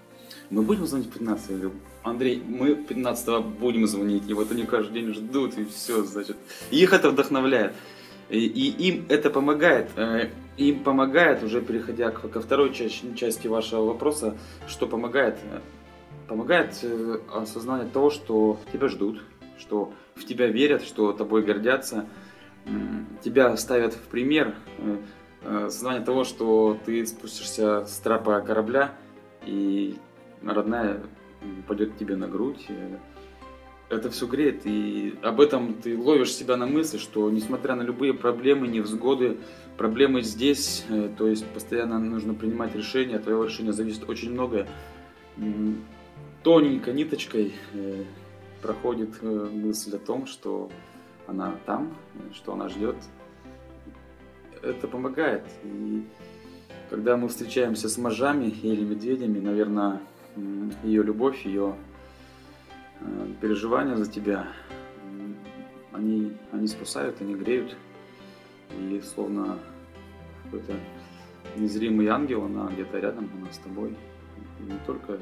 Мы 0.52 0.62
будем 0.62 0.86
звонить 0.86 1.12
15 1.12 1.50
или 1.50 1.72
Андрей, 2.04 2.44
мы 2.46 2.76
15 2.76 3.46
будем 3.46 3.88
звонить, 3.88 4.24
и 4.28 4.34
вот 4.34 4.52
они 4.52 4.66
каждый 4.66 5.02
день 5.02 5.14
ждут, 5.14 5.58
и 5.58 5.66
все, 5.66 6.04
значит. 6.04 6.38
И 6.70 6.78
их 6.78 6.94
это 6.94 7.10
вдохновляет. 7.10 7.74
И, 8.30 8.46
и 8.46 8.90
им 8.90 9.06
это 9.10 9.32
помогает. 9.32 9.90
Э, 9.96 10.30
им 10.58 10.84
помогает, 10.84 11.44
уже 11.44 11.62
переходя 11.62 12.12
ко 12.12 12.40
второй 12.40 12.74
части, 12.74 13.16
части 13.16 13.48
вашего 13.48 13.86
вопроса, 13.86 14.38
что 14.68 14.86
помогает. 14.86 15.38
Помогает 16.28 16.80
э, 16.84 17.20
осознание 17.34 17.90
того, 17.90 18.10
что 18.10 18.60
тебя 18.72 18.88
ждут, 18.88 19.22
что 19.58 19.94
в 20.16 20.26
тебя 20.26 20.48
верят, 20.48 20.84
что 20.84 21.12
тобой 21.12 21.44
гордятся, 21.44 22.06
тебя 23.22 23.56
ставят 23.58 23.94
в 23.94 24.08
пример 24.08 24.56
э, 24.78 24.98
э, 25.42 25.70
сознание 25.70 26.04
того, 26.04 26.24
что 26.24 26.78
ты 26.86 27.06
спустишься 27.06 27.86
с 27.86 27.98
трапа 28.00 28.40
корабля, 28.42 28.94
и 29.46 29.98
родная 30.42 31.02
пойдет 31.68 31.98
тебе 31.98 32.16
на 32.16 32.28
грудь. 32.28 32.68
Это 33.90 34.10
все 34.10 34.26
греет, 34.26 34.62
и 34.66 35.16
об 35.22 35.42
этом 35.42 35.74
ты 35.74 35.98
ловишь 35.98 36.34
себя 36.34 36.56
на 36.56 36.66
мысли, 36.66 36.98
что 36.98 37.30
несмотря 37.30 37.76
на 37.76 37.82
любые 37.82 38.14
проблемы, 38.14 38.68
невзгоды, 38.68 39.38
проблемы 39.78 40.22
здесь, 40.22 40.86
то 41.18 41.28
есть 41.28 41.46
постоянно 41.48 42.00
нужно 42.00 42.34
принимать 42.34 42.74
решения, 42.76 43.18
от 43.18 43.24
твоего 43.24 43.44
решения 43.44 43.74
зависит 43.74 44.10
очень 44.10 44.32
многое. 44.32 44.68
Тоненькой 46.44 46.94
ниточкой 46.94 47.54
проходит 48.62 49.22
мысль 49.22 49.96
о 49.96 50.00
том, 50.00 50.26
что 50.26 50.70
она 51.26 51.56
там, 51.66 51.96
что 52.34 52.54
она 52.54 52.70
ждет. 52.70 52.96
Это 54.62 54.88
помогает. 54.88 55.44
И 55.64 56.06
когда 56.90 57.18
мы 57.18 57.28
встречаемся 57.28 57.90
с 57.90 57.98
мажами 57.98 58.46
или 58.46 58.84
медведями, 58.84 59.40
наверное, 59.40 60.02
ее 60.84 61.04
любовь, 61.04 61.46
ее 61.46 61.76
э, 63.00 63.28
переживания 63.42 63.96
за 63.96 64.10
тебя, 64.10 64.48
они, 65.92 66.34
они 66.52 66.68
спасают, 66.68 67.22
они 67.22 67.36
греют. 67.36 67.76
И 68.72 69.02
словно 69.02 69.60
какой-то 70.44 70.74
незримый 71.56 72.08
ангел, 72.08 72.46
она 72.46 72.68
где-то 72.68 73.00
рядом, 73.00 73.30
она 73.38 73.52
с 73.52 73.60
тобой. 73.60 73.96
Не 74.60 74.78
только 74.86 75.20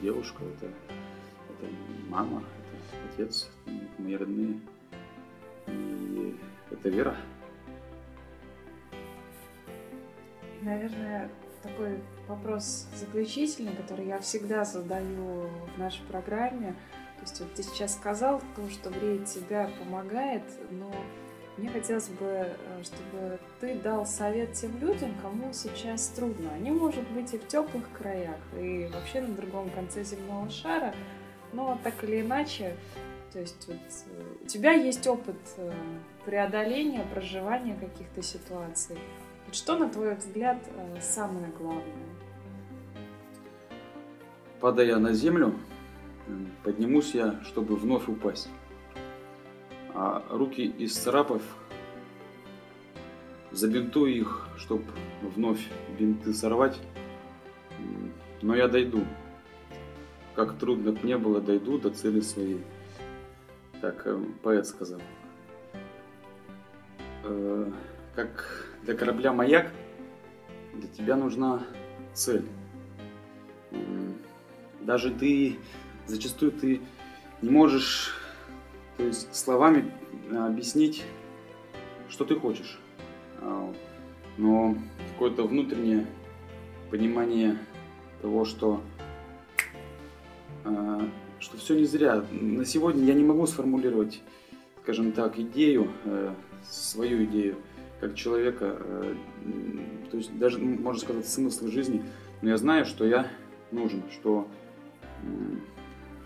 девушка, 0.00 0.42
это, 0.44 0.66
это 0.66 1.72
мама, 2.08 2.42
это 2.42 3.12
отец, 3.12 3.50
мои 3.98 4.16
родные. 4.16 4.60
И 5.68 6.36
это 6.70 6.88
вера. 6.88 7.16
Наверное, 10.62 11.30
такой 11.62 12.00
вопрос 12.28 12.86
заключительный, 12.94 13.74
который 13.74 14.06
я 14.06 14.18
всегда 14.20 14.64
задаю 14.64 15.48
в 15.74 15.78
нашей 15.78 16.04
программе. 16.06 16.74
То 17.16 17.22
есть 17.22 17.40
вот 17.40 17.54
ты 17.54 17.62
сейчас 17.62 17.94
сказал 17.94 18.42
то, 18.56 18.68
что 18.68 18.90
греет 18.90 19.26
тебя, 19.26 19.70
помогает, 19.78 20.42
но 20.70 20.92
мне 21.56 21.68
хотелось 21.68 22.08
бы, 22.08 22.26
э, 22.26 22.82
чтобы 22.82 23.38
ты 23.60 23.74
дал 23.74 24.06
совет 24.06 24.54
тем 24.54 24.78
людям, 24.78 25.14
кому 25.20 25.52
сейчас 25.52 26.08
трудно. 26.08 26.50
Они, 26.54 26.70
может 26.70 27.06
быть, 27.10 27.34
и 27.34 27.38
в 27.38 27.46
теплых 27.46 27.84
краях, 27.92 28.38
и 28.58 28.88
вообще 28.92 29.20
на 29.20 29.34
другом 29.34 29.70
конце 29.70 30.02
земного 30.02 30.48
шара, 30.50 30.94
но 31.52 31.78
так 31.84 32.02
или 32.04 32.22
иначе 32.22 32.76
то 33.32 33.40
есть 33.40 33.66
вот, 33.66 33.76
э, 33.76 34.22
у 34.42 34.46
тебя 34.46 34.72
есть 34.72 35.06
опыт 35.06 35.36
э, 35.56 35.72
преодоления, 36.26 37.04
проживания 37.14 37.74
каких-то 37.74 38.22
ситуаций. 38.22 38.98
Вот 39.46 39.54
что, 39.54 39.78
на 39.78 39.88
твой 39.88 40.14
взгляд, 40.16 40.58
самое 41.00 41.46
главное? 41.58 41.84
Падая 44.60 44.98
на 44.98 45.14
землю, 45.14 45.54
поднимусь 46.62 47.14
я, 47.14 47.40
чтобы 47.44 47.74
вновь 47.76 48.06
упасть. 48.08 48.48
А 49.94 50.24
руки 50.30 50.62
из 50.62 50.96
царапов 50.96 51.42
забинтую 53.50 54.14
их, 54.14 54.48
чтобы 54.56 54.84
вновь 55.22 55.66
бинты 55.98 56.32
сорвать. 56.32 56.78
Но 58.40 58.54
я 58.54 58.68
дойду. 58.68 59.04
Как 60.34 60.58
трудно 60.58 60.92
бы 60.92 61.06
не 61.06 61.18
было, 61.18 61.40
дойду 61.40 61.78
до 61.78 61.90
цели 61.90 62.20
своей 62.20 62.60
как 63.82 64.06
э, 64.06 64.16
поэт 64.42 64.66
сказал. 64.66 65.00
Э, 67.24 67.70
как 68.14 68.74
для 68.84 68.94
корабля 68.94 69.32
маяк, 69.32 69.70
для 70.74 70.88
тебя 70.88 71.16
нужна 71.16 71.62
цель. 72.14 72.44
Даже 74.80 75.10
ты, 75.10 75.58
зачастую 76.06 76.52
ты 76.52 76.80
не 77.42 77.50
можешь 77.50 78.14
то 78.96 79.04
есть, 79.04 79.34
словами 79.34 79.90
объяснить, 80.30 81.04
что 82.08 82.24
ты 82.24 82.36
хочешь. 82.36 82.78
А, 83.40 83.72
но 84.36 84.76
какое-то 85.12 85.44
внутреннее 85.44 86.06
понимание 86.90 87.58
того, 88.20 88.44
что 88.44 88.80
а, 90.64 91.08
что 91.42 91.56
все 91.56 91.74
не 91.74 91.84
зря. 91.84 92.24
На 92.30 92.64
сегодня 92.64 93.04
я 93.04 93.14
не 93.14 93.24
могу 93.24 93.46
сформулировать, 93.46 94.22
скажем 94.82 95.12
так, 95.12 95.38
идею, 95.38 95.90
э, 96.04 96.32
свою 96.64 97.24
идею 97.24 97.56
как 98.00 98.14
человека, 98.14 98.76
э, 98.78 99.14
то 100.10 100.16
есть 100.16 100.38
даже, 100.38 100.58
можно 100.58 101.00
сказать, 101.00 101.26
смысл 101.28 101.66
жизни, 101.66 102.02
но 102.42 102.50
я 102.50 102.56
знаю, 102.56 102.84
что 102.84 103.04
я 103.04 103.28
нужен, 103.72 104.02
что, 104.12 104.46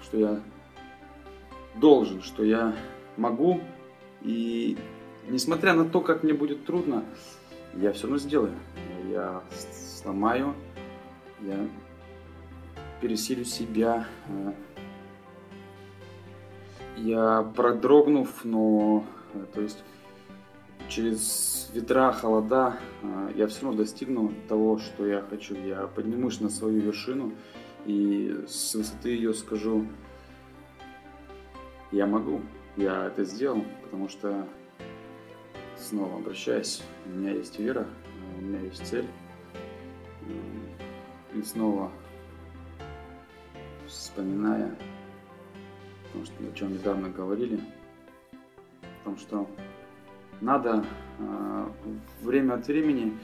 что 0.03 0.19
я 0.19 0.41
должен, 1.77 2.23
что 2.23 2.45
я 2.45 2.75
могу, 3.17 3.61
и 4.23 4.77
несмотря 5.29 5.75
на 5.75 5.85
то, 5.85 6.01
как 6.01 6.23
мне 6.23 6.35
будет 6.35 6.65
трудно, 6.65 7.05
я 7.75 7.93
все 7.93 8.05
равно 8.05 8.19
сделаю. 8.19 8.55
Я 9.11 9.43
сломаю, 10.03 10.55
я 11.43 11.69
пересилю 13.01 13.45
себя, 13.45 14.07
я 16.97 17.43
продрогнув, 17.55 18.45
но 18.45 19.05
то 19.55 19.61
есть 19.61 19.83
через 20.89 21.71
ветра, 21.75 22.13
холода 22.13 22.77
э, 23.03 23.33
я 23.37 23.47
все 23.47 23.65
равно 23.65 23.79
достигну 23.79 24.33
того, 24.49 24.79
что 24.79 25.07
я 25.07 25.23
хочу. 25.23 25.55
Я 25.55 25.87
поднимусь 25.87 26.41
на 26.41 26.49
свою 26.49 26.81
вершину 26.81 27.33
и 27.85 28.45
с 28.47 28.75
высоты 28.75 29.11
ее 29.11 29.35
скажу, 29.35 29.87
я 31.93 32.07
могу, 32.07 32.41
я 32.77 33.07
это 33.07 33.25
сделал, 33.25 33.65
потому 33.83 34.09
что 34.09 34.47
снова 35.77 36.17
обращаясь, 36.17 36.83
у 37.07 37.11
меня 37.11 37.33
есть 37.33 37.59
вера, 37.59 37.87
у 38.39 38.43
меня 38.43 38.61
есть 38.61 38.87
цель. 38.87 39.07
И 41.35 41.43
снова 41.43 41.91
вспоминая 43.87 44.77
потому 46.17 46.25
что 46.25 46.51
о 46.51 46.53
чем 46.55 46.73
недавно 46.73 47.11
говорили, 47.11 47.61
о 48.83 49.05
том, 49.05 49.19
что 49.19 49.49
надо 50.41 50.85
э, 51.19 51.67
время 52.23 52.55
от 52.55 52.67
времени 52.67 53.17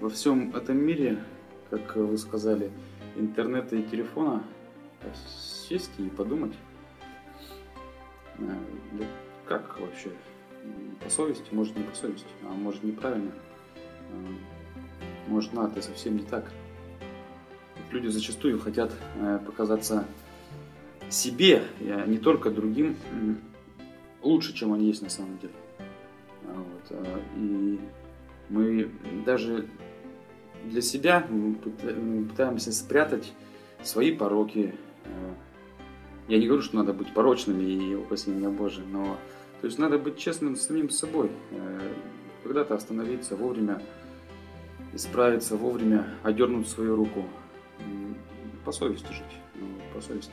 во 0.00 0.08
всем 0.08 0.54
этом 0.54 0.78
мире, 0.78 1.18
как 1.70 1.96
вы 1.96 2.16
сказали, 2.18 2.70
интернета 3.16 3.76
и 3.76 3.82
телефона 3.82 4.42
сесть 5.68 5.92
и 5.98 6.08
подумать, 6.08 6.54
э, 8.38 8.56
да 8.92 9.04
как 9.46 9.78
вообще, 9.80 10.10
по 11.02 11.10
совести, 11.10 11.52
может 11.52 11.76
не 11.76 11.84
по 11.84 11.94
совести, 11.94 12.26
а 12.42 12.48
может 12.48 12.82
неправильно, 12.82 13.30
э, 14.10 15.28
может 15.28 15.52
надо, 15.52 15.72
это 15.72 15.82
совсем 15.82 16.16
не 16.16 16.22
так. 16.22 16.50
Люди 17.90 18.08
зачастую 18.08 18.58
хотят 18.58 18.92
э, 19.16 19.38
показаться 19.44 20.06
себе, 21.10 21.62
а 21.80 22.06
не 22.06 22.18
только 22.18 22.50
другим, 22.50 22.96
лучше, 24.22 24.54
чем 24.54 24.72
они 24.72 24.86
есть 24.86 25.02
на 25.02 25.10
самом 25.10 25.38
деле. 25.38 25.52
Вот. 26.42 27.06
И 27.36 27.78
мы 28.48 28.90
даже 29.26 29.68
для 30.64 30.80
себя 30.80 31.26
пытаемся 32.30 32.72
спрятать 32.72 33.32
свои 33.82 34.12
пороки. 34.12 34.74
Э, 36.28 36.32
я 36.32 36.38
не 36.38 36.46
говорю, 36.46 36.62
что 36.62 36.76
надо 36.76 36.92
быть 36.92 37.12
порочными 37.12 37.64
и 37.64 37.94
упаси 37.94 38.30
меня 38.30 38.50
Боже, 38.50 38.82
но 38.90 39.18
то 39.60 39.66
есть 39.66 39.78
надо 39.78 39.98
быть 39.98 40.18
честным 40.18 40.56
с 40.56 40.66
самим 40.66 40.90
собой. 40.90 41.30
Э, 41.50 41.92
когда-то 42.42 42.74
остановиться 42.74 43.36
вовремя, 43.36 43.80
исправиться 44.92 45.56
вовремя, 45.56 46.06
одернуть 46.22 46.68
свою 46.68 46.96
руку. 46.96 47.24
По 48.64 48.72
совести 48.72 49.12
жить, 49.12 49.22
ну, 49.54 49.66
по 49.94 50.00
совести. 50.00 50.32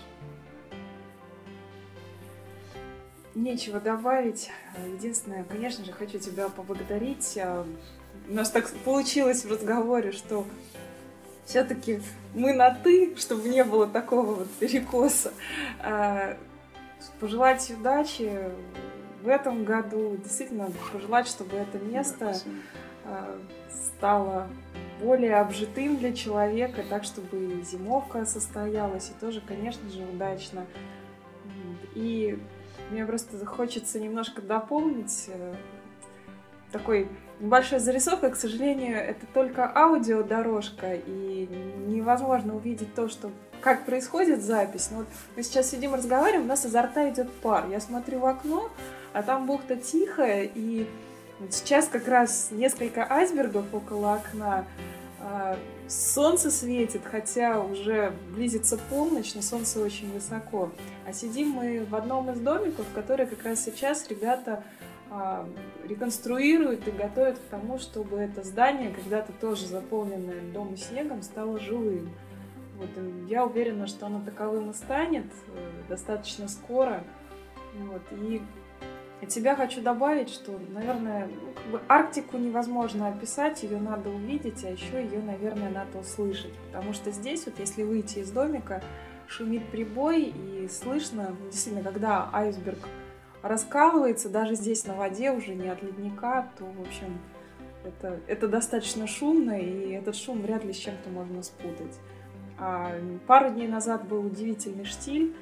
Нечего 3.35 3.79
добавить. 3.79 4.49
Единственное, 4.93 5.43
конечно 5.43 5.83
же, 5.85 5.91
хочу 5.91 6.19
тебя 6.19 6.49
поблагодарить 6.49 7.37
у 8.29 8.33
нас 8.33 8.49
так 8.49 8.69
получилось 8.85 9.43
в 9.45 9.51
разговоре, 9.51 10.11
что 10.11 10.45
все-таки 11.51 12.01
мы 12.33 12.53
на 12.53 12.73
ты, 12.73 13.13
чтобы 13.17 13.49
не 13.49 13.65
было 13.65 13.85
такого 13.85 14.35
вот 14.35 14.49
перекоса. 14.51 15.33
А, 15.83 16.37
пожелать 17.19 17.69
удачи 17.77 18.31
в 19.21 19.27
этом 19.27 19.65
году. 19.65 20.17
Действительно, 20.23 20.71
пожелать, 20.93 21.27
чтобы 21.27 21.57
это 21.57 21.77
место 21.77 22.37
а, 23.03 23.37
стало 23.69 24.47
более 25.01 25.41
обжитым 25.41 25.97
для 25.97 26.13
человека, 26.13 26.83
так, 26.89 27.03
чтобы 27.03 27.37
и 27.37 27.63
зимовка 27.63 28.25
состоялась, 28.25 29.09
и 29.09 29.19
тоже, 29.19 29.41
конечно 29.45 29.89
же, 29.89 30.03
удачно. 30.03 30.65
И 31.95 32.39
мне 32.91 33.05
просто 33.05 33.45
хочется 33.45 33.99
немножко 33.99 34.41
дополнить 34.41 35.25
э, 35.27 35.55
такой 36.71 37.09
небольшая 37.41 37.79
зарисовка, 37.79 38.29
к 38.29 38.35
сожалению, 38.35 38.97
это 38.97 39.25
только 39.33 39.69
аудиодорожка, 39.75 40.93
и 40.93 41.49
невозможно 41.87 42.55
увидеть 42.55 42.93
то, 42.93 43.09
что 43.09 43.31
как 43.61 43.85
происходит 43.85 44.41
запись. 44.41 44.89
Но 44.91 44.99
вот 44.99 45.07
мы 45.35 45.43
сейчас 45.43 45.69
сидим 45.69 45.93
разговариваем, 45.93 46.45
у 46.45 46.47
нас 46.47 46.65
изо 46.65 46.81
рта 46.81 47.09
идет 47.09 47.31
пар. 47.31 47.67
Я 47.69 47.79
смотрю 47.79 48.19
в 48.19 48.25
окно, 48.25 48.69
а 49.13 49.23
там 49.23 49.45
бухта 49.45 49.75
тихая, 49.75 50.49
и 50.53 50.87
сейчас 51.49 51.87
как 51.87 52.07
раз 52.07 52.49
несколько 52.51 53.05
айсбергов 53.09 53.65
около 53.73 54.15
окна. 54.15 54.65
А, 55.19 55.57
солнце 55.87 56.49
светит, 56.49 57.01
хотя 57.03 57.59
уже 57.59 58.13
близится 58.33 58.77
полночь, 58.77 59.35
но 59.35 59.41
солнце 59.41 59.79
очень 59.79 60.11
высоко. 60.11 60.71
А 61.05 61.13
сидим 61.13 61.49
мы 61.49 61.85
в 61.85 61.95
одном 61.95 62.31
из 62.31 62.39
домиков, 62.39 62.87
в 62.87 62.93
который 62.93 63.27
как 63.27 63.43
раз 63.43 63.63
сейчас 63.63 64.07
ребята 64.09 64.63
реконструируют 65.87 66.87
и 66.87 66.91
готовят 66.91 67.37
к 67.37 67.49
тому, 67.49 67.79
чтобы 67.79 68.17
это 68.17 68.43
здание, 68.43 68.91
когда-то 68.91 69.33
тоже 69.33 69.67
заполненное 69.67 70.39
льдом 70.41 70.73
и 70.73 70.77
снегом, 70.77 71.21
стало 71.21 71.59
живым. 71.59 72.09
Вот, 72.77 72.89
я 73.27 73.45
уверена, 73.45 73.87
что 73.87 74.07
оно 74.07 74.21
таковым 74.23 74.71
и 74.71 74.73
станет 74.73 75.25
э, 75.25 75.83
достаточно 75.87 76.47
скоро. 76.47 77.03
Вот, 77.77 78.01
и 78.11 78.41
от 79.21 79.31
себя 79.31 79.55
хочу 79.55 79.81
добавить, 79.81 80.29
что, 80.29 80.59
наверное, 80.69 81.29
ну, 81.71 81.79
Арктику 81.87 82.37
невозможно 82.37 83.09
описать, 83.09 83.61
ее 83.61 83.79
надо 83.79 84.09
увидеть, 84.09 84.63
а 84.63 84.69
еще 84.69 85.03
ее, 85.03 85.21
наверное, 85.21 85.69
надо 85.69 85.99
услышать. 85.99 86.53
Потому 86.71 86.93
что 86.93 87.11
здесь, 87.11 87.45
вот 87.45 87.59
если 87.59 87.83
выйти 87.83 88.19
из 88.19 88.31
домика, 88.31 88.81
шумит 89.27 89.69
прибой, 89.69 90.23
и 90.23 90.67
слышно, 90.67 91.35
действительно, 91.51 91.83
когда 91.83 92.29
айсберг 92.33 92.79
раскалывается, 93.41 94.29
даже 94.29 94.55
здесь 94.55 94.85
на 94.85 94.95
воде 94.95 95.31
уже 95.31 95.53
не 95.53 95.69
от 95.69 95.81
ледника, 95.81 96.51
то, 96.57 96.65
в 96.65 96.81
общем, 96.81 97.19
это, 97.83 98.19
это 98.27 98.47
достаточно 98.47 99.07
шумно, 99.07 99.59
и 99.59 99.91
этот 99.91 100.15
шум 100.15 100.41
вряд 100.41 100.63
ли 100.63 100.73
с 100.73 100.77
чем-то 100.77 101.09
можно 101.09 101.41
спутать. 101.41 101.99
А 102.57 102.93
пару 103.25 103.49
дней 103.49 103.67
назад 103.67 104.07
был 104.07 104.25
удивительный 104.25 104.85
штиль, 104.85 105.35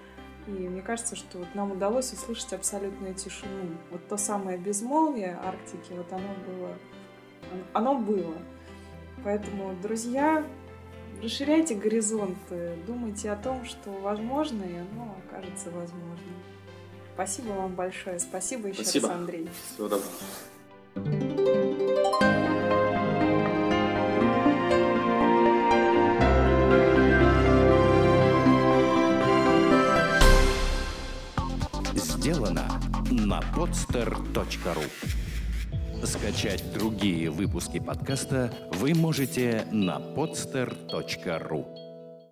и 0.47 0.51
мне 0.51 0.81
кажется, 0.81 1.15
что 1.15 1.39
вот 1.39 1.53
нам 1.53 1.71
удалось 1.71 2.13
услышать 2.13 2.53
абсолютную 2.53 3.13
тишину. 3.13 3.75
Вот 3.91 4.07
то 4.07 4.17
самое 4.17 4.57
безмолвие 4.57 5.37
Арктики, 5.43 5.91
вот 5.91 6.11
оно 6.11 6.29
было. 6.47 6.75
Оно 7.73 7.95
было. 7.95 8.35
Поэтому, 9.23 9.73
друзья, 9.81 10.45
расширяйте 11.21 11.75
горизонты, 11.75 12.77
думайте 12.87 13.31
о 13.31 13.35
том, 13.35 13.65
что 13.65 13.91
возможно, 13.91 14.63
и 14.63 14.77
оно 14.77 15.17
окажется 15.27 15.69
возможным. 15.71 16.35
Спасибо 17.19 17.49
вам 17.49 17.75
большое. 17.75 18.17
Спасибо 18.17 18.69
еще 18.69 18.81
Спасибо. 18.81 19.09
раз, 19.09 19.17
Андрей. 19.17 19.49
Всего 19.73 19.89
доброго. 19.89 20.09
Сделано 31.93 32.69
на 33.11 33.41
podster.ru 33.53 34.85
Скачать 36.05 36.71
другие 36.71 37.29
выпуски 37.29 37.81
подкаста 37.81 38.53
вы 38.75 38.93
можете 38.93 39.67
на 39.73 39.97
podster.ru 39.97 41.88